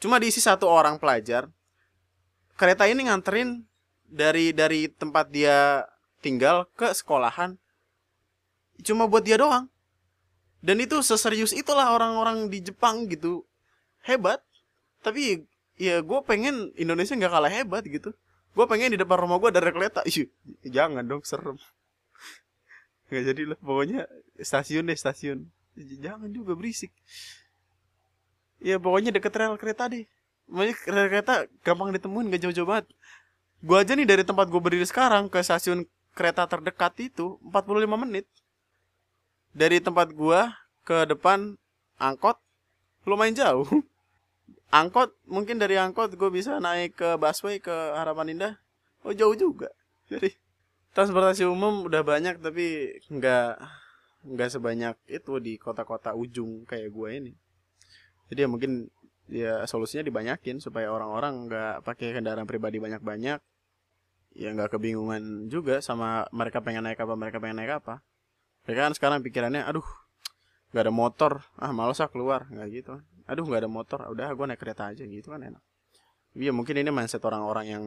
Cuma 0.00 0.20
diisi 0.20 0.40
satu 0.40 0.68
orang 0.68 1.00
pelajar. 1.00 1.48
Kereta 2.56 2.88
ini 2.88 3.08
nganterin 3.08 3.64
dari 4.10 4.54
dari 4.54 4.90
tempat 4.90 5.30
dia 5.30 5.86
tinggal 6.22 6.66
ke 6.74 6.90
sekolahan 6.94 7.58
cuma 8.82 9.08
buat 9.08 9.24
dia 9.24 9.40
doang. 9.40 9.70
Dan 10.60 10.82
itu 10.82 10.98
seserius 10.98 11.54
itulah 11.54 11.94
orang-orang 11.94 12.50
di 12.50 12.58
Jepang 12.58 13.06
gitu. 13.06 13.46
Hebat. 14.02 14.42
Tapi 15.04 15.46
ya 15.78 16.02
gue 16.02 16.20
pengen 16.26 16.74
Indonesia 16.74 17.14
nggak 17.14 17.32
kalah 17.32 17.52
hebat 17.52 17.84
gitu. 17.86 18.10
Gue 18.56 18.64
pengen 18.66 18.96
di 18.96 18.98
depan 18.98 19.20
rumah 19.20 19.38
gue 19.38 19.52
ada 19.52 19.60
kereta 19.62 20.00
jangan 20.64 21.04
dong 21.04 21.22
serem. 21.22 21.60
Nggak 23.12 23.22
jadi 23.30 23.42
lah 23.52 23.58
pokoknya 23.60 24.00
stasiun 24.40 24.88
deh 24.88 24.96
stasiun. 24.96 25.44
Jangan 25.76 26.32
juga 26.32 26.56
berisik. 26.56 26.88
Ya 28.58 28.80
pokoknya 28.80 29.12
deket 29.12 29.36
rel 29.36 29.60
kereta 29.60 29.92
deh. 29.92 30.08
Rel 30.48 30.72
kereta 31.12 31.44
gampang 31.60 31.92
ditemuin 31.92 32.32
gak 32.32 32.48
jauh-jauh 32.48 32.66
banget 32.66 32.88
gue 33.62 33.76
aja 33.76 33.92
nih 33.96 34.08
dari 34.08 34.24
tempat 34.26 34.50
gue 34.50 34.60
berdiri 34.60 34.84
sekarang 34.84 35.30
ke 35.30 35.40
stasiun 35.40 35.86
kereta 36.16 36.48
terdekat 36.48 36.96
itu 37.00 37.36
45 37.44 38.02
menit 38.08 38.24
dari 39.56 39.80
tempat 39.80 40.12
gua 40.12 40.52
ke 40.84 41.08
depan 41.08 41.56
angkot 41.96 42.36
lumayan 43.08 43.32
jauh. 43.32 43.64
angkot 44.80 45.16
mungkin 45.24 45.56
dari 45.56 45.80
angkot 45.80 46.12
gue 46.12 46.30
bisa 46.32 46.60
naik 46.60 47.00
ke 47.00 47.16
busway 47.16 47.56
ke 47.56 47.72
Harapan 47.72 48.36
Indah. 48.36 48.54
Oh 49.00 49.16
jauh 49.16 49.32
juga. 49.32 49.72
Jadi 50.12 50.36
transportasi 50.92 51.48
umum 51.48 51.88
udah 51.88 52.04
banyak 52.04 52.40
tapi 52.40 52.96
nggak 53.08 53.56
nggak 54.26 54.48
sebanyak 54.52 54.96
itu 55.08 55.32
di 55.40 55.56
kota-kota 55.56 56.12
ujung 56.12 56.68
kayak 56.68 56.92
gue 56.92 57.08
ini. 57.16 57.32
Jadi 58.28 58.40
ya 58.44 58.48
mungkin 58.50 58.92
ya 59.26 59.66
solusinya 59.66 60.06
dibanyakin 60.06 60.62
supaya 60.62 60.90
orang-orang 60.90 61.50
nggak 61.50 61.74
pakai 61.82 62.14
kendaraan 62.14 62.46
pribadi 62.46 62.78
banyak-banyak. 62.78 63.38
Ya 64.36 64.48
nggak 64.52 64.76
kebingungan 64.76 65.48
juga 65.48 65.80
sama 65.80 66.28
mereka 66.30 66.60
pengen 66.60 66.84
naik 66.84 67.00
apa 67.00 67.14
mereka 67.16 67.40
pengen 67.42 67.58
naik 67.62 67.82
apa. 67.82 68.04
Mereka 68.68 68.80
kan 68.90 68.94
sekarang 68.94 69.18
pikirannya 69.24 69.64
aduh 69.64 69.86
nggak 70.70 70.84
ada 70.86 70.94
motor. 70.94 71.32
Ah 71.56 71.72
malas 71.72 71.98
ah 71.98 72.10
keluar. 72.10 72.46
Nggak 72.52 72.66
gitu. 72.70 72.94
Aduh 73.26 73.44
nggak 73.48 73.66
ada 73.66 73.70
motor. 73.70 73.98
Udah 74.12 74.28
gue 74.30 74.46
naik 74.46 74.60
kereta 74.60 74.92
aja. 74.92 75.02
Gitu 75.02 75.26
kan 75.32 75.42
enak. 75.42 75.62
Iya 76.36 76.52
mungkin 76.52 76.76
ini 76.76 76.92
mindset 76.92 77.24
orang-orang 77.24 77.66
yang 77.66 77.84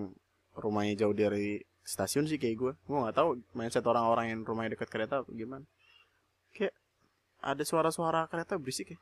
rumahnya 0.57 1.05
jauh 1.05 1.13
dari 1.13 1.61
stasiun 1.85 2.25
sih 2.25 2.41
kayak 2.41 2.55
gue 2.57 2.73
gue 2.75 2.97
nggak 2.97 3.15
tahu 3.15 3.39
mindset 3.53 3.85
orang-orang 3.85 4.33
yang 4.33 4.39
rumahnya 4.41 4.73
dekat 4.73 4.89
kereta 4.89 5.21
gimana. 5.29 5.63
Kayak 6.51 6.73
ada 7.39 7.63
suara-suara 7.63 8.25
kereta 8.25 8.57
berisik 8.57 8.97
ya. 8.97 8.99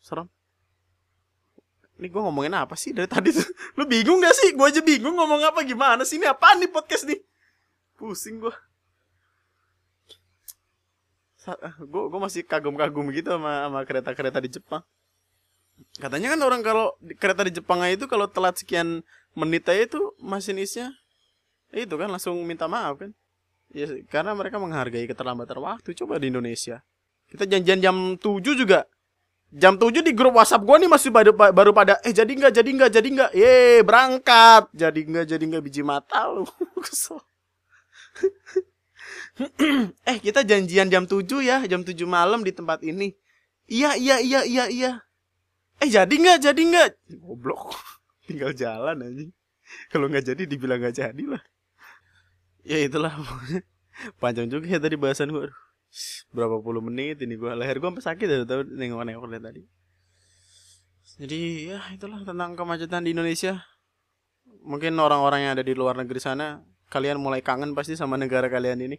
Serem 0.00 0.32
ini 2.02 2.10
gue 2.10 2.18
ngomongin 2.18 2.58
apa 2.58 2.74
sih 2.74 2.90
dari 2.90 3.06
tadi 3.06 3.30
tuh? 3.30 3.46
Lu 3.78 3.86
bingung 3.86 4.18
gak 4.18 4.34
sih? 4.34 4.50
Gue 4.58 4.74
aja 4.74 4.82
bingung 4.82 5.14
ngomong 5.14 5.38
apa 5.46 5.62
gimana 5.62 6.02
sih? 6.02 6.18
Ini 6.18 6.34
apa 6.34 6.58
nih 6.58 6.66
podcast 6.66 7.06
nih? 7.06 7.22
Pusing 7.94 8.42
gue 8.42 8.54
gue 11.82 12.02
gue 12.06 12.20
masih 12.22 12.46
kagum-kagum 12.46 13.10
gitu 13.10 13.34
sama 13.34 13.66
sama 13.66 13.80
kereta-kereta 13.82 14.38
di 14.38 14.50
Jepang. 14.50 14.82
Katanya 15.98 16.38
kan 16.38 16.40
orang 16.46 16.62
kalau 16.62 16.94
kereta 17.18 17.42
di 17.42 17.52
Jepang 17.58 17.82
itu 17.90 18.06
kalau 18.06 18.30
telat 18.30 18.54
sekian 18.62 19.02
menit 19.34 19.66
aja 19.66 19.82
itu 19.82 20.00
masinisnya 20.22 20.94
itu 21.74 21.90
kan 21.98 22.06
langsung 22.06 22.38
minta 22.46 22.70
maaf 22.70 23.02
kan. 23.02 23.10
Ya 23.74 23.90
karena 24.06 24.36
mereka 24.38 24.62
menghargai 24.62 25.08
keterlambatan 25.10 25.58
waktu. 25.58 25.96
Coba 25.98 26.22
di 26.22 26.30
Indonesia. 26.30 26.84
Kita 27.26 27.48
janjian 27.48 27.80
jam 27.80 27.96
7 28.20 28.54
juga 28.54 28.86
jam 29.52 29.76
7 29.76 30.00
di 30.00 30.12
grup 30.16 30.40
WhatsApp 30.40 30.64
gue 30.64 30.76
nih 30.82 30.90
masih 30.90 31.10
baru, 31.12 31.32
baru 31.36 31.70
pada 31.76 32.00
eh 32.02 32.12
jadi 32.12 32.28
nggak 32.28 32.52
jadi 32.56 32.70
nggak 32.72 32.90
jadi 32.90 33.08
nggak. 33.08 33.30
Ye 33.36 33.84
berangkat. 33.84 34.62
Jadi 34.72 35.00
nggak 35.06 35.26
jadi 35.28 35.44
nggak 35.44 35.62
biji 35.62 35.82
mata 35.84 36.26
lu. 36.32 36.48
Kesel. 36.84 37.20
Eh 40.04 40.20
kita 40.20 40.44
janjian 40.44 40.92
jam 40.92 41.08
7 41.08 41.24
ya 41.40 41.64
jam 41.64 41.80
7 41.80 41.96
malam 42.04 42.44
di 42.44 42.52
tempat 42.52 42.84
ini. 42.84 43.16
Iya 43.68 43.96
iya 43.96 44.16
iya 44.20 44.40
iya 44.44 44.64
iya. 44.68 44.92
Eh 45.80 45.88
jadi 45.88 46.12
nggak 46.12 46.38
jadi 46.44 46.60
nggak. 46.60 46.88
Goblok. 47.20 47.72
Tinggal 48.28 48.52
jalan 48.52 49.00
aja 49.00 49.24
kalau 49.88 50.06
nggak 50.08 50.24
jadi 50.34 50.42
dibilang 50.44 50.80
nggak 50.80 50.96
jadi 50.96 51.24
lah 51.26 51.42
ya 52.62 52.78
itulah 52.78 53.12
panjang 54.22 54.48
juga 54.48 54.66
ya 54.68 54.78
tadi 54.78 54.94
bahasan 54.94 55.34
gue 55.34 55.50
berapa 56.32 56.64
puluh 56.64 56.80
menit 56.80 57.20
ini 57.20 57.36
gue 57.36 57.52
leher 57.52 57.76
gue 57.76 57.84
sampai 57.84 58.04
sakit 58.04 58.26
ya 58.26 58.36
tahu 58.48 58.64
nengok 58.64 59.04
nengok 59.04 59.28
lihat 59.28 59.44
tadi. 59.52 59.62
Jadi 61.20 61.68
ya 61.68 61.78
itulah 61.92 62.24
tentang 62.24 62.56
kemacetan 62.56 63.04
di 63.04 63.12
Indonesia. 63.12 63.60
Mungkin 64.64 64.96
orang-orang 64.96 65.44
yang 65.44 65.52
ada 65.58 65.64
di 65.66 65.76
luar 65.76 65.98
negeri 65.98 66.22
sana 66.22 66.64
kalian 66.88 67.20
mulai 67.20 67.44
kangen 67.44 67.76
pasti 67.76 67.96
sama 67.96 68.16
negara 68.16 68.48
kalian 68.48 68.84
ini. 68.88 68.96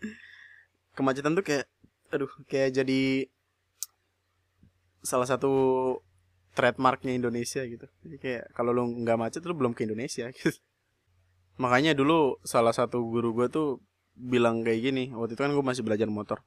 Kemacetan 0.96 1.36
tuh 1.36 1.44
kayak 1.44 1.68
aduh 2.12 2.30
kayak 2.48 2.76
jadi 2.76 3.28
salah 5.04 5.28
satu 5.28 5.52
trademarknya 6.52 7.16
Indonesia 7.16 7.64
gitu. 7.64 7.84
Jadi 8.04 8.16
kayak 8.16 8.44
kalau 8.52 8.72
lu 8.76 8.84
nggak 9.04 9.16
macet 9.20 9.44
lu 9.44 9.56
belum 9.56 9.72
ke 9.72 9.88
Indonesia 9.88 10.28
gitu. 10.36 10.52
Makanya 11.56 11.96
dulu 11.96 12.36
salah 12.44 12.72
satu 12.76 13.00
guru 13.00 13.32
gue 13.32 13.48
tuh 13.48 13.80
bilang 14.16 14.64
kayak 14.64 14.80
gini 14.80 15.12
waktu 15.12 15.36
itu 15.36 15.42
kan 15.44 15.52
gue 15.52 15.64
masih 15.64 15.84
belajar 15.84 16.08
motor. 16.08 16.40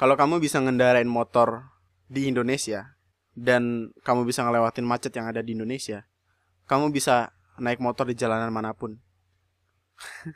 Kalau 0.00 0.16
kamu 0.16 0.40
bisa 0.40 0.58
ngendarain 0.64 1.08
motor 1.08 1.68
di 2.08 2.26
Indonesia 2.26 2.96
dan 3.36 3.92
kamu 4.02 4.24
bisa 4.24 4.42
ngelewatin 4.42 4.88
macet 4.88 5.12
yang 5.14 5.28
ada 5.28 5.44
di 5.44 5.52
Indonesia 5.54 6.08
kamu 6.70 6.94
bisa 6.94 7.34
naik 7.58 7.82
motor 7.82 8.06
di 8.06 8.14
jalanan 8.14 8.54
mana 8.54 8.70
pun. 8.70 8.94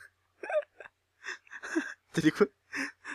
Jadi 2.14 2.28
gue 2.34 2.46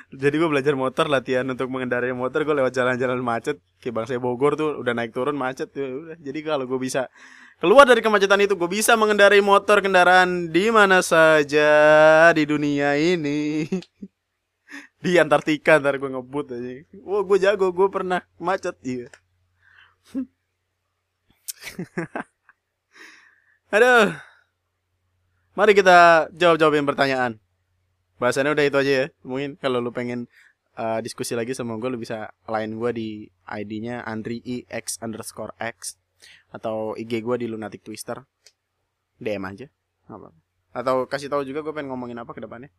jadi 0.09 0.41
gue 0.41 0.49
belajar 0.49 0.73
motor 0.73 1.05
latihan 1.05 1.45
untuk 1.45 1.69
mengendarai 1.69 2.09
motor 2.17 2.41
gue 2.41 2.57
lewat 2.57 2.73
jalan-jalan 2.73 3.21
macet. 3.21 3.61
Kayak 3.77 4.01
bangsa 4.01 4.17
Bogor 4.17 4.57
tuh 4.57 4.81
udah 4.81 4.97
naik 4.97 5.13
turun 5.13 5.37
macet 5.37 5.69
tuh 5.69 6.09
udah. 6.09 6.17
Jadi 6.17 6.41
kalau 6.41 6.65
gue 6.65 6.81
bisa 6.81 7.05
keluar 7.61 7.85
dari 7.85 8.01
kemacetan 8.01 8.41
itu 8.41 8.57
gue 8.57 8.65
bisa 8.65 8.97
mengendarai 8.97 9.37
motor 9.37 9.85
kendaraan 9.85 10.49
di 10.49 10.73
mana 10.73 11.05
saja 11.05 11.69
di 12.33 12.49
dunia 12.49 12.97
ini. 12.97 13.69
Di 14.99 15.15
Antartika 15.15 15.79
ntar 15.79 15.95
gue 15.95 16.11
ngebut 16.11 16.51
aja. 16.57 16.83
Wah 17.07 17.23
gue 17.23 17.37
jago 17.39 17.71
gue 17.71 17.87
pernah 17.87 18.19
macet 18.35 18.75
iya. 18.83 19.07
Aduh. 23.75 24.11
Mari 25.55 25.71
kita 25.77 26.27
jawab-jawabin 26.35 26.83
pertanyaan. 26.83 27.39
Bahasannya 28.19 28.51
udah 28.53 28.65
itu 28.67 28.77
aja 28.77 28.91
ya. 28.91 29.05
Mungkin 29.23 29.55
kalau 29.57 29.79
lu 29.79 29.89
pengen 29.95 30.27
uh, 30.75 30.99
diskusi 30.99 31.33
lagi 31.33 31.55
sama 31.55 31.79
gue, 31.79 31.89
lu 31.89 31.99
bisa 31.99 32.29
lain 32.45 32.75
gue 32.75 32.91
di 32.91 33.09
ID-nya 33.47 34.03
Andri 34.03 34.43
X 34.67 34.99
underscore 34.99 35.55
X 35.57 35.95
atau 36.51 36.93
IG 36.99 37.23
gue 37.23 37.35
di 37.39 37.47
Lunatic 37.47 37.81
Twister. 37.81 38.27
DM 39.19 39.43
aja. 39.47 39.67
Apa? 40.07 40.31
Atau 40.75 41.07
kasih 41.07 41.31
tahu 41.31 41.47
juga 41.47 41.63
gue 41.63 41.73
pengen 41.73 41.91
ngomongin 41.91 42.19
apa 42.19 42.35
ke 42.35 42.43
depannya. 42.43 42.71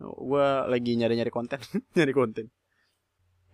Gue 0.00 0.46
lagi 0.70 0.98
nyari-nyari 0.98 1.30
konten, 1.30 1.58
nyari 1.98 2.14
konten. 2.14 2.50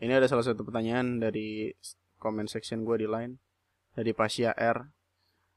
Ini 0.00 0.16
ada 0.16 0.28
salah 0.28 0.44
satu 0.44 0.64
pertanyaan 0.64 1.20
dari 1.20 1.72
comment 2.16 2.48
section 2.48 2.88
gue 2.88 3.04
di 3.04 3.08
line 3.08 3.36
dari 3.92 4.16
Pasya 4.16 4.56
R 4.56 5.00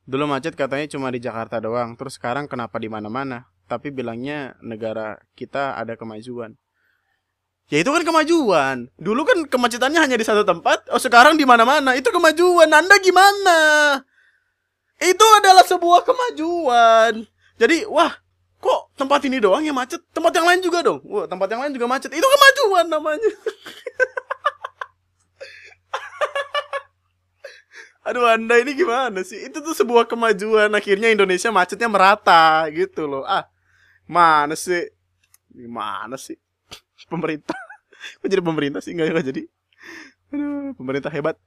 Dulu 0.03 0.27
macet 0.27 0.59
katanya 0.59 0.83
cuma 0.91 1.07
di 1.15 1.23
Jakarta 1.23 1.63
doang, 1.63 1.95
terus 1.95 2.19
sekarang 2.19 2.51
kenapa 2.51 2.75
di 2.75 2.91
mana-mana? 2.91 3.47
Tapi 3.73 3.89
bilangnya 3.89 4.53
negara 4.61 5.17
kita 5.33 5.73
ada 5.73 5.97
kemajuan. 5.97 6.53
Ya 7.73 7.81
itu 7.81 7.89
kan 7.89 8.05
kemajuan. 8.05 8.93
Dulu 9.01 9.25
kan 9.25 9.49
kemacetannya 9.49 9.97
hanya 9.97 10.13
di 10.13 10.21
satu 10.21 10.45
tempat, 10.45 10.93
oh 10.93 11.01
sekarang 11.01 11.41
di 11.41 11.45
mana-mana. 11.47 11.97
Itu 11.97 12.13
kemajuan. 12.13 12.69
Anda 12.69 13.01
gimana? 13.01 13.57
Itu 15.01 15.25
adalah 15.41 15.65
sebuah 15.65 16.05
kemajuan. 16.05 17.25
Jadi, 17.57 17.89
wah, 17.89 18.13
kok 18.61 18.93
tempat 18.93 19.25
ini 19.25 19.41
doang 19.41 19.65
yang 19.65 19.73
macet? 19.73 20.05
Tempat 20.13 20.37
yang 20.37 20.45
lain 20.45 20.61
juga 20.61 20.85
dong. 20.85 21.01
Wah, 21.01 21.25
tempat 21.25 21.49
yang 21.49 21.65
lain 21.65 21.73
juga 21.73 21.89
macet. 21.89 22.13
Itu 22.13 22.27
kemajuan 22.29 22.85
namanya. 22.93 23.31
Aduh 28.03 28.27
anda 28.27 28.59
ini 28.59 28.75
gimana 28.75 29.23
sih? 29.23 29.47
Itu 29.47 29.63
tuh 29.63 29.71
sebuah 29.71 30.11
kemajuan. 30.11 30.67
Akhirnya 30.75 31.07
Indonesia 31.07 31.49
macetnya 31.55 31.87
merata 31.87 32.67
gitu 32.69 33.07
loh. 33.07 33.23
Ah, 33.23 33.47
mana 34.07 34.55
sih? 34.57 34.89
Gimana 35.53 36.15
sih? 36.17 36.37
Pemerintah. 37.07 37.57
Kok 38.19 38.27
jadi 38.27 38.43
pemerintah 38.43 38.81
sih? 38.83 38.95
Enggak, 38.95 39.13
enggak 39.13 39.27
jadi. 39.31 39.41
Aduh, 40.33 40.73
pemerintah 40.75 41.11
hebat. 41.13 41.37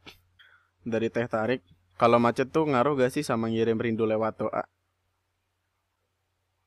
Dari 0.86 1.10
teh 1.10 1.26
tarik. 1.26 1.60
Kalau 1.96 2.20
macet 2.20 2.52
tuh 2.52 2.68
ngaruh 2.68 2.94
gak 3.00 3.12
sih 3.12 3.24
sama 3.24 3.48
ngirim 3.48 3.80
rindu 3.80 4.04
lewat 4.04 4.36
doa? 4.36 4.62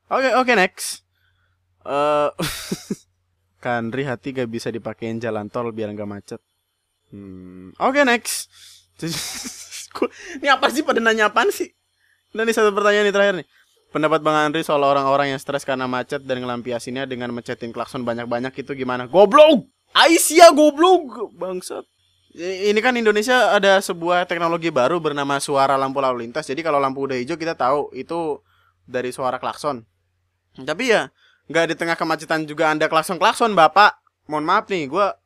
Oke, 0.10 0.26
okay, 0.26 0.32
oke 0.34 0.46
okay, 0.46 0.56
next. 0.58 0.90
Uh, 1.80 2.30
Kanri 3.64 4.04
hati 4.04 4.36
gak 4.36 4.52
bisa 4.52 4.68
dipakein 4.68 5.18
jalan 5.18 5.48
tol 5.48 5.72
biar 5.72 5.96
gak 5.96 6.12
macet. 6.12 6.42
Hmm, 7.10 7.72
oke 7.80 7.96
okay, 7.96 8.04
next. 8.04 8.52
ini 10.44 10.52
apa 10.52 10.68
sih 10.70 10.84
pada 10.84 11.00
nanya 11.00 11.32
apaan 11.32 11.50
sih? 11.56 11.72
Dan 12.36 12.46
ini 12.46 12.54
satu 12.54 12.76
pertanyaan 12.76 13.10
nih 13.10 13.16
terakhir 13.16 13.36
nih. 13.42 13.48
Pendapat 13.90 14.22
Bang 14.22 14.38
Andri 14.38 14.62
soal 14.62 14.86
orang-orang 14.86 15.34
yang 15.34 15.42
stres 15.42 15.66
karena 15.66 15.90
macet 15.90 16.22
dan 16.22 16.46
ngelampiasinnya 16.46 17.10
dengan 17.10 17.34
mencetin 17.34 17.74
klakson 17.74 18.06
banyak-banyak 18.06 18.54
itu 18.54 18.78
gimana? 18.78 19.10
Goblok! 19.10 19.66
Aisyah 19.98 20.54
goblok! 20.54 21.34
Bangsat. 21.34 21.90
Ini 22.38 22.78
kan 22.86 22.94
Indonesia 22.94 23.50
ada 23.58 23.82
sebuah 23.82 24.30
teknologi 24.30 24.70
baru 24.70 25.02
bernama 25.02 25.42
suara 25.42 25.74
lampu 25.74 25.98
lalu 25.98 26.30
lintas. 26.30 26.46
Jadi 26.46 26.62
kalau 26.62 26.78
lampu 26.78 27.10
udah 27.10 27.18
hijau 27.18 27.34
kita 27.34 27.58
tahu 27.58 27.90
itu 27.98 28.38
dari 28.86 29.10
suara 29.10 29.42
klakson. 29.42 29.82
Tapi 30.54 30.94
ya 30.94 31.10
nggak 31.50 31.74
di 31.74 31.76
tengah 31.76 31.98
kemacetan 31.98 32.46
juga 32.46 32.70
anda 32.70 32.86
klakson-klakson 32.86 33.58
bapak. 33.58 33.98
Mohon 34.30 34.46
maaf 34.46 34.70
nih, 34.70 34.86
gua 34.86 35.18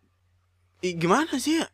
Ih, 0.83 0.99
gimana 0.99 1.39
sih 1.39 1.63
ya? 1.63 1.67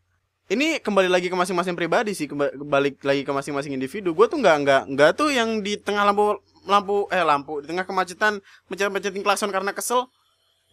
Ini 0.49 0.81
kembali 0.81 1.09
lagi 1.09 1.29
ke 1.29 1.37
masing-masing 1.37 1.73
pribadi 1.73 2.13
sih, 2.13 2.29
kemba- 2.29 2.53
kembali 2.53 2.97
lagi 3.01 3.21
ke 3.25 3.31
masing-masing 3.33 3.73
individu. 3.73 4.13
Gue 4.13 4.29
tuh 4.29 4.37
nggak 4.37 4.55
nggak 4.65 4.81
nggak 4.93 5.09
tuh 5.17 5.29
yang 5.33 5.61
di 5.65 5.77
tengah 5.77 6.05
lampu 6.05 6.41
lampu 6.69 7.09
eh 7.09 7.25
lampu 7.25 7.65
di 7.65 7.73
tengah 7.73 7.83
kemacetan 7.83 8.37
mencet-mencetin 8.69 9.25
klakson 9.25 9.49
karena 9.49 9.73
kesel. 9.73 10.05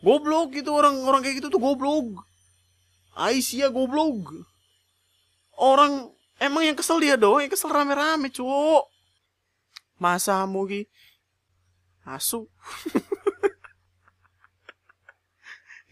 Goblok 0.04 0.52
gitu 0.52 0.76
orang-orang 0.76 1.24
kayak 1.24 1.40
gitu 1.40 1.48
tuh 1.48 1.56
goblok. 1.56 2.20
Aisyah 3.16 3.72
goblok. 3.72 4.44
Orang 5.56 6.12
emang 6.36 6.68
yang 6.68 6.76
kesel 6.76 7.00
dia 7.00 7.16
doang, 7.16 7.40
yang 7.40 7.48
kesel 7.48 7.72
rame-rame, 7.72 8.28
cuk. 8.28 8.84
Masa 9.96 10.44
mau 10.44 10.68
ki 10.68 10.84
asu. 12.04 12.44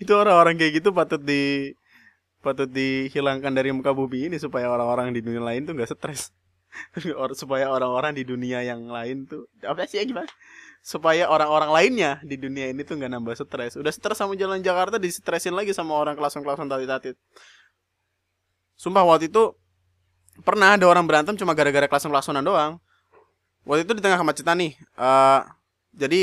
Itu 0.02 0.12
orang-orang 0.20 0.60
kayak 0.60 0.84
gitu 0.84 0.92
patut 0.92 1.24
di 1.24 1.72
patut 2.44 2.68
dihilangkan 2.68 3.56
dari 3.56 3.72
muka 3.72 3.96
bumi 3.96 4.28
ini 4.28 4.36
supaya 4.36 4.68
orang-orang 4.68 5.16
di 5.16 5.24
dunia 5.24 5.40
lain 5.40 5.64
tuh 5.64 5.72
nggak 5.72 5.96
stres. 5.96 6.28
Supaya 7.40 7.70
orang-orang 7.70 8.14
di 8.14 8.24
dunia 8.26 8.62
yang 8.64 8.86
lain 8.88 9.26
tuh 9.28 9.46
apa 9.64 9.86
sih 9.86 10.00
ya 10.00 10.04
gimana? 10.04 10.30
Supaya 10.84 11.30
orang-orang 11.30 11.70
lainnya 11.72 12.20
di 12.20 12.36
dunia 12.36 12.68
ini 12.70 12.84
tuh 12.84 13.00
nggak 13.00 13.12
nambah 13.12 13.34
stres. 13.34 13.78
Udah 13.80 13.92
stres 13.92 14.20
sama 14.20 14.36
jalan 14.36 14.60
Jakarta 14.60 15.00
distresin 15.00 15.56
lagi 15.56 15.72
sama 15.72 15.96
orang 15.96 16.14
kelason-kelason 16.18 16.68
tati-tatit. 16.68 17.16
Sumpah 18.76 19.06
waktu 19.06 19.32
itu 19.32 19.54
pernah 20.42 20.74
ada 20.74 20.84
orang 20.90 21.06
berantem 21.06 21.38
cuma 21.38 21.54
gara-gara 21.54 21.86
kelason-kelasonan 21.86 22.42
doang. 22.42 22.82
Waktu 23.64 23.88
itu 23.88 23.92
di 23.96 24.02
tengah 24.04 24.20
kemacetan 24.20 24.60
nih. 24.60 24.72
eh 25.00 25.40
jadi 25.94 26.20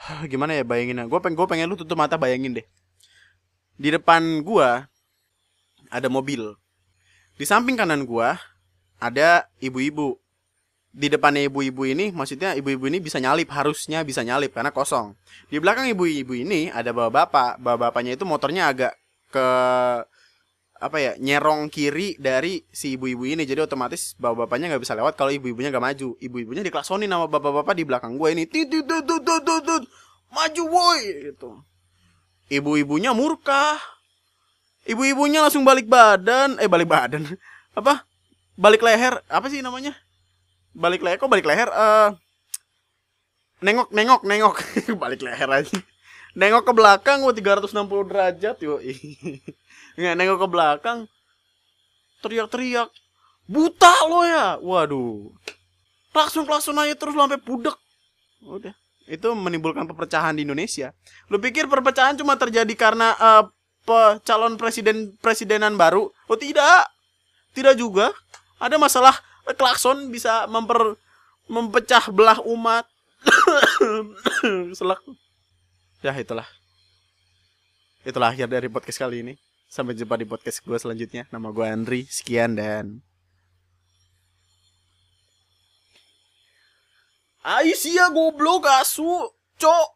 gimana 0.32 0.54
ya 0.54 0.62
bayanginnya? 0.62 1.10
Gue 1.10 1.18
pengen 1.18 1.36
gue 1.36 1.46
pengen 1.48 1.66
lu 1.66 1.76
tutup 1.80 1.98
mata 1.98 2.14
bayangin 2.20 2.60
deh. 2.60 2.66
Di 3.80 3.88
depan 3.88 4.44
gua 4.44 4.92
ada 5.88 6.12
mobil. 6.12 6.52
Di 7.40 7.48
samping 7.48 7.80
kanan 7.80 8.04
gua 8.04 8.36
ada 9.00 9.48
ibu-ibu. 9.58 10.20
Di 10.90 11.06
depannya 11.06 11.46
ibu-ibu 11.46 11.86
ini, 11.86 12.10
maksudnya 12.10 12.52
ibu-ibu 12.58 12.90
ini 12.90 12.98
bisa 12.98 13.22
nyalip, 13.22 13.46
harusnya 13.54 14.02
bisa 14.02 14.26
nyalip 14.26 14.50
karena 14.50 14.74
kosong. 14.74 15.14
Di 15.46 15.62
belakang 15.62 15.86
ibu-ibu 15.86 16.34
ini 16.34 16.68
ada 16.68 16.90
bapak-bapak. 16.90 17.62
Bapak-bapaknya 17.62 18.18
itu 18.18 18.26
motornya 18.26 18.74
agak 18.74 18.92
ke 19.30 19.46
apa 20.80 20.96
ya 20.96 21.12
nyerong 21.20 21.68
kiri 21.70 22.18
dari 22.18 22.66
si 22.74 22.98
ibu-ibu 22.98 23.22
ini. 23.22 23.46
Jadi 23.46 23.62
otomatis 23.62 24.18
bapak-bapaknya 24.18 24.74
nggak 24.74 24.82
bisa 24.82 24.98
lewat 24.98 25.14
kalau 25.14 25.30
ibu-ibunya 25.30 25.70
nggak 25.70 25.86
maju. 25.94 26.18
Ibu-ibunya 26.18 26.66
diklaksonin 26.66 27.06
sama 27.06 27.30
bapak-bapak 27.30 27.74
di 27.78 27.84
belakang. 27.86 28.18
Gue 28.18 28.34
ini 28.34 28.50
maju 30.34 30.62
woi 30.66 31.02
gitu. 31.30 31.54
Ibu-ibunya 32.50 33.14
murka. 33.14 33.78
Ibu-ibunya 34.90 35.46
langsung 35.46 35.62
balik 35.62 35.86
badan. 35.86 36.58
Eh 36.58 36.66
balik 36.66 36.90
badan. 36.90 37.30
Apa 37.78 38.09
balik 38.56 38.82
leher 38.82 39.20
apa 39.28 39.46
sih 39.50 39.60
namanya? 39.60 39.94
Balik 40.72 41.02
leher 41.02 41.18
kok 41.18 41.30
balik 41.30 41.46
leher? 41.46 41.68
Eh 41.70 42.08
nengok 43.60 43.92
nengok 43.92 44.22
nengok. 44.24 44.56
Balik 45.02 45.20
leher 45.20 45.48
lagi 45.48 45.76
nengok 46.34 46.62
ke 46.62 46.72
belakang 46.74 47.18
wah 47.26 47.34
360 47.34 48.10
derajat 48.10 48.56
yo. 48.62 48.78
Nggak 49.98 50.14
nengok 50.14 50.38
ke 50.46 50.48
belakang. 50.48 50.98
Teriak-teriak. 52.22 52.88
Buta 53.50 53.94
lo 54.06 54.22
ya. 54.22 54.60
Waduh. 54.60 55.34
Langsung 56.14 56.46
langsung 56.46 56.76
aja 56.78 56.94
terus 56.94 57.14
lo 57.14 57.26
sampai 57.26 57.42
budek 57.42 57.76
udah. 58.46 58.74
Itu 59.10 59.34
menimbulkan 59.34 59.90
perpecahan 59.90 60.38
di 60.38 60.46
Indonesia. 60.46 60.94
Lu 61.26 61.42
pikir 61.42 61.66
perpecahan 61.66 62.14
cuma 62.14 62.38
terjadi 62.38 62.70
karena 62.78 63.14
eh, 63.18 63.44
pe- 63.82 64.22
calon 64.22 64.54
presiden 64.54 65.18
presidenan 65.18 65.74
baru? 65.74 66.14
Oh 66.30 66.38
tidak. 66.38 66.86
Tidak 67.50 67.74
juga 67.74 68.14
ada 68.60 68.76
masalah 68.76 69.16
klakson 69.56 70.12
bisa 70.12 70.44
memper 70.46 70.94
mempecah 71.48 72.12
belah 72.12 72.38
umat. 72.44 72.84
Selak. 74.78 75.00
Ya 76.04 76.14
itulah. 76.14 76.46
Itulah 78.04 78.32
akhir 78.32 78.46
dari 78.46 78.68
podcast 78.70 79.00
kali 79.00 79.24
ini. 79.24 79.34
Sampai 79.66 79.96
jumpa 79.96 80.14
di 80.20 80.28
podcast 80.28 80.62
gue 80.62 80.78
selanjutnya. 80.78 81.26
Nama 81.32 81.48
gue 81.50 81.66
Andri. 81.66 82.00
Sekian 82.06 82.54
dan 82.54 83.00
Aisyah 87.40 88.12
goblok 88.12 88.68
asu 88.68 89.32
cok 89.56 89.88